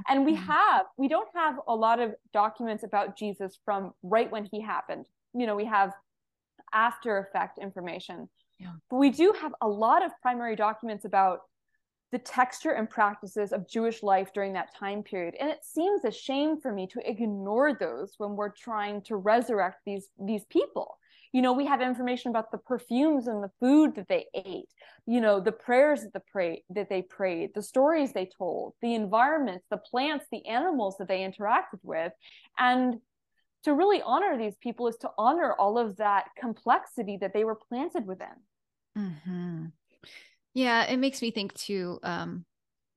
And 0.09 0.25
we 0.25 0.35
mm-hmm. 0.35 0.51
have, 0.51 0.87
we 0.97 1.07
don't 1.07 1.29
have 1.35 1.57
a 1.69 1.75
lot 1.75 2.01
of 2.01 2.15
documents 2.33 2.83
about 2.83 3.17
Jesus 3.17 3.59
from 3.65 3.93
right 4.03 4.31
when 4.31 4.49
he 4.51 4.61
happened. 4.61 5.07
You 5.33 5.47
know, 5.47 5.55
we 5.55 5.65
have 5.67 5.93
after 6.73 7.19
effect 7.19 7.59
information. 7.59 8.29
Yeah. 8.59 8.73
But 8.91 8.97
we 8.97 9.11
do 9.11 9.33
have 9.41 9.53
a 9.61 9.69
lot 9.69 10.05
of 10.05 10.11
primary 10.21 10.57
documents 10.57 11.05
about 11.05 11.41
the 12.11 12.19
texture 12.19 12.73
and 12.73 12.89
practices 12.89 13.53
of 13.53 13.69
Jewish 13.69 14.03
life 14.03 14.33
during 14.33 14.53
that 14.53 14.75
time 14.75 15.03
period. 15.03 15.35
And 15.41 15.51
it 15.51 15.65
seems 15.65 16.05
a 16.05 16.11
shame 16.11 16.61
for 16.61 16.73
me 16.73 16.87
to 16.89 17.09
ignore 17.09 17.75
those 17.75 18.15
when 18.19 18.37
we're 18.37 18.51
trying 18.51 19.03
to 19.03 19.17
resurrect 19.17 19.81
these, 19.87 20.09
these 20.19 20.45
people 20.45 20.97
you 21.35 21.43
know 21.43 21.53
we 21.53 21.67
have 21.67 21.83
information 21.83 22.31
about 22.31 22.51
the 22.53 22.59
perfumes 22.59 23.27
and 23.27 23.43
the 23.43 23.51
food 23.61 23.97
that 23.97 24.09
they 24.09 24.27
ate 24.35 24.69
you 25.05 25.21
know 25.21 25.41
the 25.41 25.53
prayers 25.53 26.03
that 26.03 26.13
the 26.15 26.23
pray 26.33 26.63
that 26.71 26.89
they 26.89 27.03
prayed 27.03 27.51
the 27.55 27.63
stories 27.63 28.13
they 28.13 28.31
told 28.39 28.73
the 28.81 28.95
environments 28.95 29.67
the 29.69 29.77
plants 29.77 30.25
the 30.31 30.47
animals 30.47 30.97
that 30.99 31.09
they 31.09 31.19
interacted 31.19 31.81
with 31.83 32.13
and 32.57 32.95
to 33.65 33.75
really 33.75 34.01
honor 34.03 34.39
these 34.39 34.57
people 34.63 34.87
is 34.87 34.97
to 34.97 35.11
honor 35.19 35.53
all 35.55 35.77
of 35.77 35.97
that 35.97 36.27
complexity 36.39 37.19
that 37.21 37.35
they 37.35 37.45
were 37.45 37.59
planted 37.69 38.07
within 38.07 38.29
mm-hmm. 38.97 39.67
yeah 40.55 40.85
it 40.85 40.99
makes 40.99 41.21
me 41.21 41.33
think 41.33 41.53
too 41.55 41.99
um, 42.05 42.45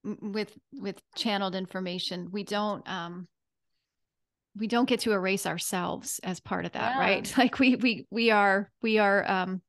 with 0.04 0.56
with 0.74 1.02
channeled 1.16 1.56
information 1.56 2.30
we 2.32 2.44
don't 2.44 2.88
um 2.88 3.28
we 4.58 4.68
don't 4.68 4.89
get 4.89 5.01
to 5.01 5.12
erase 5.12 5.45
ourselves 5.45 6.20
as 6.24 6.39
part 6.39 6.66
of 6.66 6.72
that 6.74 6.95
yeah. 6.95 6.99
right 6.99 7.34
like 7.38 7.60
we 7.60 7.76
we 7.76 8.08
we 8.12 8.32
are 8.32 8.70
we 8.82 8.97
are 8.97 9.30
um 9.30 9.62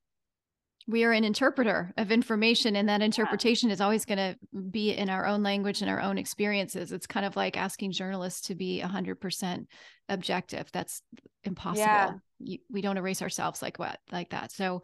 we 0.86 1.04
are 1.04 1.12
an 1.12 1.22
interpreter 1.24 1.92
of 1.98 2.10
information 2.10 2.74
and 2.74 2.88
that 2.88 3.02
interpretation 3.02 3.68
yeah. 3.68 3.74
is 3.74 3.80
always 3.82 4.06
going 4.06 4.16
to 4.16 4.36
be 4.70 4.92
in 4.92 5.10
our 5.10 5.26
own 5.26 5.42
language 5.42 5.82
and 5.82 5.90
our 5.90 6.00
own 6.00 6.16
experiences 6.16 6.92
it's 6.92 7.06
kind 7.06 7.26
of 7.26 7.36
like 7.36 7.56
asking 7.56 7.92
journalists 7.92 8.48
to 8.48 8.54
be 8.54 8.82
100% 8.82 9.66
objective 10.08 10.68
that's 10.72 11.02
impossible 11.44 11.84
yeah. 11.84 12.12
you, 12.38 12.58
we 12.70 12.80
don't 12.80 12.96
erase 12.96 13.20
ourselves 13.20 13.60
like 13.60 13.78
what 13.78 13.98
like 14.10 14.30
that 14.30 14.50
so 14.50 14.82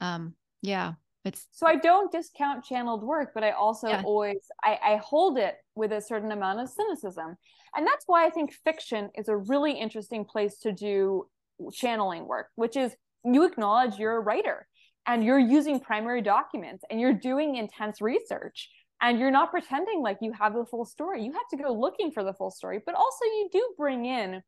um 0.00 0.34
yeah 0.62 0.94
it's 1.24 1.46
so 1.52 1.66
i 1.66 1.76
don't 1.76 2.10
discount 2.10 2.64
channeled 2.64 3.02
work 3.02 3.30
but 3.34 3.44
i 3.44 3.50
also 3.50 3.88
yeah. 3.88 4.02
always 4.04 4.38
I, 4.64 4.78
I 4.82 4.96
hold 4.96 5.38
it 5.38 5.56
with 5.74 5.92
a 5.92 6.00
certain 6.00 6.32
amount 6.32 6.60
of 6.60 6.68
cynicism 6.68 7.36
and 7.74 7.86
that's 7.86 8.04
why 8.06 8.26
I 8.26 8.30
think 8.30 8.52
fiction 8.64 9.10
is 9.16 9.28
a 9.28 9.36
really 9.36 9.72
interesting 9.72 10.24
place 10.24 10.58
to 10.58 10.72
do 10.72 11.26
channeling 11.72 12.26
work, 12.26 12.48
which 12.56 12.76
is 12.76 12.94
you 13.24 13.44
acknowledge 13.44 13.98
you're 13.98 14.16
a 14.16 14.20
writer 14.20 14.66
and 15.06 15.24
you're 15.24 15.38
using 15.38 15.80
primary 15.80 16.22
documents 16.22 16.84
and 16.90 17.00
you're 17.00 17.14
doing 17.14 17.56
intense 17.56 18.00
research 18.00 18.68
and 19.00 19.18
you're 19.18 19.30
not 19.30 19.50
pretending 19.50 20.02
like 20.02 20.18
you 20.20 20.32
have 20.32 20.54
the 20.54 20.64
full 20.64 20.84
story. 20.84 21.24
You 21.24 21.32
have 21.32 21.48
to 21.50 21.56
go 21.56 21.72
looking 21.72 22.10
for 22.10 22.22
the 22.22 22.34
full 22.34 22.50
story, 22.50 22.80
but 22.84 22.94
also 22.94 23.24
you 23.24 23.48
do 23.52 23.74
bring 23.76 24.04
in 24.04 24.42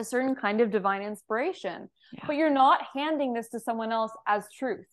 a 0.00 0.04
certain 0.04 0.34
kind 0.34 0.60
of 0.60 0.70
divine 0.70 1.02
inspiration, 1.02 1.88
yeah. 2.12 2.24
but 2.26 2.36
you're 2.36 2.50
not 2.50 2.80
handing 2.94 3.32
this 3.34 3.48
to 3.50 3.60
someone 3.60 3.92
else 3.92 4.12
as 4.26 4.46
truth. 4.56 4.86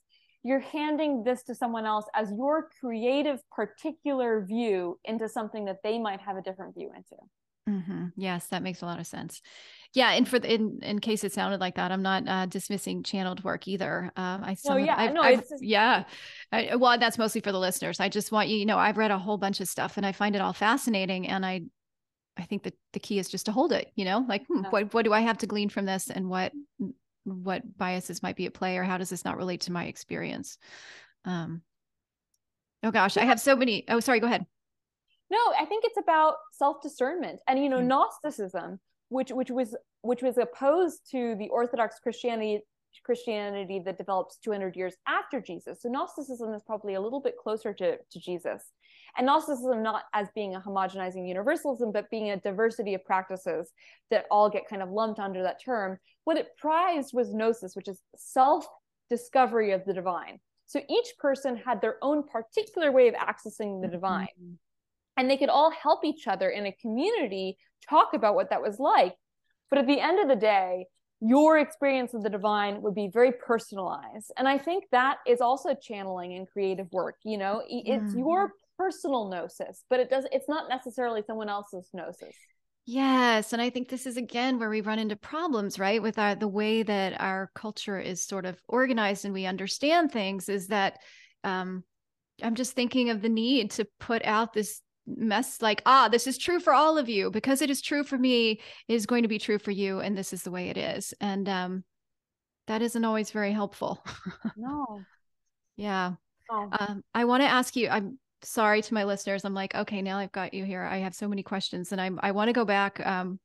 You're 0.45 0.59
handing 0.59 1.23
this 1.23 1.41
to 1.45 1.55
someone 1.55 1.87
else 1.87 2.05
as 2.13 2.31
your 2.31 2.69
creative, 2.79 3.39
particular 3.49 4.45
view 4.45 4.99
into 5.03 5.27
something 5.27 5.65
that 5.65 5.77
they 5.83 5.97
might 5.97 6.21
have 6.21 6.37
a 6.37 6.41
different 6.43 6.75
view 6.75 6.91
into. 6.95 7.15
Mm-hmm. 7.67 8.09
Yes, 8.15 8.45
that 8.49 8.61
makes 8.61 8.83
a 8.83 8.85
lot 8.85 8.99
of 8.99 9.07
sense. 9.07 9.41
Yeah, 9.95 10.11
and 10.11 10.27
for 10.27 10.37
the, 10.37 10.53
in 10.53 10.81
in 10.83 10.99
case 10.99 11.23
it 11.23 11.33
sounded 11.33 11.59
like 11.59 11.77
that, 11.77 11.91
I'm 11.91 12.03
not 12.03 12.27
uh, 12.27 12.45
dismissing 12.45 13.01
channeled 13.01 13.43
work 13.43 13.67
either. 13.67 14.11
Um, 14.15 14.43
I 14.43 14.53
still, 14.53 14.73
oh 14.73 14.77
yeah, 14.77 14.93
I've, 14.95 15.13
no, 15.13 15.21
I've, 15.21 15.39
just... 15.39 15.63
yeah. 15.63 16.03
I, 16.51 16.75
well, 16.75 16.99
that's 16.99 17.17
mostly 17.17 17.41
for 17.41 17.51
the 17.51 17.59
listeners. 17.59 17.99
I 17.99 18.07
just 18.07 18.31
want 18.31 18.49
you, 18.49 18.57
you 18.57 18.67
know, 18.67 18.77
I've 18.77 18.97
read 18.97 19.09
a 19.09 19.17
whole 19.17 19.39
bunch 19.39 19.61
of 19.61 19.67
stuff 19.67 19.97
and 19.97 20.05
I 20.05 20.11
find 20.11 20.35
it 20.35 20.43
all 20.43 20.53
fascinating, 20.53 21.27
and 21.27 21.43
I, 21.43 21.61
I 22.37 22.43
think 22.43 22.61
that 22.65 22.75
the 22.93 22.99
key 22.99 23.17
is 23.17 23.29
just 23.29 23.47
to 23.47 23.51
hold 23.51 23.71
it. 23.71 23.91
You 23.95 24.05
know, 24.05 24.23
like 24.29 24.45
hmm, 24.45 24.65
yeah. 24.65 24.69
what 24.69 24.93
what 24.93 25.05
do 25.05 25.13
I 25.13 25.21
have 25.21 25.39
to 25.39 25.47
glean 25.47 25.69
from 25.69 25.85
this, 25.85 26.11
and 26.11 26.29
what 26.29 26.51
what 27.25 27.77
biases 27.77 28.23
might 28.23 28.35
be 28.35 28.45
at 28.45 28.53
play, 28.53 28.77
or 28.77 28.83
how 28.83 28.97
does 28.97 29.09
this 29.09 29.25
not 29.25 29.37
relate 29.37 29.61
to 29.61 29.71
my 29.71 29.85
experience? 29.85 30.57
Um, 31.25 31.61
oh 32.83 32.91
gosh, 32.91 33.15
yeah. 33.15 33.23
I 33.23 33.25
have 33.25 33.39
so 33.39 33.55
many. 33.55 33.83
Oh, 33.89 33.99
sorry. 33.99 34.19
Go 34.19 34.27
ahead. 34.27 34.45
No, 35.29 35.39
I 35.59 35.65
think 35.65 35.83
it's 35.85 35.97
about 35.97 36.35
self-discernment 36.53 37.39
and 37.47 37.61
you 37.61 37.69
know 37.69 37.79
mm. 37.79 37.87
Gnosticism, 37.87 38.79
which 39.09 39.31
which 39.31 39.49
was 39.49 39.75
which 40.01 40.21
was 40.21 40.37
opposed 40.37 41.01
to 41.11 41.35
the 41.35 41.49
Orthodox 41.49 41.99
Christianity 41.99 42.61
Christianity 43.03 43.81
that 43.85 43.97
develops 43.97 44.37
200 44.37 44.75
years 44.75 44.93
after 45.07 45.41
Jesus. 45.41 45.81
So 45.81 45.89
Gnosticism 45.89 46.53
is 46.53 46.63
probably 46.63 46.93
a 46.93 47.01
little 47.01 47.19
bit 47.19 47.37
closer 47.37 47.73
to, 47.73 47.97
to 47.97 48.19
Jesus. 48.19 48.63
And 49.17 49.27
Gnosticism 49.27 49.81
not 49.81 50.03
as 50.13 50.27
being 50.35 50.55
a 50.55 50.61
homogenizing 50.61 51.27
universalism, 51.27 51.91
but 51.91 52.09
being 52.09 52.31
a 52.31 52.37
diversity 52.37 52.93
of 52.93 53.05
practices 53.05 53.71
that 54.11 54.25
all 54.29 54.49
get 54.49 54.67
kind 54.69 54.81
of 54.81 54.89
lumped 54.89 55.19
under 55.19 55.43
that 55.43 55.63
term. 55.63 55.97
What 56.25 56.37
it 56.37 56.57
prized 56.57 57.11
was 57.13 57.33
gnosis, 57.33 57.75
which 57.75 57.87
is 57.87 58.01
self-discovery 58.17 59.71
of 59.71 59.85
the 59.85 59.93
divine. 59.93 60.39
So 60.65 60.81
each 60.89 61.13
person 61.19 61.55
had 61.55 61.79
their 61.79 61.97
own 62.01 62.23
particular 62.27 62.91
way 62.91 63.07
of 63.07 63.13
accessing 63.15 63.81
the 63.81 63.87
divine. 63.87 64.27
Mm-hmm 64.41 64.55
and 65.17 65.29
they 65.29 65.37
could 65.37 65.49
all 65.49 65.71
help 65.71 66.03
each 66.03 66.27
other 66.27 66.49
in 66.49 66.65
a 66.65 66.71
community 66.71 67.57
talk 67.89 68.13
about 68.13 68.35
what 68.35 68.49
that 68.49 68.61
was 68.61 68.79
like 68.79 69.15
but 69.69 69.79
at 69.79 69.87
the 69.87 69.99
end 69.99 70.19
of 70.19 70.27
the 70.27 70.35
day 70.35 70.85
your 71.21 71.57
experience 71.57 72.13
of 72.13 72.23
the 72.23 72.29
divine 72.29 72.81
would 72.81 72.95
be 72.95 73.09
very 73.11 73.31
personalized 73.31 74.31
and 74.37 74.47
i 74.47 74.57
think 74.57 74.85
that 74.91 75.17
is 75.27 75.41
also 75.41 75.73
channeling 75.73 76.33
in 76.33 76.45
creative 76.45 76.91
work 76.91 77.15
you 77.23 77.37
know 77.37 77.61
it's 77.67 78.13
mm. 78.13 78.19
your 78.19 78.51
personal 78.77 79.29
gnosis 79.29 79.83
but 79.89 79.99
it 79.99 80.09
does 80.09 80.25
it's 80.31 80.49
not 80.49 80.69
necessarily 80.69 81.23
someone 81.25 81.49
else's 81.49 81.89
gnosis. 81.93 82.35
Yes 82.85 83.53
and 83.53 83.61
i 83.61 83.69
think 83.69 83.89
this 83.89 84.05
is 84.05 84.17
again 84.17 84.59
where 84.59 84.69
we 84.69 84.81
run 84.81 84.99
into 84.99 85.15
problems 85.15 85.79
right 85.79 86.01
with 86.01 86.19
our 86.19 86.35
the 86.35 86.47
way 86.47 86.83
that 86.83 87.19
our 87.19 87.49
culture 87.55 87.99
is 87.99 88.21
sort 88.21 88.45
of 88.45 88.61
organized 88.67 89.25
and 89.25 89.33
we 89.33 89.45
understand 89.45 90.11
things 90.11 90.49
is 90.49 90.67
that 90.67 90.99
um 91.43 91.83
i'm 92.43 92.53
just 92.53 92.73
thinking 92.73 93.09
of 93.09 93.21
the 93.21 93.29
need 93.29 93.71
to 93.71 93.87
put 93.99 94.23
out 94.23 94.53
this 94.53 94.81
mess 95.07 95.61
like 95.61 95.81
ah 95.85 96.07
this 96.07 96.27
is 96.27 96.37
true 96.37 96.59
for 96.59 96.73
all 96.73 96.97
of 96.97 97.09
you. 97.09 97.29
Because 97.31 97.61
it 97.61 97.69
is 97.69 97.81
true 97.81 98.03
for 98.03 98.17
me 98.17 98.59
is 98.87 99.05
going 99.05 99.21
to 99.23 99.29
be 99.29 99.39
true 99.39 99.59
for 99.59 99.71
you 99.71 99.99
and 99.99 100.17
this 100.17 100.33
is 100.33 100.43
the 100.43 100.51
way 100.51 100.69
it 100.69 100.77
is. 100.77 101.13
And 101.21 101.47
um 101.47 101.83
that 102.67 102.81
isn't 102.81 103.05
always 103.05 103.31
very 103.31 103.51
helpful. 103.51 104.03
No. 104.57 105.01
Yeah. 105.77 106.13
Oh. 106.49 106.69
um 106.79 107.03
i 107.13 107.25
want 107.25 107.41
to 107.41 107.47
ask 107.47 107.75
you 107.75 107.89
i'm 107.89 108.19
sorry 108.45 108.81
to 108.81 108.93
my 108.93 109.03
listeners 109.03 109.43
i'm 109.43 109.53
like 109.53 109.75
okay 109.75 110.01
now 110.01 110.17
i've 110.17 110.31
got 110.31 110.53
you 110.53 110.63
here. 110.63 110.83
I 110.83 110.97
have 110.97 111.15
so 111.15 111.27
many 111.27 111.43
questions 111.43 111.91
and 111.91 111.99
i'm 111.99 112.19
i 112.21 112.31
want 112.31 112.49
to 112.49 112.53
go 112.53 112.65
back 112.65 113.05
um 113.05 113.39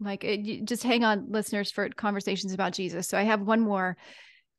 like 0.00 0.24
it, 0.24 0.64
just 0.64 0.82
hang 0.82 1.04
on 1.04 1.26
listeners 1.30 1.70
for 1.70 1.88
conversations 1.88 2.52
about 2.52 2.72
jesus. 2.72 3.08
So 3.08 3.16
i 3.16 3.22
have 3.22 3.40
one 3.40 3.60
more 3.60 3.96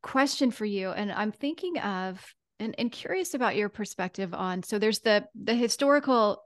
question 0.01 0.51
for 0.51 0.65
you 0.65 0.89
and 0.91 1.11
i'm 1.11 1.31
thinking 1.31 1.77
of 1.79 2.23
and, 2.59 2.73
and 2.77 2.91
curious 2.91 3.33
about 3.33 3.55
your 3.55 3.69
perspective 3.69 4.33
on 4.33 4.63
so 4.63 4.79
there's 4.79 4.99
the 4.99 5.25
the 5.35 5.53
historical 5.53 6.43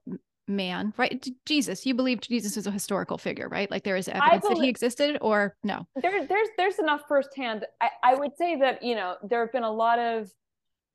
man 0.48 0.94
right? 0.98 1.26
Jesus 1.46 1.86
you 1.86 1.94
believe 1.94 2.20
jesus 2.22 2.58
is 2.58 2.68
a 2.68 2.72
historical 2.72 3.18
figure 3.18 3.48
right? 3.48 3.70
Like 3.72 3.84
there 3.84 3.96
is 3.96 4.08
evidence 4.08 4.42
believe, 4.42 4.58
that 4.58 4.64
he 4.64 4.70
existed 4.70 5.18
or 5.22 5.56
no? 5.64 5.86
There, 6.02 6.26
there's 6.26 6.48
there's 6.58 6.80
enough 6.80 7.02
firsthand. 7.08 7.66
I, 7.80 7.90
I 8.04 8.16
would 8.16 8.36
say 8.38 8.58
that 8.58 8.84
you 8.84 8.96
know 8.96 9.16
there 9.24 9.40
have 9.42 9.52
been 9.52 9.64
a 9.64 9.72
lot 9.72 10.00
of 10.00 10.30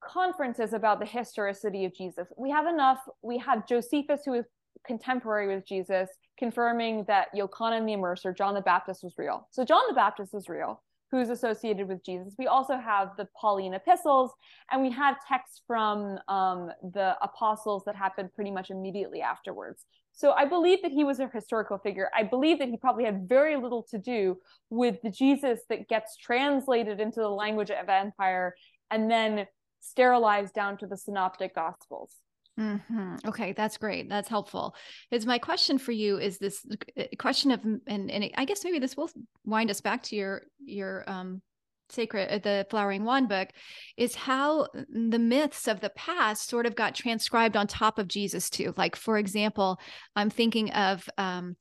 conferences 0.03 0.73
about 0.73 1.01
the 1.01 1.07
historicity 1.07 1.85
of 1.85 1.95
jesus 1.95 2.29
we 2.37 2.51
have 2.51 2.67
enough 2.67 2.99
we 3.23 3.39
have 3.39 3.67
josephus 3.67 4.23
who 4.25 4.35
is 4.35 4.45
contemporary 4.87 5.53
with 5.53 5.67
jesus 5.67 6.09
confirming 6.39 7.05
that 7.09 7.29
yochanan 7.35 7.87
the 7.87 7.93
immerser 7.93 8.37
john 8.37 8.55
the 8.55 8.61
baptist 8.61 9.03
was 9.03 9.15
real 9.17 9.49
so 9.51 9.65
john 9.65 9.83
the 9.89 9.95
baptist 9.95 10.33
was 10.33 10.49
real 10.49 10.83
who's 11.11 11.31
associated 11.31 11.87
with 11.89 12.05
Jesus. 12.05 12.35
We 12.39 12.47
also 12.47 12.77
have 12.77 13.11
the 13.17 13.29
Pauline 13.41 13.75
epistles, 13.75 14.33
and 14.71 14.83
we 14.83 14.91
have 14.91 15.17
texts 15.27 15.63
from 15.67 16.19
um, 16.29 16.71
the 16.83 17.17
apostles 17.23 17.85
that 17.87 17.95
happened 17.95 18.31
pretty 18.35 18.51
much 18.51 18.71
immediately 18.71 19.21
afterwards. 19.21 19.85
So 20.13 20.33
I 20.33 20.47
believe 20.47 20.83
that 20.83 20.93
he 20.93 21.05
was 21.05 21.21
a 21.21 21.29
historical 21.29 21.79
figure. 21.79 22.11
I 22.15 22.23
believe 22.23 22.59
that 22.59 22.69
he 22.69 22.77
probably 22.77 23.05
had 23.05 23.29
very 23.29 23.57
little 23.57 23.83
to 23.91 23.99
do 23.99 24.39
with 24.71 24.97
the 25.03 25.11
Jesus 25.11 25.61
that 25.69 25.89
gets 25.89 26.17
translated 26.17 27.01
into 27.01 27.21
the 27.21 27.29
language 27.29 27.71
of 27.71 27.89
empire 27.89 28.55
and 28.91 29.11
then 29.11 29.47
sterilized 29.89 30.55
down 30.55 30.77
to 30.79 30.87
the 30.87 30.97
synoptic 30.97 31.55
gospels. 31.55 32.13
Mm-hmm. 32.59 33.17
Okay, 33.27 33.53
that's 33.53 33.77
great. 33.77 34.09
That's 34.09 34.29
helpful. 34.29 34.75
Is 35.11 35.27
my 35.27 35.39
question 35.39 35.77
for 35.77 35.93
you 35.93 36.19
is 36.19 36.39
this 36.39 36.65
uh, 36.99 37.05
question 37.19 37.51
of 37.51 37.63
and 37.87 38.11
and 38.11 38.31
I 38.37 38.47
guess 38.47 38.65
maybe 38.65 38.79
this 38.79 38.97
will 38.97 39.11
wind 39.45 39.71
us 39.71 39.83
back 39.83 40.03
to 40.05 40.17
your 40.17 40.43
your 40.65 41.05
um 41.07 41.43
sacred 41.89 42.29
uh, 42.31 42.39
the 42.39 42.67
flowering 42.69 43.05
wand 43.05 43.29
book 43.29 43.51
is 43.97 44.15
how 44.15 44.67
the 44.89 45.19
myths 45.19 45.69
of 45.69 45.81
the 45.81 45.91
past 45.91 46.49
sort 46.49 46.67
of 46.67 46.75
got 46.75 46.95
transcribed 46.95 47.57
on 47.57 47.67
top 47.67 47.99
of 47.99 48.09
Jesus 48.09 48.49
too. 48.49 48.73
Like 48.77 48.97
for 48.97 49.19
example, 49.19 49.79
I'm 50.15 50.31
thinking 50.31 50.71
of 50.71 51.09
um 51.19 51.57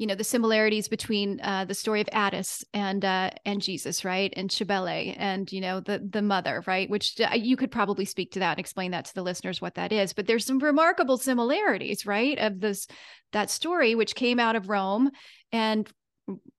you 0.00 0.06
know 0.06 0.14
the 0.14 0.24
similarities 0.24 0.88
between 0.88 1.42
uh, 1.42 1.66
the 1.66 1.74
story 1.74 2.00
of 2.00 2.08
Attis 2.10 2.64
and 2.72 3.04
uh, 3.04 3.28
and 3.44 3.60
Jesus, 3.60 4.02
right, 4.02 4.32
and 4.34 4.50
Cybele, 4.50 5.14
and 5.18 5.52
you 5.52 5.60
know 5.60 5.80
the 5.80 5.98
the 5.98 6.22
mother, 6.22 6.64
right, 6.66 6.88
which 6.88 7.20
uh, 7.20 7.34
you 7.34 7.54
could 7.54 7.70
probably 7.70 8.06
speak 8.06 8.32
to 8.32 8.38
that 8.38 8.52
and 8.52 8.60
explain 8.60 8.92
that 8.92 9.04
to 9.04 9.14
the 9.14 9.22
listeners 9.22 9.60
what 9.60 9.74
that 9.74 9.92
is. 9.92 10.14
But 10.14 10.26
there's 10.26 10.46
some 10.46 10.58
remarkable 10.58 11.18
similarities, 11.18 12.06
right, 12.06 12.38
of 12.38 12.60
this 12.60 12.86
that 13.32 13.50
story 13.50 13.94
which 13.94 14.14
came 14.14 14.40
out 14.40 14.56
of 14.56 14.70
Rome 14.70 15.10
and 15.52 15.86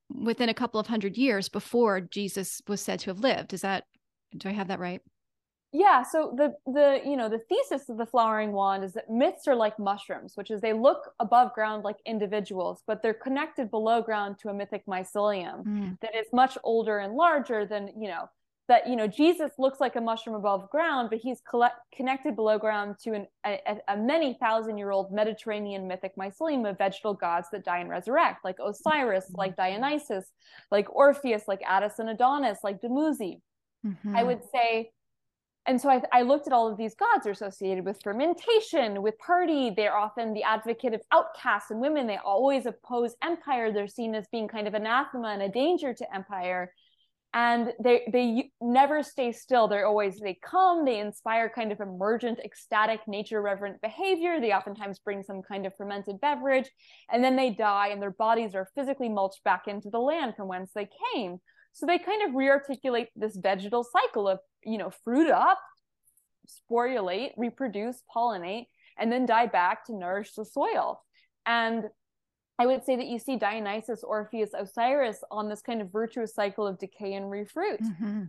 within 0.08 0.50
a 0.50 0.54
couple 0.54 0.80
of 0.80 0.86
hundred 0.86 1.18
years 1.18 1.50
before 1.50 2.00
Jesus 2.00 2.62
was 2.68 2.80
said 2.80 3.00
to 3.00 3.10
have 3.10 3.22
lived. 3.22 3.56
Is 3.56 3.62
that 3.62 3.86
do 4.38 4.50
I 4.50 4.52
have 4.52 4.68
that 4.68 4.80
right? 4.80 5.02
Yeah 5.74 6.03
so 6.03 6.34
the 6.36 6.53
the 6.72 7.01
you 7.05 7.15
know 7.15 7.30
the 7.30 7.39
thesis 7.39 7.89
of 7.89 7.97
the 7.97 8.05
flowering 8.05 8.51
wand 8.51 8.84
is 8.84 8.93
that 8.93 9.09
myths 9.09 9.47
are 9.47 9.55
like 9.55 9.78
mushrooms 9.80 10.34
which 10.36 10.51
is 10.51 10.59
they 10.59 10.74
look 10.74 11.13
above 11.19 11.53
ground 11.53 11.84
like 11.84 11.97
individuals 12.05 12.84
but 12.88 13.01
they're 13.01 13.13
connected 13.13 13.72
below 13.72 14.01
ground 14.01 14.36
to 14.38 14.49
a 14.49 14.53
mythic 14.53 14.86
mycelium 14.86 15.63
mm. 15.63 15.99
that 16.01 16.15
is 16.15 16.28
much 16.34 16.57
older 16.63 16.99
and 16.99 17.13
larger 17.13 17.65
than 17.65 17.89
you 17.97 18.09
know 18.09 18.30
that 18.67 18.88
you 18.88 18.97
know 18.97 19.07
jesus 19.07 19.51
looks 19.57 19.80
like 19.80 19.95
a 19.95 20.01
mushroom 20.01 20.36
above 20.36 20.69
ground 20.69 21.09
but 21.09 21.19
he's 21.19 21.39
collect, 21.49 21.78
connected 21.95 22.36
below 22.36 22.57
ground 22.57 22.95
to 23.01 23.13
an, 23.13 23.28
a, 23.45 23.57
a 23.88 23.97
many 23.97 24.38
thousand 24.41 24.78
year 24.78 24.91
old 24.91 25.11
mediterranean 25.11 25.88
mythic 25.88 26.15
mycelium 26.17 26.69
of 26.69 26.78
vegetal 26.78 27.13
gods 27.13 27.47
that 27.51 27.63
die 27.63 27.80
and 27.80 27.89
resurrect 27.89 28.43
like 28.43 28.57
osiris 28.63 29.26
mm. 29.32 29.38
like 29.38 29.55
dionysus 29.55 30.26
like 30.69 30.93
orpheus 30.93 31.43
like 31.47 31.61
attis 31.65 31.97
and 31.99 32.09
adonis 32.09 32.57
like 32.61 32.82
dumuzi 32.82 33.39
mm-hmm. 33.86 34.15
i 34.17 34.22
would 34.22 34.41
say 34.51 34.91
and 35.68 35.80
so 35.80 35.89
I, 35.89 36.01
I, 36.12 36.22
looked 36.24 36.47
at 36.47 36.53
all 36.53 36.72
of 36.72 36.78
these 36.78 36.95
gods 36.95 37.28
are 37.28 37.32
associated 37.32 37.86
with 37.86 38.01
fermentation 38.03 39.03
with 39.03 39.18
party. 39.20 39.70
They're 39.70 39.95
often 39.95 40.34
the 40.34 40.43
advocate 40.43 40.93
of 40.93 41.01
outcasts 41.12 41.70
and 41.70 41.80
women. 41.80 42.07
They 42.07 42.18
always 42.18 42.66
oppose 42.66 43.14
empire. 43.24 43.72
They're 43.72 43.88
seen 43.88 44.16
as 44.16 44.28
being 44.32 44.47
kind 44.47 44.68
of 44.68 44.74
anathema 44.74 45.28
and 45.30 45.43
a 45.43 45.49
danger 45.49 45.93
to 45.93 46.16
empire. 46.16 46.74
And 47.34 47.74
they 47.82 48.07
they 48.12 48.51
never 48.59 49.03
stay 49.03 49.32
still. 49.32 49.68
They're 49.68 49.86
always 49.86 50.20
they 50.20 50.38
come 50.43 50.84
they 50.84 50.99
inspire 50.99 51.47
kind 51.47 51.72
of 51.72 51.80
emergent 51.80 52.39
ecstatic 52.39 53.01
nature 53.07 53.41
reverent 53.41 53.82
behavior. 53.82 54.41
They 54.41 54.53
oftentimes 54.53 54.99
bring 54.99 55.22
some 55.22 55.43
kind 55.43 55.68
of 55.68 55.76
fermented 55.76 56.20
beverage 56.20 56.70
and 57.12 57.24
then 57.24 57.36
they 57.36 57.51
die 57.51 57.89
and 57.89 58.01
their 58.01 58.12
bodies 58.12 58.55
are 58.55 58.68
physically 58.74 59.09
mulched 59.09 59.43
back 59.43 59.68
into 59.68 59.91
the 59.91 59.99
land 59.99 60.34
from 60.36 60.47
whence 60.47 60.72
they 60.74 60.89
came. 61.14 61.38
So 61.74 61.86
they 61.86 61.99
kind 61.99 62.28
of 62.28 62.36
rearticulate 62.36 63.09
this 63.16 63.38
vegetal 63.38 63.86
cycle 63.86 64.28
of 64.28 64.39
you 64.64 64.78
know, 64.78 64.91
fruit 65.03 65.30
up, 65.30 65.59
sporulate, 66.47 67.32
reproduce, 67.38 68.01
pollinate, 68.14 68.66
and 68.97 69.12
then 69.12 69.26
die 69.26 69.47
back 69.47 69.86
to 69.86 69.95
nourish 69.95 70.34
the 70.34 70.45
soil. 70.45 71.01
And 71.45 71.86
I 72.59 72.68
would 72.68 72.84
say 72.84 72.95
that 72.95 73.07
you 73.07 73.18
see 73.18 73.38
Dionysus, 73.38 74.03
Orpheus, 74.03 74.51
Osiris 74.53 75.24
on 75.32 75.49
this 75.49 75.62
kind 75.62 75.82
of 75.82 75.91
virtuous 75.91 76.36
cycle 76.36 76.68
of 76.68 76.78
decay 76.78 77.14
and 77.14 77.26
refruit. 77.26 77.82
Mm-hmm 77.82 78.24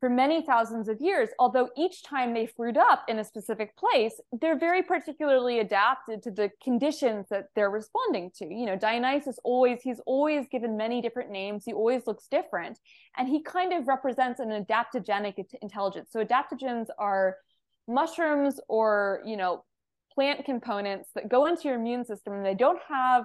for 0.00 0.08
many 0.08 0.42
thousands 0.42 0.88
of 0.88 1.00
years, 1.00 1.28
although 1.38 1.70
each 1.76 2.04
time 2.04 2.32
they 2.32 2.46
fruit 2.46 2.76
up 2.76 3.04
in 3.08 3.18
a 3.18 3.24
specific 3.24 3.76
place, 3.76 4.20
they're 4.40 4.58
very 4.58 4.82
particularly 4.82 5.58
adapted 5.58 6.22
to 6.22 6.30
the 6.30 6.50
conditions 6.62 7.26
that 7.30 7.48
they're 7.56 7.70
responding 7.70 8.30
to. 8.36 8.46
You 8.46 8.66
know, 8.66 8.76
Dionysus 8.76 9.38
always, 9.42 9.80
he's 9.82 10.00
always 10.06 10.46
given 10.48 10.76
many 10.76 11.00
different 11.00 11.30
names. 11.30 11.64
He 11.64 11.72
always 11.72 12.06
looks 12.06 12.28
different. 12.28 12.78
And 13.16 13.28
he 13.28 13.42
kind 13.42 13.72
of 13.72 13.88
represents 13.88 14.38
an 14.38 14.50
adaptogenic 14.50 15.44
intelligence. 15.62 16.10
So 16.12 16.24
adaptogens 16.24 16.86
are 16.98 17.36
mushrooms 17.88 18.60
or, 18.68 19.20
you 19.24 19.36
know, 19.36 19.64
plant 20.14 20.44
components 20.44 21.08
that 21.14 21.28
go 21.28 21.46
into 21.46 21.68
your 21.68 21.76
immune 21.76 22.04
system 22.04 22.34
and 22.34 22.44
they 22.44 22.54
don't 22.54 22.80
have 22.88 23.24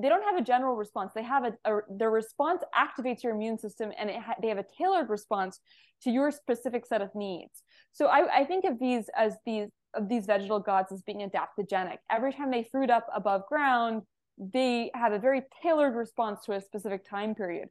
they 0.00 0.08
don't 0.08 0.22
have 0.22 0.36
a 0.36 0.42
general 0.42 0.76
response. 0.76 1.12
They 1.14 1.22
have 1.24 1.44
a, 1.44 1.52
a 1.64 1.80
their 1.90 2.10
response 2.10 2.62
activates 2.74 3.22
your 3.22 3.34
immune 3.34 3.58
system, 3.58 3.92
and 3.98 4.10
ha- 4.10 4.36
they 4.40 4.48
have 4.48 4.58
a 4.58 4.64
tailored 4.76 5.08
response 5.08 5.60
to 6.02 6.10
your 6.10 6.30
specific 6.30 6.86
set 6.86 7.02
of 7.02 7.10
needs. 7.14 7.62
So 7.92 8.06
I, 8.06 8.40
I 8.40 8.44
think 8.44 8.64
of 8.64 8.78
these 8.78 9.06
as 9.16 9.34
these 9.44 9.68
of 9.94 10.08
these 10.08 10.26
vegetal 10.26 10.60
gods 10.60 10.92
as 10.92 11.02
being 11.02 11.28
adaptogenic. 11.28 11.98
Every 12.10 12.32
time 12.32 12.50
they 12.50 12.68
fruit 12.70 12.90
up 12.90 13.06
above 13.14 13.46
ground, 13.48 14.02
they 14.38 14.90
have 14.94 15.12
a 15.12 15.18
very 15.18 15.42
tailored 15.62 15.94
response 15.94 16.44
to 16.44 16.52
a 16.52 16.60
specific 16.60 17.08
time 17.08 17.34
period. 17.34 17.68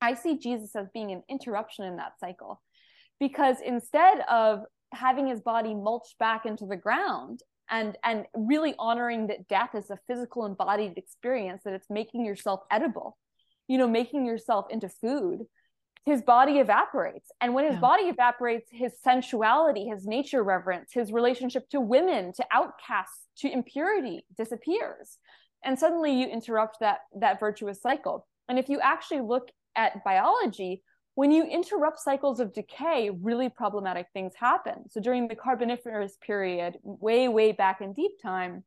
I 0.00 0.14
see 0.14 0.38
Jesus 0.38 0.74
as 0.74 0.88
being 0.92 1.12
an 1.12 1.22
interruption 1.28 1.84
in 1.84 1.96
that 1.96 2.18
cycle, 2.18 2.60
because 3.20 3.58
instead 3.64 4.20
of 4.28 4.60
having 4.92 5.28
his 5.28 5.40
body 5.40 5.74
mulched 5.74 6.18
back 6.18 6.44
into 6.44 6.66
the 6.66 6.76
ground 6.76 7.40
and 7.72 7.96
and 8.04 8.26
really 8.36 8.74
honoring 8.78 9.26
that 9.26 9.48
death 9.48 9.74
is 9.74 9.90
a 9.90 9.98
physical 10.06 10.46
embodied 10.46 10.96
experience 10.96 11.62
that 11.64 11.72
it's 11.72 11.90
making 11.90 12.24
yourself 12.24 12.60
edible 12.70 13.16
you 13.66 13.78
know 13.78 13.88
making 13.88 14.26
yourself 14.26 14.66
into 14.70 14.88
food. 14.88 15.46
His 16.04 16.20
body 16.20 16.58
evaporates 16.58 17.30
and 17.40 17.54
when 17.54 17.64
his 17.64 17.74
yeah. 17.74 17.80
body 17.80 18.04
evaporates 18.04 18.68
his 18.72 18.92
sensuality 19.06 19.88
his 19.88 20.04
nature 20.04 20.42
reverence 20.42 20.90
his 20.92 21.12
relationship 21.12 21.68
to 21.70 21.80
women 21.80 22.32
to 22.34 22.44
outcasts 22.50 23.28
to 23.38 23.50
impurity 23.50 24.26
disappears. 24.36 25.18
And 25.64 25.78
suddenly 25.78 26.12
you 26.12 26.26
interrupt 26.26 26.80
that 26.80 26.98
that 27.20 27.38
virtuous 27.38 27.80
cycle. 27.80 28.26
And 28.48 28.58
if 28.58 28.68
you 28.68 28.80
actually 28.80 29.20
look 29.20 29.48
at 29.76 30.04
biology 30.04 30.82
when 31.14 31.30
you 31.30 31.44
interrupt 31.44 32.00
cycles 32.00 32.40
of 32.40 32.54
decay, 32.54 33.10
really 33.10 33.48
problematic 33.48 34.06
things 34.12 34.32
happen. 34.34 34.88
So 34.90 35.00
during 35.00 35.28
the 35.28 35.36
Carboniferous 35.36 36.16
period, 36.26 36.78
way, 36.82 37.28
way 37.28 37.52
back 37.52 37.80
in 37.80 37.92
deep 37.92 38.12
time, 38.22 38.64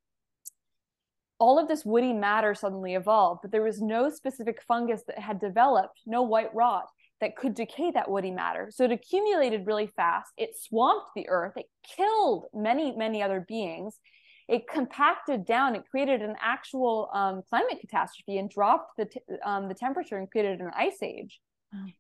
all 1.40 1.60
of 1.60 1.68
this 1.68 1.84
woody 1.84 2.14
matter 2.14 2.54
suddenly 2.54 2.96
evolved, 2.96 3.42
but 3.42 3.52
there 3.52 3.64
was 3.64 3.82
no 3.82 4.10
specific 4.10 4.62
fungus 4.68 5.02
that 5.08 5.20
had 5.20 5.40
developed, 5.40 6.02
no 6.06 6.22
white 6.22 6.54
rot 6.54 6.86
that 7.20 7.36
could 7.36 7.56
decay 7.56 7.92
that 7.92 8.10
woody 8.10 8.32
matter. 8.32 8.70
So 8.72 8.86
it 8.86 8.92
accumulated 8.92 9.66
really 9.66 9.88
fast. 9.88 10.32
It 10.38 10.52
swamped 10.58 11.10
the 11.16 11.28
earth. 11.28 11.54
It 11.58 11.66
killed 11.96 12.46
many, 12.54 12.96
many 12.96 13.22
other 13.24 13.44
beings. 13.48 14.00
It 14.48 14.68
compacted 14.68 15.46
down. 15.46 15.76
It 15.76 15.90
created 15.90 16.22
an 16.22 16.36
actual 16.42 17.10
um, 17.14 17.42
climate 17.50 17.80
catastrophe 17.82 18.38
and 18.38 18.50
dropped 18.50 18.92
the, 18.98 19.06
t- 19.06 19.20
um, 19.44 19.68
the 19.68 19.74
temperature 19.74 20.18
and 20.18 20.30
created 20.30 20.60
an 20.60 20.72
ice 20.78 21.02
age. 21.02 21.40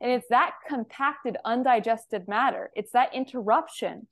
And 0.01 0.11
it's 0.11 0.27
that 0.29 0.53
compacted, 0.67 1.37
undigested 1.45 2.27
matter, 2.27 2.71
it's 2.75 2.91
that 2.91 3.13
interruption 3.13 4.07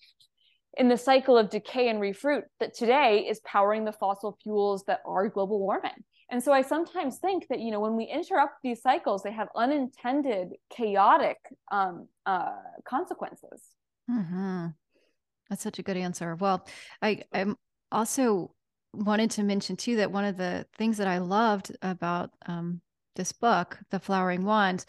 in 0.77 0.87
the 0.89 0.97
cycle 0.97 1.37
of 1.37 1.49
decay 1.49 1.89
and 1.89 1.99
refruit 1.99 2.43
that 2.59 2.73
today 2.73 3.27
is 3.29 3.39
powering 3.41 3.85
the 3.85 3.91
fossil 3.91 4.37
fuels 4.41 4.83
that 4.85 5.01
are 5.05 5.29
global 5.29 5.59
warming. 5.59 5.91
And 6.31 6.43
so 6.43 6.51
I 6.51 6.63
sometimes 6.63 7.19
think 7.19 7.47
that, 7.49 7.59
you 7.59 7.69
know, 7.69 7.79
when 7.79 7.95
we 7.95 8.05
interrupt 8.05 8.55
these 8.63 8.81
cycles, 8.81 9.21
they 9.21 9.31
have 9.33 9.49
unintended, 9.55 10.53
chaotic 10.75 11.37
um, 11.71 12.07
uh, 12.25 12.55
consequences. 12.85 13.61
Mm-hmm. 14.09 14.67
That's 15.49 15.61
such 15.61 15.77
a 15.77 15.83
good 15.83 15.97
answer. 15.97 16.35
Well, 16.35 16.65
I, 17.01 17.21
I'm 17.31 17.55
also 17.91 18.55
wanted 18.93 19.29
to 19.31 19.43
mention 19.43 19.75
too 19.75 19.97
that 19.97 20.11
one 20.11 20.25
of 20.25 20.37
the 20.37 20.65
things 20.77 20.97
that 20.97 21.07
I 21.07 21.19
loved 21.19 21.75
about 21.83 22.31
um, 22.47 22.81
this 23.15 23.31
book, 23.31 23.77
The 23.91 23.99
Flowering 23.99 24.43
Wand, 24.43 24.85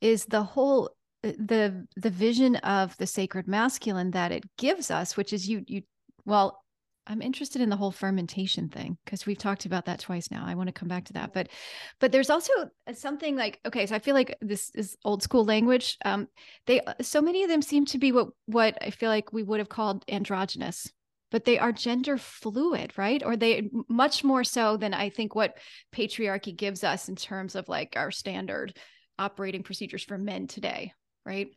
is 0.00 0.26
the 0.26 0.42
whole 0.42 0.90
uh, 1.24 1.32
the 1.38 1.86
the 1.96 2.10
vision 2.10 2.56
of 2.56 2.96
the 2.98 3.06
sacred 3.06 3.48
masculine 3.48 4.10
that 4.12 4.32
it 4.32 4.44
gives 4.56 4.90
us 4.90 5.16
which 5.16 5.32
is 5.32 5.48
you 5.48 5.64
you 5.66 5.82
well 6.24 6.62
i'm 7.06 7.22
interested 7.22 7.62
in 7.62 7.68
the 7.68 7.76
whole 7.76 7.90
fermentation 7.90 8.68
thing 8.68 8.98
because 9.04 9.26
we've 9.26 9.38
talked 9.38 9.64
about 9.64 9.84
that 9.86 10.00
twice 10.00 10.30
now. 10.30 10.44
I 10.46 10.54
want 10.54 10.68
to 10.68 10.72
come 10.72 10.88
back 10.88 11.04
to 11.06 11.12
that. 11.14 11.32
But 11.32 11.48
but 12.00 12.12
there's 12.12 12.30
also 12.30 12.52
something 12.94 13.36
like 13.36 13.60
okay 13.66 13.86
so 13.86 13.94
i 13.94 13.98
feel 13.98 14.14
like 14.14 14.36
this 14.40 14.70
is 14.74 14.96
old 15.04 15.22
school 15.22 15.44
language. 15.44 15.96
Um 16.04 16.28
they 16.66 16.80
so 17.00 17.20
many 17.20 17.42
of 17.42 17.48
them 17.48 17.62
seem 17.62 17.86
to 17.86 17.98
be 17.98 18.12
what 18.12 18.28
what 18.46 18.78
i 18.82 18.90
feel 18.90 19.10
like 19.10 19.32
we 19.32 19.42
would 19.42 19.60
have 19.60 19.68
called 19.68 20.04
androgynous 20.08 20.90
but 21.30 21.44
they 21.44 21.58
are 21.58 21.72
gender 21.72 22.18
fluid 22.18 22.96
right? 22.96 23.22
Or 23.24 23.36
they 23.36 23.68
much 23.88 24.24
more 24.24 24.44
so 24.44 24.76
than 24.76 24.94
i 24.94 25.08
think 25.08 25.34
what 25.34 25.58
patriarchy 25.94 26.56
gives 26.56 26.82
us 26.84 27.08
in 27.08 27.16
terms 27.16 27.54
of 27.54 27.68
like 27.68 27.94
our 27.96 28.10
standard 28.10 28.76
operating 29.18 29.62
procedures 29.62 30.04
for 30.04 30.18
men 30.18 30.46
today, 30.46 30.92
right? 31.24 31.48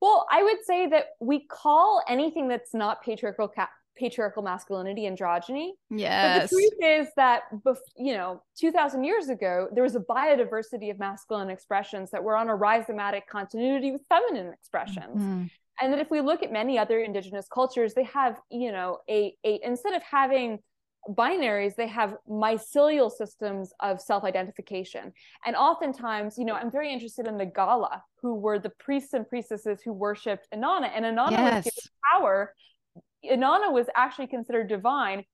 Well, 0.00 0.26
I 0.30 0.42
would 0.42 0.64
say 0.64 0.88
that 0.88 1.10
we 1.20 1.46
call 1.46 2.02
anything 2.08 2.48
that's 2.48 2.74
not 2.74 3.02
patriarchal 3.02 3.48
ca- 3.48 3.68
patriarchal 3.96 4.42
masculinity 4.42 5.02
androgyny. 5.02 5.70
Yes. 5.90 6.40
But 6.40 6.50
the 6.50 6.56
truth 6.56 7.00
is 7.00 7.08
that 7.16 7.42
you 7.96 8.14
know, 8.14 8.42
2000 8.58 9.04
years 9.04 9.28
ago, 9.28 9.68
there 9.72 9.82
was 9.82 9.94
a 9.94 10.00
biodiversity 10.00 10.90
of 10.90 10.98
masculine 10.98 11.50
expressions 11.50 12.10
that 12.10 12.22
were 12.22 12.36
on 12.36 12.48
a 12.48 12.56
rhizomatic 12.56 13.22
continuity 13.30 13.92
with 13.92 14.02
feminine 14.08 14.52
expressions. 14.52 15.22
Mm-hmm. 15.22 15.44
And 15.80 15.92
that 15.92 16.00
if 16.00 16.10
we 16.10 16.20
look 16.20 16.42
at 16.42 16.52
many 16.52 16.78
other 16.78 17.00
indigenous 17.00 17.46
cultures, 17.52 17.94
they 17.94 18.04
have, 18.04 18.40
you 18.50 18.72
know, 18.72 18.98
a, 19.08 19.34
a 19.44 19.60
instead 19.62 19.94
of 19.94 20.02
having 20.02 20.58
binaries 21.10 21.74
they 21.74 21.88
have 21.88 22.16
mycelial 22.28 23.10
systems 23.10 23.72
of 23.80 24.00
self-identification. 24.00 25.12
And 25.44 25.56
oftentimes 25.56 26.38
you 26.38 26.44
know 26.44 26.54
i'm 26.54 26.70
very 26.70 26.92
interested 26.92 27.26
in 27.26 27.36
the 27.36 27.46
gala 27.46 28.02
who 28.22 28.34
were 28.36 28.58
the 28.58 28.70
priests 28.78 29.12
and 29.12 29.28
priestesses 29.28 29.82
who 29.82 29.92
worshipped 29.92 30.46
inanna. 30.54 30.90
And 30.94 31.04
inanna 31.04 31.32
yes. 31.32 31.64
was 31.64 31.74
given 31.74 31.90
power. 32.12 32.54
Inanna 33.24 33.72
was 33.72 33.86
actually 33.94 34.28
considered 34.28 34.68
divine 34.68 35.24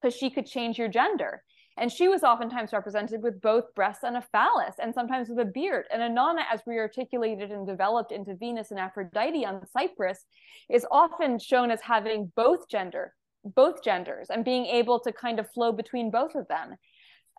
because 0.00 0.14
she 0.14 0.30
could 0.30 0.46
change 0.46 0.78
your 0.78 0.88
gender. 0.88 1.42
And 1.78 1.92
she 1.92 2.08
was 2.08 2.22
oftentimes 2.22 2.72
represented 2.72 3.22
with 3.22 3.40
both 3.40 3.74
breasts 3.74 4.02
and 4.02 4.16
a 4.16 4.22
phallus 4.32 4.76
and 4.80 4.94
sometimes 4.94 5.28
with 5.28 5.38
a 5.38 5.44
beard. 5.44 5.84
And 5.92 6.00
inanna 6.00 6.42
as 6.50 6.62
rearticulated 6.62 7.52
and 7.52 7.66
developed 7.66 8.12
into 8.12 8.34
venus 8.34 8.70
and 8.70 8.80
aphrodite 8.80 9.44
on 9.44 9.66
cyprus 9.66 10.24
is 10.70 10.86
often 10.90 11.38
shown 11.38 11.70
as 11.70 11.82
having 11.82 12.32
both 12.34 12.68
gender 12.68 13.12
both 13.54 13.82
genders 13.82 14.28
and 14.30 14.44
being 14.44 14.66
able 14.66 15.00
to 15.00 15.12
kind 15.12 15.38
of 15.38 15.50
flow 15.50 15.72
between 15.72 16.10
both 16.10 16.34
of 16.34 16.48
them. 16.48 16.76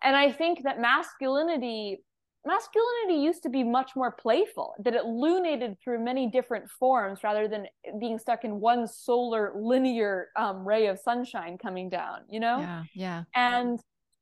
And 0.02 0.16
I 0.16 0.32
think 0.32 0.62
that 0.64 0.80
masculinity 0.80 2.02
masculinity 2.46 3.20
used 3.20 3.42
to 3.42 3.50
be 3.50 3.62
much 3.64 3.90
more 3.96 4.12
playful 4.12 4.74
that 4.78 4.94
it 4.94 5.04
lunated 5.04 5.76
through 5.82 6.02
many 6.02 6.30
different 6.30 6.70
forms 6.70 7.20
rather 7.22 7.48
than 7.48 7.66
being 8.00 8.18
stuck 8.18 8.44
in 8.44 8.60
one 8.60 8.86
solar 8.86 9.52
linear 9.56 10.28
um, 10.36 10.66
ray 10.66 10.86
of 10.86 10.98
sunshine 10.98 11.58
coming 11.58 11.90
down 11.90 12.20
you 12.30 12.38
know 12.40 12.58
yeah 12.60 12.84
yeah 12.94 13.24
and 13.34 13.80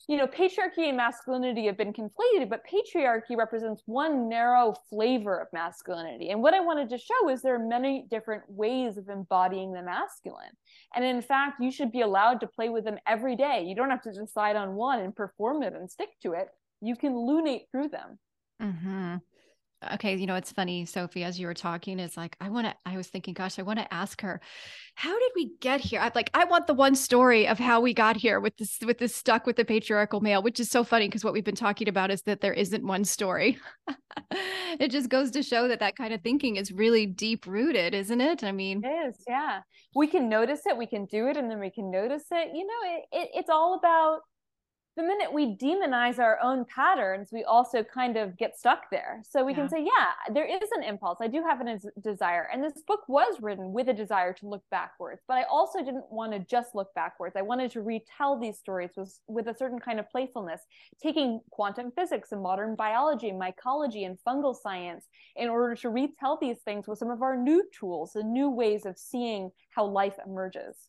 you 0.09 0.17
know, 0.17 0.27
patriarchy 0.27 0.87
and 0.89 0.97
masculinity 0.97 1.67
have 1.67 1.77
been 1.77 1.93
conflated, 1.93 2.49
but 2.49 2.63
patriarchy 2.65 3.37
represents 3.37 3.83
one 3.87 4.29
narrow 4.29 4.73
flavor 4.89 5.37
of 5.37 5.49
masculinity. 5.53 6.31
And 6.31 6.41
what 6.41 6.55
I 6.55 6.61
wanted 6.61 6.89
to 6.91 6.99
show 6.99 7.29
is 7.29 7.43
there 7.43 7.57
are 7.57 7.59
many 7.59 8.07
different 8.09 8.45
ways 8.49 8.99
of 8.99 9.09
embodying 9.09 9.73
the 9.73 9.83
masculine. 9.83 10.53
And 10.95 11.05
in 11.05 11.21
fact, 11.23 11.61
you 11.61 11.73
should 11.73 11.91
be 11.91 12.03
allowed 12.03 12.41
to 12.41 12.47
play 12.47 12.69
with 12.69 12.85
them 12.85 12.99
every 13.07 13.35
day. 13.35 13.65
You 13.67 13.75
don't 13.75 13.91
have 13.91 14.03
to 14.03 14.13
decide 14.13 14.55
on 14.55 14.75
one 14.75 15.01
and 15.01 15.15
perform 15.15 15.65
it 15.65 15.75
and 15.75 15.91
stick 15.91 16.11
to 16.23 16.33
it. 16.33 16.49
You 16.81 16.95
can 16.95 17.15
lunate 17.15 17.71
through 17.73 17.89
them. 17.89 18.19
Mm-hmm 18.63 19.17
okay 19.95 20.17
you 20.17 20.27
know 20.27 20.35
it's 20.35 20.53
funny 20.53 20.85
sophie 20.85 21.25
as 21.25 21.39
you 21.39 21.47
were 21.47 21.55
talking 21.55 21.99
it's 21.99 22.17
like 22.17 22.37
i 22.41 22.49
want 22.49 22.67
to 22.67 22.75
i 22.85 22.97
was 22.97 23.09
thinking 23.09 23.35
gosh 23.35 23.59
i 23.59 23.63
want 23.63 23.79
to 23.79 23.95
ask 23.95 24.21
her 24.21 24.41
how 24.97 25.13
did 25.19 25.31
we 25.37 25.51
get 25.61 25.81
here? 25.81 26.01
I'm 26.01 26.13
like 26.15 26.31
i 26.33 26.45
want 26.45 26.67
the 26.67 26.75
one 26.75 26.95
story 26.95 27.47
of 27.47 27.59
how 27.59 27.81
we 27.81 27.93
got 27.93 28.17
here 28.17 28.41
with 28.41 28.57
this 28.57 28.79
with 28.85 28.99
this 28.99 29.15
stuck 29.15 29.47
with 29.47 29.57
the 29.57 29.65
patriarchal 29.65 30.21
male 30.21 30.43
which 30.43 30.59
is 30.59 30.71
so 30.71 30.85
funny 30.85 31.07
because 31.07 31.23
what 31.23 31.33
we've 31.33 31.45
been 31.45 31.55
talking 31.55 31.89
about 31.89 32.11
is 32.11 32.23
that 32.23 32.41
there 32.41 32.55
isn't 32.55 32.85
one 32.85 33.05
story. 33.05 33.59
It 34.79 34.91
just 34.91 35.09
goes 35.09 35.31
to 35.31 35.43
show 35.43 35.69
that 35.69 35.81
that 35.81 35.97
kind 35.97 36.13
of 36.13 36.21
thinking 36.21 36.57
is 36.57 36.71
really 36.71 37.07
deep 37.07 37.47
rooted 37.47 37.95
isn't 37.95 38.21
it? 38.21 38.43
I 38.43 38.53
mean 38.53 38.85
it 38.85 39.09
is 39.09 39.23
yeah. 39.29 39.61
We 39.95 40.07
can 40.07 40.29
notice 40.29 40.61
it 40.67 40.77
we 40.77 40.87
can 40.87 41.07
do 41.07 41.29
it 41.29 41.37
and 41.37 41.51
then 41.51 41.61
we 41.61 41.71
can 41.71 41.91
notice 41.91 42.25
it. 42.31 42.51
You 42.55 42.67
know 42.67 42.81
it, 42.85 43.05
it 43.13 43.31
it's 43.35 43.51
all 43.51 43.75
about 43.75 44.21
the 44.97 45.03
minute 45.03 45.31
we 45.31 45.55
demonize 45.57 46.19
our 46.19 46.39
own 46.43 46.65
patterns, 46.65 47.29
we 47.31 47.45
also 47.45 47.85
kind 47.85 48.17
of 48.17 48.37
get 48.39 48.59
stuck 48.59 48.91
there. 48.91 49.23
So 49.29 49.45
we 49.45 49.53
yeah. 49.53 49.59
can 49.59 49.69
say, 49.69 49.85
yeah, 49.85 50.33
there 50.33 50.47
is 50.47 50.71
an 50.75 50.83
impulse. 50.83 51.19
I 51.21 51.27
do 51.27 51.43
have 51.43 51.61
a 51.61 51.79
desire. 52.01 52.49
And 52.51 52.65
this 52.65 52.83
book 52.87 53.01
was 53.07 53.37
written 53.43 53.73
with 53.73 53.89
a 53.89 53.93
desire 53.93 54.33
to 54.33 54.49
look 54.49 54.63
backwards, 54.71 55.21
but 55.29 55.35
I 55.35 55.43
also 55.45 55.81
didn't 55.81 56.11
want 56.11 56.33
to 56.33 56.39
just 56.39 56.75
look 56.75 56.95
backwards. 56.95 57.37
I 57.37 57.43
wanted 57.43 57.71
to 57.73 57.83
retell 57.83 58.41
these 58.41 58.59
stories 58.59 58.91
with, 58.97 59.21
with 59.29 59.49
a 59.49 59.57
certain 59.57 59.79
kind 59.79 60.01
of 60.01 60.09
playfulness, 60.09 60.63
taking 61.03 61.41
quantum 61.51 61.93
physics 61.95 62.33
and 62.33 62.43
modern 62.43 62.75
biology, 62.75 63.33
mycology, 63.33 64.07
and 64.07 64.19
fungal 64.27 64.57
science 64.57 65.05
in 65.37 65.51
order 65.51 65.75
to 65.75 65.91
retell 65.91 66.39
these 66.41 66.59
things 66.65 66.89
with 66.89 66.99
some 66.99 67.11
of 67.11 67.21
our 67.21 67.37
new 67.37 67.63
tools 67.79 68.17
and 68.17 68.33
new 68.33 68.49
ways 68.49 68.87
of 68.87 68.99
seeing 68.99 69.51
how 69.71 69.85
life 69.85 70.15
emerges. 70.27 70.89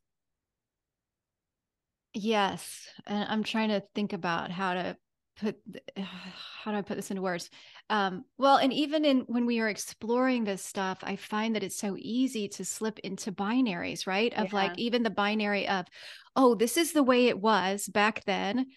Yes. 2.13 2.87
And 3.05 3.25
I'm 3.29 3.43
trying 3.43 3.69
to 3.69 3.83
think 3.93 4.13
about 4.13 4.51
how 4.51 4.73
to 4.73 4.97
put 5.39 5.55
how 5.97 6.71
do 6.71 6.77
I 6.77 6.81
put 6.81 6.97
this 6.97 7.11
into 7.11 7.21
words? 7.21 7.49
Um, 7.89 8.25
well, 8.37 8.57
and 8.57 8.73
even 8.73 9.05
in 9.05 9.19
when 9.27 9.45
we 9.45 9.59
are 9.59 9.69
exploring 9.69 10.43
this 10.43 10.63
stuff, 10.63 10.99
I 11.03 11.15
find 11.15 11.55
that 11.55 11.63
it's 11.63 11.77
so 11.77 11.95
easy 11.97 12.47
to 12.49 12.65
slip 12.65 12.99
into 12.99 13.31
binaries, 13.31 14.07
right? 14.07 14.33
Of 14.33 14.47
yeah. 14.47 14.55
like 14.55 14.77
even 14.77 15.03
the 15.03 15.09
binary 15.09 15.67
of, 15.67 15.85
oh, 16.35 16.55
this 16.55 16.77
is 16.77 16.91
the 16.91 17.03
way 17.03 17.27
it 17.27 17.39
was 17.39 17.87
back 17.87 18.23
then, 18.25 18.67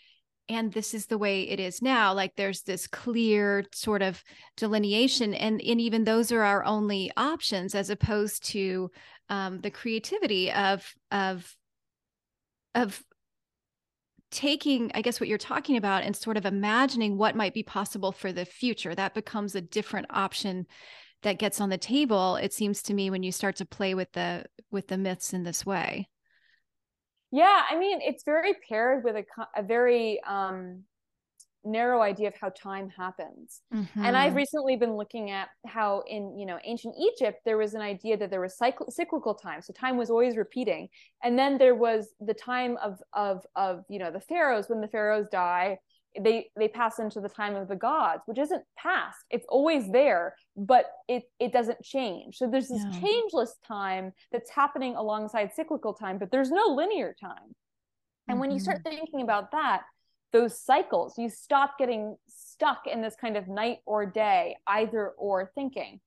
and 0.49 0.73
this 0.73 0.95
is 0.95 1.07
the 1.07 1.19
way 1.19 1.43
it 1.43 1.59
is 1.59 1.83
now. 1.83 2.13
Like 2.13 2.37
there's 2.37 2.63
this 2.63 2.87
clear 2.87 3.65
sort 3.73 4.03
of 4.03 4.23
delineation, 4.57 5.35
and 5.35 5.61
and 5.61 5.81
even 5.81 6.05
those 6.05 6.31
are 6.31 6.43
our 6.43 6.65
only 6.65 7.11
options, 7.17 7.75
as 7.75 7.91
opposed 7.91 8.45
to 8.51 8.91
um, 9.29 9.61
the 9.61 9.71
creativity 9.71 10.53
of 10.53 10.95
of 11.11 11.57
of 12.75 13.03
taking 14.31 14.91
i 14.95 15.03
guess 15.03 15.21
what 15.21 15.29
you're 15.29 15.39
talking 15.39 15.77
about 15.77 16.03
and 16.03 16.15
sort 16.15 16.37
of 16.37 16.47
imagining 16.47 17.17
what 17.17 17.35
might 17.35 17.55
be 17.55 17.63
possible 17.63 18.13
for 18.13 18.33
the 18.33 18.45
future 18.45 18.95
that 18.95 19.15
becomes 19.15 19.55
a 19.55 19.61
different 19.61 20.07
option 20.11 20.67
that 21.23 21.39
gets 21.39 21.61
on 21.61 21.69
the 21.69 21.79
table 21.79 22.37
it 22.37 22.53
seems 22.53 22.83
to 22.83 22.95
me 22.95 23.11
when 23.11 23.23
you 23.23 23.33
start 23.33 23.57
to 23.57 23.67
play 23.67 23.95
with 23.95 24.11
the 24.13 24.45
with 24.71 24.87
the 24.87 24.97
myths 24.97 25.33
in 25.33 25.43
this 25.43 25.67
way. 25.67 26.09
Yeah 27.33 27.63
i 27.69 27.79
mean 27.79 28.01
it's 28.03 28.25
very 28.25 28.55
paired 28.69 29.05
with 29.05 29.17
a, 29.17 29.25
a 29.57 29.63
very 29.63 30.21
um 30.25 30.85
narrow 31.65 32.01
idea 32.01 32.29
of 32.29 32.35
how 32.41 32.49
time 32.51 32.89
happens 32.89 33.61
mm-hmm. 33.73 34.05
and 34.05 34.17
i've 34.17 34.29
mm-hmm. 34.29 34.39
recently 34.39 34.77
been 34.77 34.97
looking 34.97 35.31
at 35.31 35.49
how 35.67 36.03
in 36.07 36.39
you 36.39 36.47
know 36.47 36.59
ancient 36.65 36.95
egypt 36.99 37.41
there 37.45 37.59
was 37.59 37.75
an 37.75 37.83
idea 37.83 38.17
that 38.17 38.31
there 38.31 38.41
was 38.41 38.57
cycl- 38.61 38.91
cyclical 38.91 39.35
time 39.35 39.61
so 39.61 39.73
time 39.73 39.97
was 39.97 40.11
always 40.11 40.37
repeating 40.37 40.89
and 41.23 41.39
then 41.39 41.59
there 41.59 41.75
was 41.75 42.09
the 42.21 42.35
time 42.35 42.79
of 42.83 42.99
of 43.13 43.45
of 43.57 43.85
you 43.89 43.99
know 43.99 44.11
the 44.11 44.21
pharaohs 44.21 44.69
when 44.69 44.81
the 44.81 44.89
pharaohs 44.89 45.27
die 45.31 45.79
they 46.19 46.51
they 46.57 46.67
pass 46.67 46.99
into 46.99 47.21
the 47.21 47.29
time 47.29 47.55
of 47.55 47.69
the 47.69 47.77
gods 47.77 48.23
which 48.27 48.39
isn't 48.39 48.63
past 48.77 49.19
it's 49.31 49.47
always 49.49 49.91
there 49.93 50.35
but 50.57 50.87
it 51.09 51.25
it 51.39 51.53
doesn't 51.53 51.81
change 51.83 52.37
so 52.37 52.49
there's 52.49 52.69
this 52.69 52.83
yeah. 52.91 53.01
changeless 53.01 53.57
time 53.67 54.13
that's 54.33 54.51
happening 54.51 54.97
alongside 54.97 55.53
cyclical 55.55 55.95
time 55.95 56.19
but 56.19 56.31
there's 56.31 56.51
no 56.51 56.67
linear 56.69 57.15
time 57.21 57.37
and 58.27 58.35
mm-hmm. 58.35 58.41
when 58.41 58.51
you 58.51 58.59
start 58.59 58.79
mm-hmm. 58.79 58.97
thinking 58.97 59.23
about 59.23 59.53
that 59.53 59.83
those 60.33 60.61
cycles. 60.61 61.15
You 61.19 61.29
stop 61.29 61.79
getting 61.79 62.17
stuck 62.29 62.87
in 62.87 63.03
this 63.03 63.17
kind 63.21 63.37
of 63.37 63.49
night 63.49 63.79
or 63.87 64.07
day, 64.07 64.57
either 64.67 65.11
or 65.19 65.51
thinking. 65.55 66.01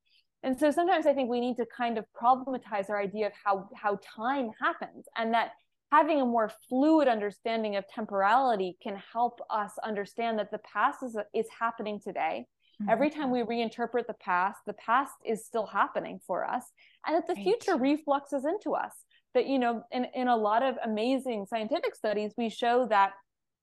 And 0.43 0.59
so 0.59 0.71
sometimes 0.71 1.05
I 1.05 1.13
think 1.13 1.29
we 1.29 1.39
need 1.39 1.57
to 1.57 1.65
kind 1.65 1.97
of 1.97 2.05
problematize 2.21 2.89
our 2.89 2.99
idea 2.99 3.27
of 3.27 3.33
how 3.43 3.69
how 3.75 3.99
time 4.15 4.51
happens 4.59 5.05
and 5.17 5.33
that 5.33 5.51
having 5.91 6.21
a 6.21 6.25
more 6.25 6.51
fluid 6.67 7.07
understanding 7.07 7.75
of 7.75 7.85
temporality 7.87 8.77
can 8.81 8.99
help 9.11 9.39
us 9.49 9.73
understand 9.83 10.39
that 10.39 10.49
the 10.51 10.59
past 10.59 11.03
is, 11.03 11.15
is 11.33 11.45
happening 11.57 11.99
today. 12.03 12.47
Mm-hmm. 12.81 12.89
Every 12.89 13.09
time 13.11 13.29
we 13.29 13.41
reinterpret 13.41 14.07
the 14.07 14.15
past, 14.19 14.59
the 14.65 14.73
past 14.73 15.13
is 15.23 15.45
still 15.45 15.67
happening 15.67 16.19
for 16.25 16.43
us, 16.45 16.63
and 17.05 17.15
that 17.15 17.27
the 17.27 17.35
right. 17.35 17.43
future 17.43 17.77
refluxes 17.77 18.43
into 18.47 18.73
us. 18.73 18.91
That, 19.35 19.47
you 19.47 19.59
know, 19.59 19.83
in, 19.91 20.05
in 20.13 20.27
a 20.27 20.35
lot 20.35 20.61
of 20.63 20.75
amazing 20.83 21.45
scientific 21.47 21.95
studies, 21.95 22.33
we 22.37 22.49
show 22.49 22.87
that, 22.89 23.13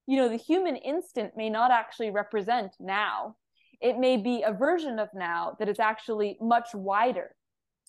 you 0.07 0.17
know, 0.17 0.29
the 0.29 0.37
human 0.37 0.75
instant 0.75 1.33
may 1.35 1.49
not 1.49 1.71
actually 1.71 2.11
represent 2.11 2.73
now. 2.79 3.35
It 3.81 3.97
may 3.97 4.17
be 4.17 4.43
a 4.43 4.53
version 4.53 4.99
of 4.99 5.09
now 5.13 5.55
that 5.59 5.69
is 5.69 5.79
actually 5.79 6.37
much 6.41 6.69
wider. 6.73 7.35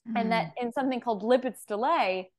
Mm-hmm. 0.09 0.17
And 0.17 0.33
that 0.33 0.47
mm. 0.47 0.63
in 0.63 0.73
something 0.73 1.01
called 1.01 1.23
Libet's 1.23 1.65
delay, 1.65 2.31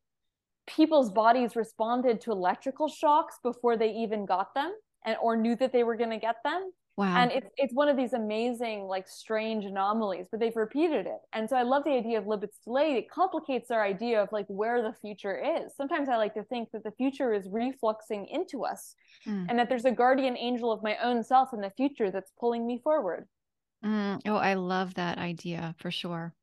people's 0.67 1.11
bodies 1.11 1.55
responded 1.55 2.21
to 2.21 2.32
electrical 2.32 2.88
shocks 2.88 3.36
before 3.43 3.78
they 3.78 3.91
even 3.91 4.26
got 4.26 4.53
them 4.53 4.74
and 5.05 5.17
or 5.21 5.36
knew 5.36 5.55
that 5.55 5.71
they 5.71 5.84
were 5.84 5.95
going 5.95 6.09
to 6.09 6.17
get 6.17 6.38
them 6.43 6.71
wow. 6.97 7.17
And 7.17 7.31
it's 7.31 7.47
it's 7.57 7.73
one 7.73 7.89
of 7.89 7.97
these 7.97 8.13
amazing 8.13 8.83
like 8.83 9.07
strange 9.07 9.65
anomalies 9.65 10.27
but 10.29 10.39
they've 10.39 10.55
repeated 10.55 11.05
it. 11.05 11.19
And 11.33 11.49
so 11.49 11.55
i 11.55 11.63
love 11.63 11.83
the 11.83 11.91
idea 11.91 12.17
of 12.17 12.25
Libet's 12.25 12.59
delay. 12.63 12.95
It 12.95 13.09
complicates 13.09 13.71
our 13.71 13.83
idea 13.83 14.21
of 14.21 14.31
like 14.31 14.45
where 14.47 14.81
the 14.81 14.95
future 15.01 15.37
is. 15.37 15.75
Sometimes 15.75 16.09
i 16.09 16.17
like 16.17 16.33
to 16.35 16.43
think 16.43 16.69
that 16.71 16.83
the 16.83 16.91
future 16.91 17.33
is 17.33 17.47
refluxing 17.47 18.25
into 18.29 18.63
us 18.63 18.95
mm. 19.27 19.45
and 19.49 19.57
that 19.57 19.69
there's 19.69 19.85
a 19.85 19.91
guardian 19.91 20.37
angel 20.37 20.71
of 20.71 20.83
my 20.83 20.97
own 20.97 21.23
self 21.23 21.53
in 21.53 21.61
the 21.61 21.71
future 21.71 22.11
that's 22.11 22.31
pulling 22.39 22.65
me 22.65 22.79
forward. 22.83 23.27
Mm. 23.83 24.21
oh 24.27 24.35
i 24.35 24.53
love 24.53 24.93
that 24.95 25.17
idea 25.17 25.75
for 25.79 25.91
sure. 25.91 26.33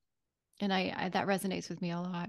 And 0.62 0.72
I, 0.74 0.94
I 0.96 1.08
that 1.10 1.26
resonates 1.26 1.70
with 1.70 1.80
me 1.80 1.90
a 1.90 2.00
lot 2.00 2.28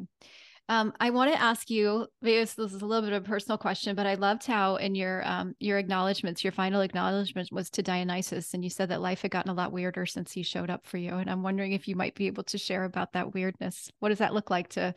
um, 0.72 0.94
I 1.02 1.10
want 1.10 1.34
to 1.34 1.42
ask 1.42 1.70
you, 1.70 2.08
this, 2.22 2.54
this 2.54 2.72
is 2.72 2.82
a 2.82 2.86
little 2.86 3.02
bit 3.02 3.12
of 3.12 3.26
a 3.26 3.28
personal 3.28 3.58
question, 3.58 3.94
but 3.94 4.08
I 4.08 4.14
loved 4.14 4.46
how 4.46 4.78
in 4.78 4.96
your 4.96 5.22
um, 5.28 5.54
your 5.60 5.78
acknowledgments, 5.78 6.46
your 6.46 6.54
final 6.54 6.80
acknowledgement 6.80 7.50
was 7.52 7.70
to 7.72 7.84
Dionysus, 7.84 8.54
and 8.54 8.64
you 8.64 8.70
said 8.70 8.88
that 8.88 9.02
life 9.02 9.22
had 9.22 9.32
gotten 9.32 9.52
a 9.52 9.54
lot 9.54 9.74
weirder 9.74 10.06
since 10.06 10.32
he 10.32 10.44
showed 10.44 10.70
up 10.70 10.88
for 10.88 10.98
you. 10.98 11.16
And 11.16 11.30
I'm 11.30 11.44
wondering 11.44 11.74
if 11.74 11.90
you 11.90 11.98
might 11.98 12.16
be 12.16 12.28
able 12.28 12.44
to 12.46 12.58
share 12.58 12.86
about 12.86 13.12
that 13.12 13.34
weirdness. 13.34 13.92
What 14.00 14.10
does 14.10 14.20
that 14.20 14.34
look 14.34 14.50
like 14.50 14.70
to 14.70 14.94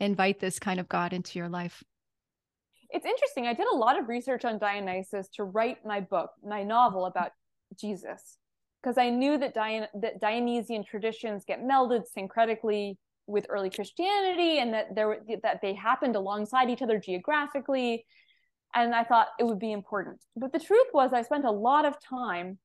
invite 0.00 0.40
this 0.40 0.58
kind 0.58 0.80
of 0.80 0.88
God 0.88 1.12
into 1.12 1.38
your 1.38 1.48
life? 1.48 1.84
It's 2.90 3.06
interesting. 3.06 3.46
I 3.46 3.54
did 3.54 3.68
a 3.72 3.76
lot 3.76 3.96
of 3.96 4.08
research 4.08 4.44
on 4.44 4.58
Dionysus 4.58 5.28
to 5.36 5.44
write 5.44 5.86
my 5.86 6.00
book, 6.00 6.30
my 6.44 6.64
novel 6.64 7.06
about 7.06 7.30
Jesus, 7.78 8.38
because 8.82 8.98
I 8.98 9.10
knew 9.10 9.38
that, 9.38 9.54
Dion- 9.54 9.86
that 10.00 10.20
Dionysian 10.20 10.82
traditions 10.82 11.44
get 11.46 11.62
melded 11.62 12.06
syncretically 12.12 12.96
with 13.32 13.46
early 13.48 13.70
Christianity 13.70 14.58
and 14.58 14.72
that 14.74 14.94
there 14.94 15.18
that 15.42 15.60
they 15.62 15.74
happened 15.74 16.14
alongside 16.16 16.70
each 16.70 16.82
other 16.82 16.98
geographically. 16.98 18.04
And 18.74 18.94
I 18.94 19.04
thought 19.04 19.28
it 19.38 19.44
would 19.44 19.58
be 19.58 19.72
important. 19.72 20.22
But 20.36 20.52
the 20.52 20.60
truth 20.60 20.86
was 20.94 21.12
I 21.12 21.22
spent 21.22 21.44
a 21.44 21.50
lot 21.50 21.84
of 21.84 21.96
time 22.00 22.58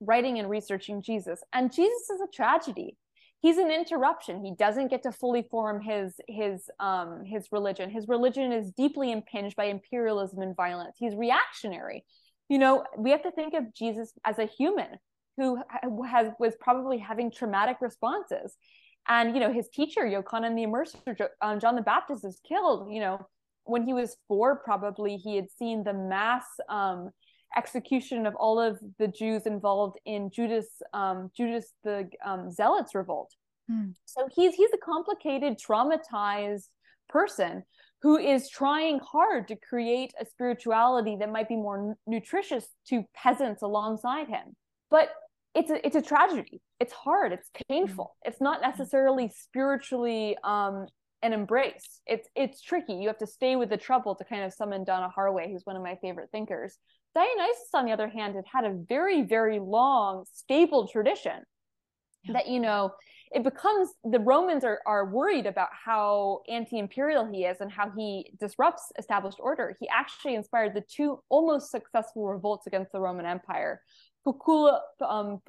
writing 0.00 0.38
and 0.38 0.48
researching 0.48 1.02
Jesus. 1.02 1.40
And 1.52 1.72
Jesus 1.72 2.10
is 2.10 2.20
a 2.20 2.34
tragedy. 2.34 2.96
He's 3.40 3.58
an 3.58 3.70
interruption. 3.70 4.44
He 4.44 4.54
doesn't 4.54 4.88
get 4.88 5.02
to 5.04 5.12
fully 5.12 5.46
form 5.50 5.80
his 5.80 6.14
his 6.28 6.68
um 6.78 7.24
his 7.24 7.48
religion. 7.50 7.90
His 7.90 8.06
religion 8.06 8.52
is 8.52 8.70
deeply 8.70 9.12
impinged 9.12 9.56
by 9.56 9.64
imperialism 9.64 10.40
and 10.40 10.54
violence. 10.54 10.96
He's 10.98 11.14
reactionary. 11.14 12.04
You 12.48 12.58
know, 12.58 12.84
we 12.98 13.10
have 13.10 13.22
to 13.22 13.30
think 13.30 13.54
of 13.54 13.72
Jesus 13.74 14.12
as 14.24 14.38
a 14.38 14.44
human 14.44 14.98
who 15.36 15.58
has 16.04 16.32
was 16.38 16.54
probably 16.60 16.98
having 16.98 17.30
traumatic 17.30 17.78
responses 17.80 18.56
and 19.10 19.34
you 19.34 19.40
know 19.40 19.52
his 19.52 19.68
teacher 19.68 20.02
Yochanan 20.02 20.54
the 20.54 20.64
Immerser, 20.64 21.28
um, 21.42 21.60
John 21.60 21.74
the 21.74 21.82
Baptist 21.82 22.24
is 22.24 22.40
killed. 22.48 22.90
You 22.90 23.00
know 23.00 23.26
when 23.64 23.82
he 23.82 23.92
was 23.92 24.16
four, 24.26 24.56
probably 24.56 25.16
he 25.16 25.36
had 25.36 25.50
seen 25.50 25.84
the 25.84 25.92
mass 25.92 26.44
um, 26.70 27.10
execution 27.56 28.24
of 28.26 28.34
all 28.36 28.58
of 28.58 28.78
the 28.98 29.08
Jews 29.08 29.42
involved 29.44 29.98
in 30.06 30.30
Judas 30.30 30.68
um, 30.94 31.30
Judas 31.36 31.72
the 31.84 32.08
um, 32.24 32.50
Zealots 32.50 32.94
revolt. 32.94 33.34
Hmm. 33.68 33.90
So 34.06 34.28
he's 34.34 34.54
he's 34.54 34.70
a 34.72 34.78
complicated, 34.78 35.58
traumatized 35.58 36.68
person 37.08 37.64
who 38.02 38.16
is 38.16 38.48
trying 38.48 38.98
hard 39.00 39.48
to 39.48 39.56
create 39.56 40.14
a 40.18 40.24
spirituality 40.24 41.16
that 41.20 41.30
might 41.30 41.48
be 41.48 41.56
more 41.56 41.96
nutritious 42.06 42.66
to 42.88 43.04
peasants 43.14 43.60
alongside 43.60 44.28
him. 44.28 44.56
But 44.90 45.10
it's 45.54 45.70
a 45.70 45.84
it's 45.86 45.96
a 45.96 46.02
tragedy. 46.02 46.60
It's 46.78 46.92
hard. 46.92 47.32
It's 47.32 47.50
painful. 47.68 48.04
Mm-hmm. 48.04 48.30
it's 48.30 48.40
not 48.40 48.60
necessarily 48.60 49.30
spiritually 49.34 50.36
um 50.44 50.86
an 51.22 51.32
embrace. 51.32 52.00
It's 52.06 52.28
it's 52.34 52.62
tricky. 52.62 52.94
You 52.94 53.08
have 53.08 53.18
to 53.18 53.26
stay 53.26 53.56
with 53.56 53.70
the 53.70 53.76
trouble 53.76 54.14
to 54.14 54.24
kind 54.24 54.42
of 54.42 54.52
summon 54.52 54.84
donna 54.84 55.12
haraway 55.16 55.50
who's 55.50 55.66
one 55.66 55.76
of 55.76 55.82
my 55.82 55.96
favorite 56.00 56.30
thinkers. 56.32 56.78
Dionysus 57.14 57.68
on 57.74 57.84
the 57.84 57.92
other 57.92 58.08
hand 58.08 58.36
had 58.36 58.44
had 58.50 58.64
a 58.64 58.76
very 58.88 59.22
very 59.22 59.58
long 59.58 60.24
stable 60.32 60.86
tradition 60.86 61.42
yeah. 62.24 62.34
that 62.34 62.46
you 62.48 62.60
know 62.60 62.92
it 63.32 63.44
becomes 63.44 63.90
the 64.04 64.18
romans 64.18 64.64
are, 64.64 64.80
are 64.86 65.06
worried 65.06 65.46
about 65.46 65.68
how 65.72 66.40
anti-imperial 66.48 67.30
he 67.32 67.44
is 67.44 67.60
and 67.60 67.70
how 67.70 67.90
he 67.96 68.32
disrupts 68.40 68.90
established 68.98 69.38
order. 69.40 69.76
He 69.78 69.88
actually 69.88 70.34
inspired 70.34 70.74
the 70.74 70.82
two 70.82 71.20
almost 71.28 71.70
successful 71.70 72.26
revolts 72.26 72.66
against 72.66 72.90
the 72.92 73.00
roman 73.00 73.26
empire 73.26 73.82
Paculla, 74.26 74.80
um, 75.00 75.40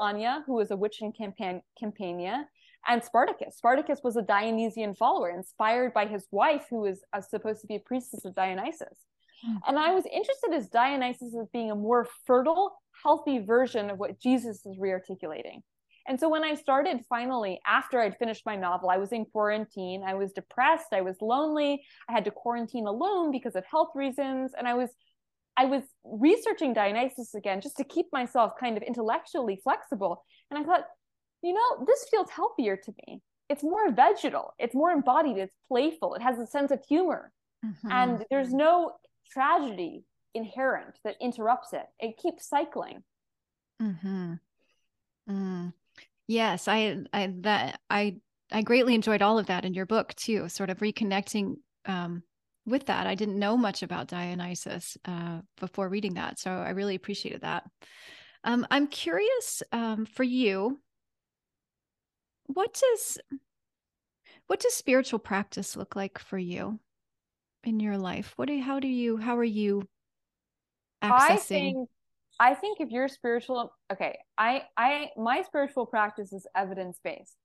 Annia, 0.00 0.42
who 0.46 0.54
was 0.54 0.70
a 0.70 0.76
witch 0.76 1.02
in 1.02 1.12
Campan- 1.12 1.62
Campania, 1.78 2.46
and 2.86 3.02
Spartacus. 3.02 3.56
Spartacus 3.56 4.00
was 4.02 4.16
a 4.16 4.22
Dionysian 4.22 4.94
follower, 4.94 5.30
inspired 5.30 5.94
by 5.94 6.06
his 6.06 6.26
wife, 6.30 6.66
who 6.70 6.80
was 6.80 7.02
uh, 7.12 7.20
supposed 7.20 7.60
to 7.60 7.66
be 7.66 7.76
a 7.76 7.80
priestess 7.80 8.24
of 8.24 8.34
Dionysus. 8.34 8.98
Mm-hmm. 9.46 9.56
And 9.68 9.78
I 9.78 9.92
was 9.92 10.04
interested 10.06 10.52
as 10.52 10.68
Dionysus 10.68 11.34
as 11.34 11.48
being 11.52 11.70
a 11.70 11.76
more 11.76 12.08
fertile, 12.26 12.76
healthy 13.02 13.38
version 13.38 13.90
of 13.90 13.98
what 13.98 14.20
Jesus 14.20 14.64
is 14.66 14.78
rearticulating. 14.78 15.62
And 16.08 16.18
so 16.18 16.28
when 16.28 16.42
I 16.42 16.54
started 16.54 17.04
finally, 17.08 17.60
after 17.64 18.00
I'd 18.00 18.18
finished 18.18 18.44
my 18.44 18.56
novel, 18.56 18.90
I 18.90 18.96
was 18.96 19.12
in 19.12 19.24
quarantine. 19.24 20.02
I 20.04 20.14
was 20.14 20.32
depressed. 20.32 20.92
I 20.92 21.00
was 21.00 21.16
lonely. 21.20 21.84
I 22.08 22.12
had 22.12 22.24
to 22.24 22.32
quarantine 22.32 22.86
alone 22.86 23.30
because 23.30 23.54
of 23.54 23.64
health 23.64 23.90
reasons. 23.94 24.52
And 24.58 24.66
I 24.66 24.74
was 24.74 24.90
I 25.56 25.66
was 25.66 25.82
researching 26.04 26.72
Dionysus 26.72 27.34
again 27.34 27.60
just 27.60 27.76
to 27.76 27.84
keep 27.84 28.06
myself 28.12 28.52
kind 28.58 28.76
of 28.76 28.82
intellectually 28.82 29.60
flexible. 29.62 30.24
And 30.50 30.58
I 30.58 30.64
thought, 30.64 30.84
you 31.42 31.52
know, 31.52 31.84
this 31.86 32.06
feels 32.10 32.30
healthier 32.30 32.76
to 32.76 32.94
me. 33.06 33.20
It's 33.48 33.62
more 33.62 33.90
vegetal, 33.92 34.54
it's 34.58 34.74
more 34.74 34.90
embodied, 34.90 35.36
it's 35.36 35.54
playful, 35.68 36.14
it 36.14 36.22
has 36.22 36.38
a 36.38 36.46
sense 36.46 36.70
of 36.70 36.80
humor. 36.88 37.32
Mm-hmm. 37.64 37.92
And 37.92 38.24
there's 38.30 38.52
no 38.52 38.92
tragedy 39.30 40.04
inherent 40.34 40.98
that 41.04 41.16
interrupts 41.20 41.72
it. 41.72 41.84
It 42.00 42.16
keeps 42.16 42.48
cycling. 42.48 43.02
Mm-hmm. 43.80 44.34
Mm. 45.28 45.72
Yes, 46.28 46.66
I, 46.66 46.96
I 47.12 47.34
that 47.40 47.80
I 47.90 48.16
I 48.50 48.62
greatly 48.62 48.94
enjoyed 48.94 49.22
all 49.22 49.38
of 49.38 49.46
that 49.46 49.64
in 49.64 49.74
your 49.74 49.86
book 49.86 50.14
too, 50.14 50.48
sort 50.48 50.70
of 50.70 50.78
reconnecting 50.78 51.56
um, 51.86 52.22
with 52.66 52.86
that. 52.86 53.06
I 53.06 53.14
didn't 53.14 53.38
know 53.38 53.56
much 53.56 53.82
about 53.82 54.08
Dionysus 54.08 54.96
uh, 55.04 55.40
before 55.60 55.88
reading 55.88 56.14
that, 56.14 56.38
so 56.38 56.50
I 56.50 56.70
really 56.70 56.94
appreciated 56.94 57.42
that. 57.42 57.64
Um, 58.44 58.66
I'm 58.70 58.86
curious 58.86 59.62
um, 59.72 60.06
for 60.06 60.22
you. 60.22 60.80
What 62.46 62.74
does 62.74 63.18
what 64.46 64.60
does 64.60 64.74
spiritual 64.74 65.18
practice 65.18 65.76
look 65.76 65.96
like 65.96 66.18
for 66.18 66.38
you 66.38 66.80
in 67.64 67.80
your 67.80 67.96
life? 67.96 68.32
What 68.36 68.48
do 68.48 68.54
you, 68.54 68.62
how 68.62 68.80
do 68.80 68.88
you 68.88 69.16
how 69.16 69.38
are 69.38 69.44
you 69.44 69.88
accessing? 71.02 71.12
I 71.12 71.36
think 71.36 71.88
I 72.40 72.54
think 72.54 72.80
if 72.80 72.90
you're 72.90 73.08
spiritual, 73.08 73.72
okay, 73.92 74.18
I 74.36 74.64
I 74.76 75.10
my 75.16 75.42
spiritual 75.42 75.86
practice 75.86 76.32
is 76.32 76.46
evidence 76.56 76.98
based. 77.02 77.36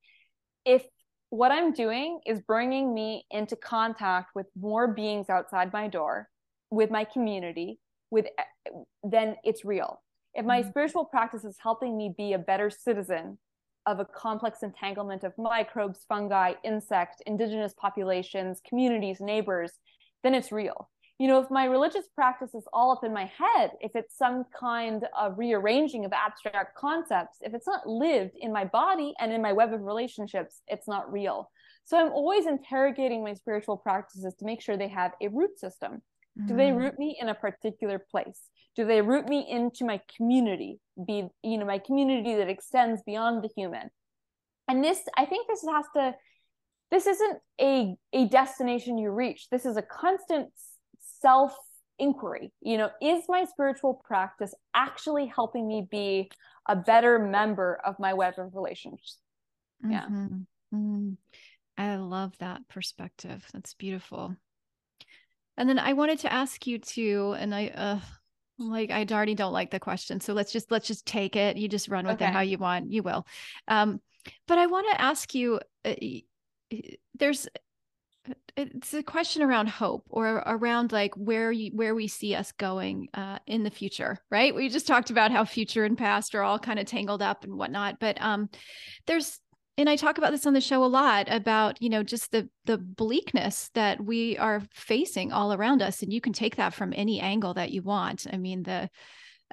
If 0.66 0.84
what 1.30 1.52
I'm 1.52 1.74
doing 1.74 2.20
is 2.26 2.42
bringing 2.42 2.94
me 2.94 3.26
into 3.32 3.56
contact 3.56 4.32
with 4.36 4.48
more 4.60 4.88
beings 4.88 5.30
outside 5.30 5.74
my 5.74 5.88
door, 5.88 6.30
with 6.72 6.90
my 6.90 7.04
community, 7.04 7.80
with 8.12 8.28
then 9.04 9.36
it's 9.44 9.66
real. 9.66 10.02
If 10.34 10.46
my 10.46 10.62
mm-hmm. 10.62 10.70
spiritual 10.70 11.06
practice 11.06 11.44
is 11.44 11.58
helping 11.62 11.98
me 11.98 12.14
be 12.18 12.34
a 12.34 12.40
better 12.40 12.70
citizen 12.70 13.38
of 13.86 14.00
a 14.00 14.06
complex 14.06 14.64
entanglement 14.64 15.24
of 15.24 15.34
microbes, 15.38 16.06
fungi, 16.08 16.54
insect, 16.64 17.22
indigenous 17.26 17.74
populations, 17.80 18.62
communities, 18.68 19.20
neighbors, 19.20 19.72
then 20.24 20.36
it's 20.36 20.52
real 20.52 20.90
you 21.20 21.28
know, 21.28 21.42
if 21.42 21.50
my 21.50 21.66
religious 21.66 22.06
practice 22.14 22.54
is 22.54 22.66
all 22.72 22.92
up 22.92 23.04
in 23.04 23.12
my 23.12 23.32
head, 23.38 23.72
if 23.82 23.96
it's 23.96 24.16
some 24.16 24.46
kind 24.58 25.04
of 25.18 25.38
rearranging 25.38 26.06
of 26.06 26.14
abstract 26.14 26.78
concepts, 26.78 27.38
if 27.42 27.56
it's 27.56 27.66
not 27.66 27.88
lived 27.88 28.36
in 28.40 28.54
my 28.54 28.66
body 28.66 29.14
and 29.20 29.34
in 29.34 29.42
my 29.42 29.52
web 29.52 29.74
of 29.74 29.82
relationships, 29.82 30.62
it's 30.68 30.88
not 30.88 31.12
real. 31.12 31.50
So 31.86 31.98
I'm 31.98 32.12
always 32.12 32.46
interrogating 32.46 33.24
my 33.24 33.34
spiritual 33.34 33.78
practices 33.78 34.36
to 34.36 34.46
make 34.46 34.62
sure 34.62 34.78
they 34.78 34.90
have 34.90 35.14
a 35.22 35.30
root 35.30 35.58
system. 35.58 36.02
Do 36.46 36.56
they 36.56 36.70
mm. 36.70 36.78
root 36.78 37.00
me 37.00 37.18
in 37.20 37.30
a 37.30 37.34
particular 37.34 37.98
place? 37.98 38.40
Do 38.76 38.86
they 38.86 39.02
root 39.02 39.28
me 39.28 39.48
into 39.50 39.86
my 39.86 40.00
community, 40.16 40.80
be 41.04 41.28
you 41.42 41.58
know 41.58 41.66
my 41.66 41.80
community 41.80 42.36
that 42.36 42.48
extends 42.48 43.02
beyond 43.08 43.44
the 43.44 43.50
human? 43.56 43.90
And 44.68 44.84
this, 44.84 45.00
I 45.18 45.26
think, 45.26 45.48
this 45.48 45.66
has 45.68 45.86
to. 45.96 46.14
This 46.92 47.08
isn't 47.08 47.40
a 47.60 47.96
a 48.14 48.28
destination 48.28 49.00
you 49.00 49.10
reach. 49.10 49.48
This 49.50 49.66
is 49.66 49.78
a 49.78 49.82
constant 49.82 50.50
self 51.28 51.56
inquiry. 52.00 52.52
You 52.62 52.78
know, 52.78 52.90
is 53.02 53.24
my 53.28 53.46
spiritual 53.46 54.02
practice 54.06 54.54
actually 54.74 55.26
helping 55.28 55.68
me 55.68 55.88
be 55.90 56.32
a 56.68 56.76
better 56.76 57.20
member 57.20 57.80
of 57.86 58.00
my 58.00 58.14
web 58.14 58.36
of 58.38 58.56
relationships? 58.56 59.20
Yeah. 59.88 60.06
Mm-hmm. 60.06 60.76
Mm-hmm. 60.76 61.12
I 61.78 61.96
love 61.98 62.38
that 62.40 62.68
perspective. 62.70 63.46
That's 63.54 63.74
beautiful. 63.74 64.36
And 65.58 65.68
then 65.70 65.80
I 65.80 65.94
wanted 65.94 66.20
to 66.20 66.34
ask 66.34 66.66
you 66.68 66.80
too, 66.80 67.36
and 67.38 67.54
I 67.54 67.68
uh 67.68 68.00
like 68.60 68.90
I 68.90 69.06
already 69.12 69.36
don't 69.36 69.54
like 69.54 69.72
the 69.72 69.80
question. 69.80 70.20
So 70.20 70.34
let's 70.34 70.52
just 70.52 70.72
let's 70.72 70.88
just 70.88 71.06
take 71.06 71.36
it. 71.36 71.58
You 71.58 71.68
just 71.68 71.90
run 71.90 72.06
with 72.06 72.16
okay. 72.16 72.26
it 72.26 72.34
how 72.34 72.42
you 72.42 72.58
want. 72.58 72.92
You 72.92 73.04
will. 73.04 73.26
Um, 73.68 74.02
but 74.48 74.58
I 74.58 74.66
want 74.66 74.88
to 74.92 75.02
ask 75.02 75.34
you 75.36 75.60
uh, 75.86 75.94
there's 77.18 77.48
it's 78.56 78.94
a 78.94 79.04
question 79.04 79.42
around 79.42 79.70
hope 79.70 80.04
or 80.10 80.44
around 80.46 80.92
like 80.92 81.14
where 81.16 81.52
you 81.52 81.72
where 81.74 81.94
we 81.94 82.08
see 82.08 82.34
us 82.34 82.52
going 82.54 83.08
uh, 83.14 83.38
in 83.46 83.64
the 83.64 83.70
future 83.70 84.18
right 84.32 84.56
we 84.56 84.70
just 84.70 84.88
talked 84.88 85.10
about 85.10 85.32
how 85.32 85.46
future 85.46 85.86
and 85.86 85.98
past 85.98 86.34
are 86.36 86.44
all 86.44 86.60
kind 86.60 86.80
of 86.80 86.86
tangled 86.86 87.22
up 87.22 87.44
and 87.44 87.56
whatnot 87.56 88.00
but 88.00 88.20
um 88.22 88.50
there's 89.06 89.40
and 89.80 89.88
I 89.88 89.96
talk 89.96 90.18
about 90.18 90.32
this 90.32 90.48
on 90.48 90.54
the 90.54 90.62
show 90.62 90.84
a 90.84 90.88
lot 90.88 91.28
about, 91.30 91.80
you 91.82 91.90
know, 91.90 92.02
just 92.02 92.32
the 92.32 92.50
the 92.66 92.80
bleakness 92.80 93.70
that 93.76 94.04
we 94.04 94.36
are 94.38 94.64
facing 94.74 95.32
all 95.32 95.54
around 95.54 95.84
us. 95.84 96.02
And 96.02 96.12
you 96.12 96.20
can 96.20 96.34
take 96.34 96.56
that 96.56 96.74
from 96.74 96.94
any 96.96 97.20
angle 97.20 97.54
that 97.54 97.72
you 97.72 97.84
want. 97.84 98.26
I 98.32 98.38
mean, 98.38 98.64
the 98.64 98.90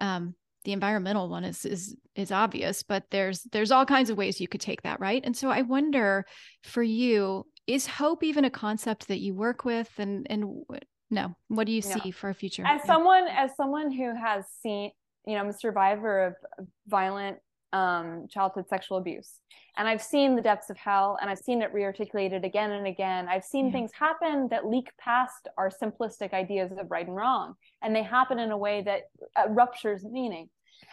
um 0.01 0.35
the 0.65 0.73
environmental 0.73 1.29
one 1.29 1.45
is 1.45 1.67
is 1.67 1.95
is 2.17 2.33
obvious, 2.33 2.83
but 2.83 3.05
there's 3.11 3.43
there's 3.53 3.71
all 3.71 3.85
kinds 3.85 4.09
of 4.09 4.17
ways 4.17 4.41
you 4.41 4.49
could 4.49 4.63
take 4.63 4.83
that, 4.83 4.99
right? 4.99 5.23
And 5.23 5.37
so 5.37 5.51
I 5.51 5.61
wonder 5.61 6.25
for 6.63 6.83
you, 6.83 7.47
is 7.67 7.87
hope 7.87 8.23
even 8.23 8.45
a 8.45 8.51
concept 8.51 9.09
that 9.09 9.21
you 9.21 9.35
work 9.35 9.65
with 9.65 9.91
and 9.99 10.27
and 10.31 10.65
no, 11.11 11.35
what 11.49 11.67
do 11.67 11.73
you 11.73 11.83
see 11.83 12.11
for 12.11 12.31
a 12.31 12.35
future? 12.35 12.65
As 12.67 12.81
yeah. 12.81 12.87
someone 12.87 13.27
as 13.29 13.55
someone 13.57 13.93
who 13.93 14.15
has 14.15 14.45
seen, 14.63 14.91
you 15.27 15.35
know, 15.35 15.41
I'm 15.41 15.49
a 15.49 15.53
survivor 15.53 16.27
of 16.27 16.67
violent 16.87 17.39
um, 17.73 18.27
childhood 18.29 18.69
sexual 18.69 18.99
abuse. 18.99 19.41
And 19.77 19.89
I've 19.89 20.03
seen 20.03 20.37
the 20.37 20.43
depths 20.43 20.71
of 20.71 20.77
hell 20.77 21.19
and 21.21 21.29
I've 21.29 21.39
seen 21.39 21.61
it 21.61 21.75
rearticulated 21.75 22.45
again 22.45 22.71
and 22.71 22.87
again. 22.87 23.27
I've 23.29 23.45
seen 23.45 23.67
yeah. 23.67 23.73
things 23.73 23.91
happen 23.93 24.49
that 24.51 24.67
leak 24.67 24.91
past 24.99 25.49
our 25.59 25.71
simplistic 25.71 26.33
ideas 26.33 26.71
of 26.79 26.91
right 26.91 27.07
and 27.07 27.17
wrong. 27.17 27.55
And 27.83 27.95
they 27.95 28.05
happen 28.05 28.39
in 28.39 28.53
a 28.53 28.57
way 28.57 28.83
that 28.83 29.03
uh, 29.37 29.49
ruptures 29.49 30.05
meaning. 30.05 30.49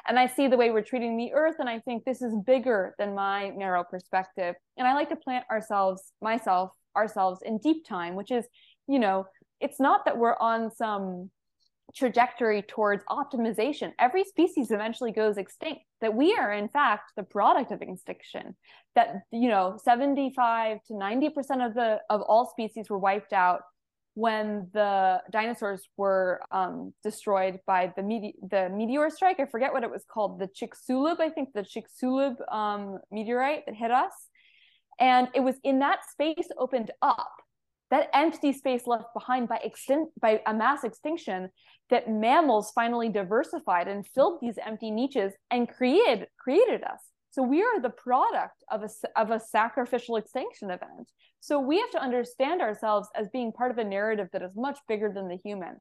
And 0.08 0.18
I 0.18 0.28
see 0.28 0.48
the 0.48 0.58
way 0.58 0.72
we're 0.72 0.82
treating 0.82 1.18
the 1.18 1.34
earth, 1.34 1.56
and 1.60 1.70
I 1.70 1.80
think 1.80 2.04
this 2.04 2.22
is 2.22 2.34
bigger 2.46 2.96
than 2.98 3.16
my 3.16 3.50
narrow 3.50 3.84
perspective. 3.84 4.56
And 4.78 4.88
I 4.88 4.94
like 4.94 5.10
to 5.10 5.16
plant 5.16 5.46
ourselves, 5.52 6.12
myself, 6.22 6.72
ourselves 6.96 7.42
in 7.44 7.58
deep 7.60 7.86
time, 7.88 8.16
which 8.16 8.32
is, 8.32 8.46
you 8.88 9.00
know, 9.00 9.26
it's 9.60 9.80
not 9.80 10.06
that 10.06 10.18
we're 10.18 10.38
on 10.40 10.72
some 10.72 11.30
trajectory 11.94 12.62
towards 12.62 13.04
optimization. 13.10 13.92
Every 14.00 14.24
species 14.24 14.72
eventually 14.72 15.12
goes 15.12 15.38
extinct. 15.38 15.82
That 16.00 16.16
we 16.16 16.36
are, 16.36 16.52
in 16.52 16.68
fact, 16.68 17.12
the 17.16 17.24
product 17.24 17.72
of 17.72 17.82
extinction. 17.82 18.56
That 18.96 19.24
you 19.32 19.50
know, 19.50 19.78
seventy-five 19.84 20.80
to 20.88 20.98
ninety 20.98 21.30
percent 21.30 21.62
of 21.62 21.74
the 21.74 22.00
of 22.10 22.22
all 22.22 22.50
species 22.50 22.90
were 22.90 22.98
wiped 22.98 23.34
out 23.34 23.62
when 24.14 24.68
the 24.74 25.22
dinosaurs 25.32 25.88
were 25.98 26.42
um, 26.52 26.94
destroyed 27.04 27.60
by 27.66 27.94
the 27.96 28.04
mete- 28.04 28.36
the 28.50 28.70
meteor 28.70 29.10
strike. 29.10 29.40
I 29.40 29.46
forget 29.46 29.74
what 29.74 29.84
it 29.84 29.92
was 29.92 30.04
called. 30.04 30.40
The 30.40 30.48
Chicxulub, 30.48 31.20
I 31.20 31.30
think, 31.30 31.50
the 31.54 31.64
Chicxulub 31.64 32.36
um, 32.54 33.00
meteorite 33.12 33.66
that 33.66 33.76
hit 33.76 33.92
us, 33.92 34.14
and 35.00 35.30
it 35.34 35.40
was 35.40 35.56
in 35.64 35.80
that 35.80 36.00
space 36.10 36.50
opened 36.58 36.92
up 37.02 37.32
that 37.92 38.10
empty 38.14 38.54
space 38.54 38.88
left 38.88 39.14
behind 39.14 39.50
by 39.50 39.60
extin- 39.66 40.08
by 40.20 40.42
a 40.48 40.54
mass 40.54 40.84
extinction 40.84 41.50
that 41.90 42.10
mammals 42.10 42.72
finally 42.74 43.10
diversified 43.10 43.88
and 43.88 44.08
filled 44.08 44.40
these 44.42 44.58
empty 44.66 44.90
niches 44.90 45.34
and 45.52 45.70
created 45.70 46.28
created 46.40 46.84
us 46.84 47.11
so 47.32 47.42
we 47.42 47.62
are 47.64 47.80
the 47.80 47.90
product 47.90 48.64
of 48.70 48.84
a 48.84 48.90
of 49.16 49.32
a 49.32 49.40
sacrificial 49.40 50.18
extinction 50.18 50.70
event. 50.70 51.10
So 51.40 51.60
we 51.60 51.80
have 51.80 51.90
to 51.92 52.02
understand 52.02 52.62
ourselves 52.62 53.08
as 53.16 53.30
being 53.30 53.52
part 53.54 53.72
of 53.72 53.78
a 53.78 53.84
narrative 53.84 54.28
that 54.34 54.44
is 54.44 54.52
much 54.56 54.78
bigger 54.88 55.12
than 55.14 55.28
the 55.30 55.38
human. 55.38 55.78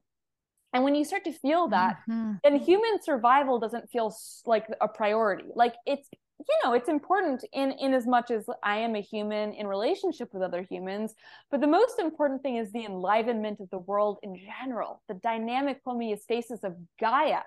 And 0.72 0.84
when 0.84 0.94
you 0.94 1.04
start 1.04 1.24
to 1.24 1.32
feel 1.32 1.68
that 1.68 1.96
mm-hmm. 2.08 2.34
then 2.44 2.56
human 2.56 3.02
survival 3.02 3.58
doesn't 3.58 3.90
feel 3.90 4.14
like 4.46 4.66
a 4.80 4.86
priority. 4.86 5.46
Like 5.54 5.74
it's 5.86 6.08
you 6.38 6.56
know 6.64 6.72
it's 6.72 6.88
important 6.88 7.44
in 7.52 7.72
in 7.72 7.92
as 7.92 8.06
much 8.06 8.30
as 8.30 8.46
i 8.62 8.78
am 8.78 8.96
a 8.96 9.00
human 9.02 9.52
in 9.52 9.66
relationship 9.66 10.32
with 10.32 10.42
other 10.42 10.66
humans 10.70 11.12
but 11.50 11.60
the 11.60 11.66
most 11.66 11.98
important 11.98 12.40
thing 12.40 12.56
is 12.56 12.72
the 12.72 12.86
enlivenment 12.86 13.60
of 13.60 13.68
the 13.68 13.78
world 13.78 14.18
in 14.22 14.34
general 14.36 15.02
the 15.06 15.14
dynamic 15.14 15.84
homeostasis 15.86 16.64
of 16.64 16.74
gaia 16.98 17.40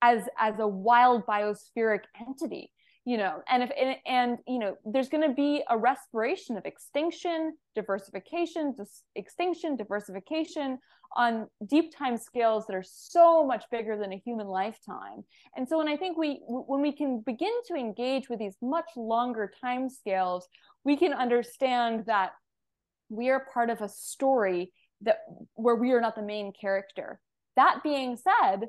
as 0.00 0.22
as 0.38 0.58
a 0.58 0.66
wild 0.66 1.26
biospheric 1.26 2.00
entity 2.18 2.72
you 3.04 3.16
know 3.16 3.40
and 3.48 3.62
if 3.62 3.70
and, 3.80 3.96
and 4.06 4.38
you 4.46 4.58
know 4.58 4.76
there's 4.84 5.08
going 5.08 5.26
to 5.26 5.34
be 5.34 5.62
a 5.70 5.76
respiration 5.76 6.56
of 6.56 6.66
extinction 6.66 7.54
diversification 7.74 8.74
dis- 8.76 9.02
extinction 9.16 9.76
diversification 9.76 10.78
on 11.16 11.46
deep 11.68 11.96
time 11.96 12.16
scales 12.16 12.66
that 12.66 12.76
are 12.76 12.84
so 12.86 13.44
much 13.44 13.64
bigger 13.72 13.98
than 13.98 14.12
a 14.12 14.22
human 14.24 14.46
lifetime. 14.46 15.24
And 15.56 15.68
so 15.68 15.78
when 15.78 15.88
i 15.88 15.96
think 15.96 16.16
we 16.16 16.40
when 16.46 16.80
we 16.80 16.92
can 16.92 17.22
begin 17.24 17.52
to 17.66 17.74
engage 17.74 18.28
with 18.28 18.38
these 18.38 18.56
much 18.62 18.90
longer 18.96 19.50
time 19.60 19.88
scales 19.88 20.46
we 20.84 20.96
can 20.96 21.12
understand 21.12 22.04
that 22.06 22.32
we 23.08 23.28
are 23.28 23.46
part 23.52 23.70
of 23.70 23.80
a 23.80 23.88
story 23.88 24.72
that 25.02 25.18
where 25.54 25.74
we 25.74 25.92
are 25.92 26.00
not 26.00 26.14
the 26.14 26.22
main 26.22 26.52
character. 26.58 27.20
That 27.56 27.80
being 27.82 28.16
said 28.16 28.66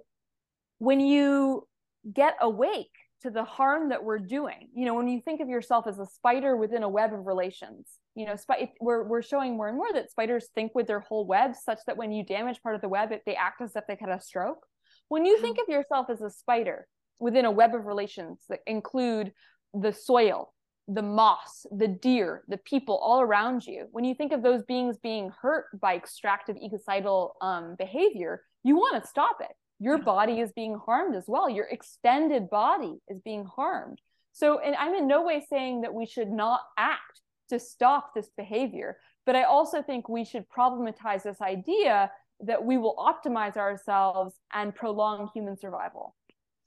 when 0.79 0.99
you 0.99 1.67
get 2.11 2.36
awake 2.41 2.91
to 3.22 3.30
the 3.30 3.43
harm 3.43 3.89
that 3.89 4.03
we're 4.03 4.19
doing. 4.19 4.69
You 4.74 4.86
know, 4.86 4.95
when 4.95 5.07
you 5.07 5.22
think 5.22 5.41
of 5.41 5.49
yourself 5.49 5.86
as 5.88 5.99
a 5.99 6.05
spider 6.05 6.57
within 6.57 6.84
a 6.84 6.89
web 6.89 7.13
of 7.13 7.26
relations, 7.26 7.88
you 8.15 8.26
know, 8.26 8.36
sp- 8.36 8.74
we're, 8.80 9.03
we're 9.03 9.22
showing 9.22 9.55
more 9.55 9.67
and 9.67 9.78
more 9.78 9.93
that 9.93 10.09
spiders 10.09 10.49
think 10.55 10.74
with 10.74 10.88
their 10.88 10.99
whole 10.99 11.26
web 11.26 11.55
such 11.55 11.80
that 11.88 11.97
when 11.97 12.11
you 12.11 12.24
damage 12.24 12.61
part 12.61 12.76
of 12.76 12.82
the 12.82 12.89
web, 12.89 13.11
it, 13.11 13.22
they 13.26 13.36
act 13.36 13.61
as 13.61 13.76
if 13.76 13.84
they've 13.88 13.99
had 13.99 14.09
a 14.09 14.22
stroke. 14.22 14.65
When 15.07 15.26
you 15.26 15.39
think 15.39 15.57
of 15.59 15.67
yourself 15.67 16.09
as 16.09 16.22
a 16.22 16.30
spider 16.30 16.88
within 17.19 17.45
a 17.45 17.51
web 17.51 17.76
of 17.76 17.86
relations 17.86 18.39
that 18.49 18.61
include 18.65 19.34
the 19.74 19.93
soil, 19.93 20.53
the 20.88 21.01
moss, 21.01 21.65
the 21.72 21.88
deer, 21.88 22.43
the 22.47 22.57
people 22.57 22.97
all 22.97 23.22
around 23.22 23.65
you, 23.65 23.88
when 23.91 24.03
you 24.03 24.15
think 24.15 24.32
of 24.32 24.41
those 24.41 24.63
beings 24.63 24.97
being 25.01 25.32
hurt 25.41 25.65
by 25.80 25.95
extractive 25.95 26.57
ecocidal 26.57 27.36
um, 27.41 27.76
behavior, 27.78 28.41
you 28.63 28.76
want 28.76 29.01
to 29.01 29.07
stop 29.07 29.38
it 29.41 29.55
your 29.82 29.97
body 29.97 30.39
is 30.39 30.51
being 30.53 30.75
harmed 30.86 31.15
as 31.15 31.25
well. 31.27 31.49
Your 31.49 31.65
extended 31.65 32.51
body 32.51 32.99
is 33.09 33.19
being 33.19 33.45
harmed. 33.45 33.99
So 34.32 34.59
and 34.59 34.75
i'm 34.75 34.93
in 34.93 35.07
no 35.07 35.23
way 35.23 35.45
saying 35.49 35.82
that 35.82 35.93
we 35.93 36.05
should 36.05 36.29
not 36.29 36.61
act 36.77 37.19
to 37.49 37.59
stop 37.59 38.13
this 38.15 38.29
behavior 38.38 38.97
but 39.25 39.36
i 39.36 39.43
also 39.43 39.82
think 39.82 40.07
we 40.07 40.23
should 40.23 40.45
problematize 40.47 41.23
this 41.23 41.41
idea 41.41 42.09
that 42.39 42.63
we 42.63 42.77
will 42.77 42.95
optimize 42.95 43.57
ourselves 43.57 44.34
and 44.53 44.73
prolong 44.73 45.29
human 45.34 45.57
survival. 45.57 46.15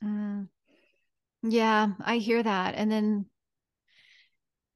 Mm. 0.03 0.49
yeah 1.43 1.89
i 2.05 2.19
hear 2.19 2.43
that. 2.43 2.75
And 2.75 2.93
then 2.93 3.27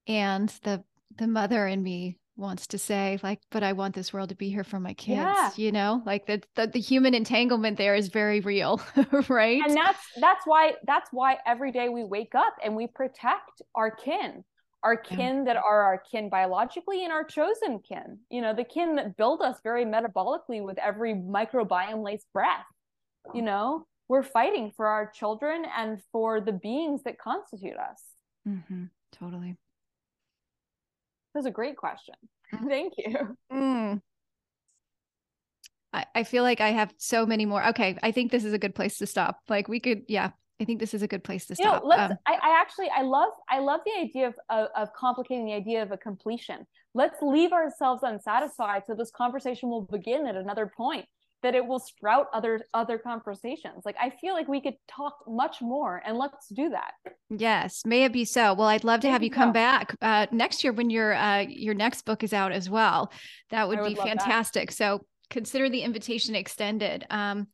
and 0.06 0.48
the 0.62 0.82
the 1.18 1.26
mother 1.26 1.66
in 1.66 1.82
me 1.82 2.18
wants 2.38 2.68
to 2.68 2.78
say 2.78 3.18
like 3.22 3.40
but 3.50 3.64
i 3.64 3.72
want 3.72 3.94
this 3.94 4.12
world 4.12 4.28
to 4.28 4.34
be 4.34 4.48
here 4.48 4.62
for 4.62 4.78
my 4.78 4.94
kids 4.94 5.18
yeah. 5.18 5.50
you 5.56 5.72
know 5.72 6.00
like 6.06 6.24
the, 6.26 6.40
the, 6.54 6.68
the 6.68 6.78
human 6.78 7.12
entanglement 7.12 7.76
there 7.76 7.96
is 7.96 8.08
very 8.08 8.40
real 8.40 8.80
right 9.28 9.60
and 9.64 9.76
that's 9.76 9.98
that's 10.20 10.46
why 10.46 10.72
that's 10.86 11.08
why 11.12 11.36
every 11.46 11.72
day 11.72 11.88
we 11.88 12.04
wake 12.04 12.34
up 12.36 12.54
and 12.62 12.76
we 12.76 12.86
protect 12.86 13.60
our 13.74 13.90
kin 13.90 14.44
our 14.84 14.96
kin 14.96 15.38
yeah. 15.38 15.44
that 15.44 15.56
are 15.56 15.82
our 15.82 15.98
kin 16.10 16.28
biologically 16.28 17.02
and 17.02 17.12
our 17.12 17.24
chosen 17.24 17.80
kin 17.80 18.18
you 18.30 18.40
know 18.40 18.54
the 18.54 18.64
kin 18.64 18.94
that 18.94 19.16
build 19.16 19.42
us 19.42 19.56
very 19.64 19.84
metabolically 19.84 20.62
with 20.62 20.78
every 20.78 21.14
microbiome 21.14 22.04
laced 22.04 22.32
breath 22.32 22.66
you 23.34 23.42
know 23.42 23.84
we're 24.08 24.22
fighting 24.22 24.70
for 24.76 24.86
our 24.86 25.10
children 25.10 25.64
and 25.76 26.00
for 26.12 26.40
the 26.40 26.52
beings 26.52 27.02
that 27.02 27.18
constitute 27.18 27.76
us 27.76 28.02
mm-hmm. 28.46 28.84
totally 29.12 29.56
was 31.38 31.46
a 31.46 31.50
great 31.52 31.76
question. 31.76 32.16
Thank 32.68 32.94
you. 32.98 33.36
Mm. 33.52 34.02
I, 35.90 36.04
I 36.14 36.24
feel 36.24 36.42
like 36.42 36.60
I 36.60 36.68
have 36.68 36.92
so 36.98 37.24
many 37.24 37.46
more. 37.46 37.66
Okay, 37.68 37.96
I 38.02 38.12
think 38.12 38.30
this 38.30 38.44
is 38.44 38.52
a 38.52 38.58
good 38.58 38.74
place 38.74 38.98
to 38.98 39.06
stop. 39.06 39.40
Like 39.48 39.68
we 39.68 39.80
could, 39.80 40.02
yeah, 40.06 40.32
I 40.60 40.64
think 40.64 40.80
this 40.80 40.92
is 40.92 41.02
a 41.02 41.08
good 41.08 41.24
place 41.24 41.46
to 41.46 41.54
stop. 41.54 41.82
You 41.82 41.88
know, 41.88 41.96
let's. 41.96 42.12
Um, 42.12 42.18
I, 42.26 42.34
I, 42.34 42.60
actually, 42.60 42.90
I 42.94 43.02
love, 43.02 43.30
I 43.48 43.60
love 43.60 43.80
the 43.86 43.98
idea 43.98 44.28
of, 44.28 44.34
of, 44.50 44.68
of 44.76 44.92
complicating 44.92 45.46
the 45.46 45.54
idea 45.54 45.82
of 45.82 45.92
a 45.92 45.96
completion. 45.96 46.66
Let's 46.94 47.16
leave 47.22 47.52
ourselves 47.52 48.02
unsatisfied, 48.02 48.82
so 48.86 48.94
this 48.94 49.10
conversation 49.10 49.70
will 49.70 49.82
begin 49.82 50.26
at 50.26 50.34
another 50.34 50.70
point. 50.76 51.06
That 51.42 51.54
it 51.54 51.64
will 51.64 51.78
sprout 51.78 52.26
other 52.32 52.60
other 52.74 52.98
conversations 52.98 53.84
like 53.84 53.96
i 54.00 54.10
feel 54.10 54.34
like 54.34 54.48
we 54.48 54.60
could 54.60 54.74
talk 54.88 55.14
much 55.26 55.60
more 55.60 56.02
and 56.04 56.16
let's 56.16 56.48
do 56.48 56.68
that 56.70 56.92
yes 57.30 57.82
may 57.84 58.04
it 58.04 58.12
be 58.12 58.24
so 58.24 58.54
well 58.54 58.68
i'd 58.68 58.84
love 58.84 59.00
to 59.00 59.10
have 59.10 59.22
you 59.22 59.30
come 59.30 59.50
so. 59.50 59.54
back 59.54 59.96
uh, 60.02 60.26
next 60.30 60.64
year 60.64 60.72
when 60.72 60.90
your 60.90 61.14
uh, 61.14 61.40
your 61.40 61.74
next 61.74 62.02
book 62.02 62.22
is 62.22 62.32
out 62.32 62.52
as 62.52 62.68
well 62.68 63.12
that 63.50 63.68
would, 63.68 63.80
would 63.80 63.88
be 63.88 63.94
fantastic 63.94 64.70
that. 64.70 64.76
so 64.76 65.04
consider 65.30 65.68
the 65.68 65.82
invitation 65.82 66.34
extended 66.34 67.06
um, 67.10 67.46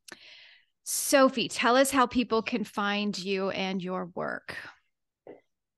sophie 0.85 1.49
tell 1.49 1.77
us 1.77 1.91
how 1.91 2.07
people 2.07 2.43
can 2.43 2.65
find 2.65 3.19
you 3.19 3.51
and 3.51 3.83
your 3.83 4.11
work 4.15 4.57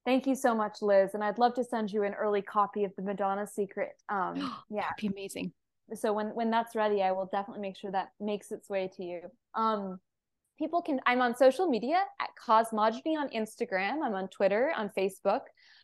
Thank 0.04 0.28
you 0.28 0.36
so 0.36 0.54
much, 0.54 0.82
Liz. 0.82 1.14
And 1.14 1.24
I'd 1.24 1.36
love 1.36 1.54
to 1.54 1.64
send 1.64 1.90
you 1.90 2.04
an 2.04 2.14
early 2.14 2.40
copy 2.40 2.84
of 2.84 2.92
the 2.94 3.02
Madonna 3.02 3.44
Secret. 3.44 3.90
Um, 4.09 4.36
yeah, 4.70 4.82
That'd 4.82 4.98
be 4.98 5.09
amazing 5.09 5.52
so 5.95 6.12
when 6.12 6.28
when 6.28 6.51
that's 6.51 6.74
ready 6.74 7.03
i 7.03 7.12
will 7.12 7.28
definitely 7.30 7.62
make 7.62 7.76
sure 7.76 7.91
that 7.91 8.09
makes 8.20 8.51
its 8.51 8.68
way 8.68 8.91
to 8.97 9.05
you. 9.05 9.20
Um 9.55 9.99
people 10.59 10.82
can 10.82 11.01
i'm 11.07 11.20
on 11.20 11.37
social 11.37 11.68
media 11.68 12.03
at 12.20 12.30
cosmogyny 12.47 13.16
on 13.16 13.28
instagram. 13.30 14.05
I'm 14.05 14.14
on 14.14 14.28
twitter 14.28 14.72
on 14.76 14.91
facebook. 14.97 15.41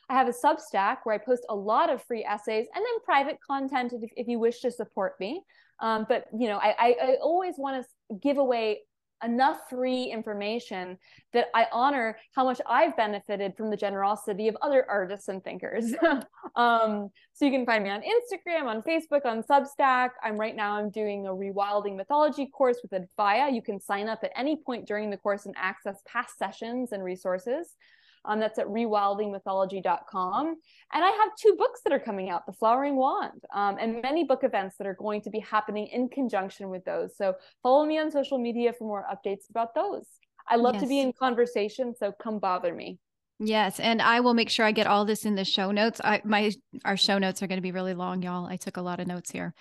I 0.08 0.14
have 0.14 0.28
a 0.28 0.32
substack 0.32 0.98
where 1.04 1.14
i 1.14 1.18
post 1.18 1.44
a 1.48 1.54
lot 1.54 1.90
of 1.90 2.02
free 2.02 2.24
essays 2.24 2.66
and 2.74 2.84
then 2.84 3.04
private 3.04 3.38
content 3.46 3.92
if, 3.92 4.10
if 4.16 4.28
you 4.28 4.38
wish 4.38 4.60
to 4.60 4.70
support 4.70 5.14
me. 5.20 5.42
Um, 5.80 6.06
but 6.08 6.26
you 6.36 6.48
know 6.48 6.58
I, 6.58 6.74
I, 6.78 6.96
I 7.02 7.16
always 7.20 7.54
want 7.58 7.84
to 7.84 8.16
give 8.20 8.38
away 8.38 8.80
enough 9.24 9.68
free 9.68 10.04
information 10.04 10.98
that 11.32 11.46
I 11.54 11.66
honor 11.72 12.16
how 12.34 12.44
much 12.44 12.60
I've 12.66 12.96
benefited 12.96 13.56
from 13.56 13.70
the 13.70 13.76
generosity 13.76 14.48
of 14.48 14.56
other 14.62 14.84
artists 14.88 15.28
and 15.28 15.42
thinkers. 15.42 15.94
um, 16.56 17.10
so 17.32 17.44
you 17.44 17.50
can 17.50 17.64
find 17.64 17.84
me 17.84 17.90
on 17.90 18.02
Instagram, 18.02 18.66
on 18.66 18.82
Facebook, 18.82 19.24
on 19.24 19.42
Substack. 19.42 20.10
I'm 20.22 20.38
right 20.38 20.56
now 20.56 20.72
I'm 20.72 20.90
doing 20.90 21.26
a 21.26 21.30
rewilding 21.30 21.96
mythology 21.96 22.46
course 22.46 22.78
with 22.82 22.92
Advaya. 22.92 23.52
You 23.52 23.62
can 23.62 23.80
sign 23.80 24.08
up 24.08 24.20
at 24.22 24.32
any 24.36 24.56
point 24.56 24.86
during 24.86 25.10
the 25.10 25.16
course 25.16 25.46
and 25.46 25.54
access 25.58 26.02
past 26.06 26.38
sessions 26.38 26.92
and 26.92 27.02
resources. 27.02 27.76
Um, 28.24 28.38
that's 28.38 28.58
at 28.58 28.66
rewildingmythology.com. 28.66 30.46
And 30.46 31.04
I 31.04 31.08
have 31.08 31.30
two 31.40 31.54
books 31.58 31.80
that 31.84 31.92
are 31.92 31.98
coming 31.98 32.30
out 32.30 32.46
The 32.46 32.52
Flowering 32.52 32.96
Wand, 32.96 33.42
um, 33.54 33.76
and 33.80 34.00
many 34.02 34.24
book 34.24 34.44
events 34.44 34.76
that 34.78 34.86
are 34.86 34.94
going 34.94 35.22
to 35.22 35.30
be 35.30 35.40
happening 35.40 35.88
in 35.88 36.08
conjunction 36.08 36.68
with 36.68 36.84
those. 36.84 37.16
So 37.16 37.34
follow 37.62 37.84
me 37.84 37.98
on 37.98 38.10
social 38.10 38.38
media 38.38 38.72
for 38.72 38.84
more 38.84 39.04
updates 39.10 39.50
about 39.50 39.74
those. 39.74 40.06
I 40.48 40.56
love 40.56 40.74
yes. 40.74 40.82
to 40.82 40.88
be 40.88 41.00
in 41.00 41.12
conversation, 41.12 41.94
so 41.98 42.12
come 42.12 42.38
bother 42.38 42.74
me. 42.74 42.98
Yes, 43.38 43.80
and 43.80 44.00
I 44.00 44.20
will 44.20 44.34
make 44.34 44.50
sure 44.50 44.64
I 44.64 44.72
get 44.72 44.86
all 44.86 45.04
this 45.04 45.24
in 45.24 45.34
the 45.34 45.44
show 45.44 45.72
notes. 45.72 46.00
I 46.04 46.20
my 46.24 46.52
our 46.84 46.96
show 46.96 47.18
notes 47.18 47.42
are 47.42 47.48
going 47.48 47.58
to 47.58 47.62
be 47.62 47.72
really 47.72 47.94
long, 47.94 48.22
y'all. 48.22 48.46
I 48.46 48.56
took 48.56 48.76
a 48.76 48.82
lot 48.82 49.00
of 49.00 49.08
notes 49.08 49.32
here. 49.32 49.52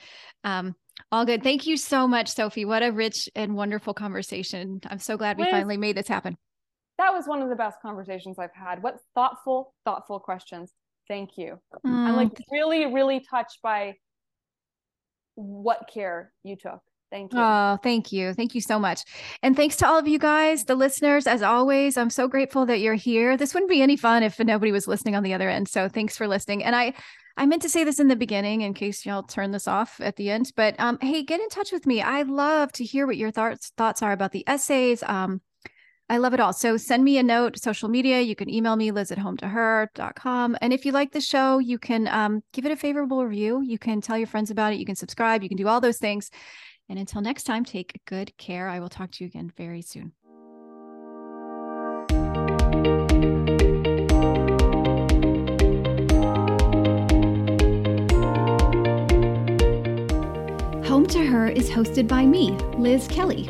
Um, 0.44 0.76
all 1.12 1.26
good. 1.26 1.42
Thank 1.42 1.66
you 1.66 1.78
so 1.78 2.08
much, 2.08 2.30
Sophie. 2.30 2.66
What 2.66 2.84
a 2.84 2.92
rich 2.92 3.28
and 3.36 3.56
wonderful 3.56 3.96
conversation. 3.96 4.82
I'm 4.88 5.00
so 5.00 5.18
glad 5.18 5.38
we 5.38 5.46
Liz, 5.46 5.52
finally 5.52 5.78
made 5.78 5.98
this 5.98 6.08
happen 6.08 6.38
that 7.02 7.14
was 7.14 7.28
one 7.28 7.42
of 7.42 7.50
the 7.50 7.56
best 7.56 7.82
conversations 7.82 8.38
I've 8.40 8.54
had. 8.54 8.82
What 8.84 9.00
thoughtful, 9.16 9.74
thoughtful 9.86 10.20
questions. 10.20 10.72
Thank 11.08 11.38
you. 11.38 11.60
Mm. 11.86 12.08
I'm 12.08 12.16
like 12.16 12.32
really, 12.52 12.86
really 12.94 13.26
touched 13.30 13.60
by 13.62 13.96
what 15.36 15.90
care 15.92 16.32
you 16.44 16.56
took. 16.56 16.80
Thank 17.12 17.34
you. 17.34 17.40
Oh, 17.42 17.78
thank 17.84 18.14
you. 18.14 18.34
Thank 18.34 18.56
you 18.56 18.62
so 18.62 18.80
much. 18.80 19.02
And 19.44 19.56
thanks 19.56 19.76
to 19.78 19.88
all 19.88 20.00
of 20.00 20.08
you 20.08 20.18
guys, 20.18 20.64
the 20.64 20.76
listeners, 20.76 21.28
as 21.28 21.42
always. 21.42 21.98
I'm 21.98 22.10
so 22.10 22.30
grateful 22.30 22.66
that 22.68 22.80
you're 22.80 22.94
here. 22.94 23.36
This 23.36 23.54
wouldn't 23.54 23.70
be 23.70 23.82
any 23.82 23.98
fun 23.98 24.24
if 24.24 24.40
nobody 24.40 24.72
was 24.72 24.88
listening 24.88 25.16
on 25.16 25.24
the 25.24 25.34
other 25.34 25.50
end. 25.50 25.68
So 25.68 25.90
thanks 25.90 26.16
for 26.16 26.26
listening. 26.26 26.64
And 26.64 26.74
I, 26.74 26.94
I 27.36 27.46
meant 27.46 27.64
to 27.64 27.70
say 27.70 27.84
this 27.84 28.00
in 28.00 28.08
the 28.08 28.16
beginning 28.16 28.62
in 28.62 28.74
case 28.74 29.06
y'all 29.06 29.24
turn 29.24 29.52
this 29.52 29.68
off 29.68 30.00
at 30.00 30.16
the 30.16 30.30
end, 30.30 30.54
but 30.56 30.80
um, 30.80 31.00
hey, 31.02 31.24
get 31.24 31.42
in 31.42 31.50
touch 31.50 31.74
with 31.74 31.86
me. 31.86 32.02
I 32.02 32.22
love 32.22 32.72
to 32.74 32.86
hear 32.86 33.06
what 33.06 33.18
your 33.18 33.32
thoughts 33.32 33.74
thoughts 33.78 34.02
are 34.02 34.14
about 34.14 34.32
the 34.32 34.46
essays. 34.48 35.04
Um, 35.04 35.42
I 36.12 36.18
love 36.18 36.34
it 36.34 36.42
all. 36.42 36.52
So 36.52 36.76
send 36.76 37.06
me 37.06 37.18
a 37.20 37.24
note, 37.24 37.58
social 37.58 37.88
media. 37.88 38.20
You 38.20 38.36
can 38.36 38.50
email 38.50 38.76
me, 38.76 38.92
liz 38.92 39.14
at 39.14 39.18
home 39.18 39.38
to 39.38 39.48
her.com. 39.48 40.58
And 40.60 40.74
if 40.74 40.86
you 40.86 40.92
like 40.92 41.14
the 41.14 41.22
show, 41.22 41.60
you 41.60 41.80
can 41.80 42.10
um, 42.10 42.44
give 42.52 42.66
it 42.66 42.72
a 42.74 42.76
favorable 42.76 43.26
review. 43.26 43.62
You 43.62 43.80
can 43.80 44.02
tell 44.02 44.18
your 44.18 44.28
friends 44.28 44.52
about 44.52 44.74
it. 44.74 44.80
You 44.80 44.86
can 44.86 44.98
subscribe. 44.98 45.42
You 45.42 45.48
can 45.48 45.58
do 45.58 45.70
all 45.70 45.80
those 45.80 46.00
things. 46.00 46.30
And 46.90 47.00
until 47.00 47.22
next 47.22 47.44
time, 47.44 47.64
take 47.64 48.02
good 48.06 48.38
care. 48.38 48.68
I 48.68 48.82
will 48.82 48.90
talk 48.90 49.12
to 49.12 49.24
you 49.24 49.30
again 49.30 49.54
very 49.56 49.82
soon. 49.82 50.12
Home 60.84 61.06
to 61.06 61.26
Her 61.26 61.48
is 61.48 61.70
hosted 61.70 62.10
by 62.10 62.26
me, 62.26 62.52
Liz 62.78 63.08
Kelly. 63.08 63.50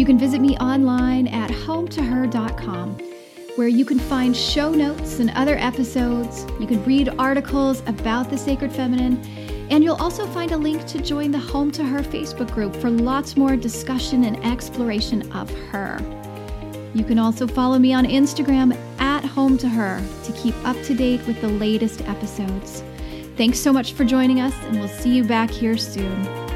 You 0.00 0.06
can 0.06 0.18
visit 0.18 0.40
me 0.40 0.56
online 0.56 1.28
at 1.28 1.50
hometoher.com, 1.50 2.96
where 3.56 3.68
you 3.68 3.84
can 3.84 3.98
find 3.98 4.34
show 4.34 4.70
notes 4.70 5.18
and 5.18 5.28
other 5.32 5.56
episodes. 5.58 6.46
You 6.58 6.66
can 6.66 6.82
read 6.86 7.10
articles 7.18 7.82
about 7.86 8.30
the 8.30 8.38
sacred 8.38 8.72
feminine, 8.72 9.22
and 9.68 9.84
you'll 9.84 10.00
also 10.00 10.26
find 10.28 10.52
a 10.52 10.56
link 10.56 10.86
to 10.86 11.02
join 11.02 11.30
the 11.30 11.38
Home 11.38 11.70
to 11.72 11.84
Her 11.84 11.98
Facebook 11.98 12.50
group 12.54 12.74
for 12.76 12.88
lots 12.88 13.36
more 13.36 13.56
discussion 13.56 14.24
and 14.24 14.42
exploration 14.42 15.30
of 15.32 15.50
her. 15.66 16.00
You 16.94 17.04
can 17.04 17.18
also 17.18 17.46
follow 17.46 17.78
me 17.78 17.92
on 17.92 18.06
Instagram 18.06 18.74
at 19.00 19.22
Home 19.26 19.58
to 19.58 19.68
Her 19.68 20.02
to 20.24 20.32
keep 20.32 20.54
up 20.66 20.80
to 20.84 20.94
date 20.94 21.26
with 21.26 21.38
the 21.42 21.48
latest 21.48 22.00
episodes. 22.08 22.82
Thanks 23.36 23.58
so 23.58 23.70
much 23.70 23.92
for 23.92 24.06
joining 24.06 24.40
us, 24.40 24.54
and 24.62 24.78
we'll 24.78 24.88
see 24.88 25.14
you 25.14 25.24
back 25.24 25.50
here 25.50 25.76
soon. 25.76 26.49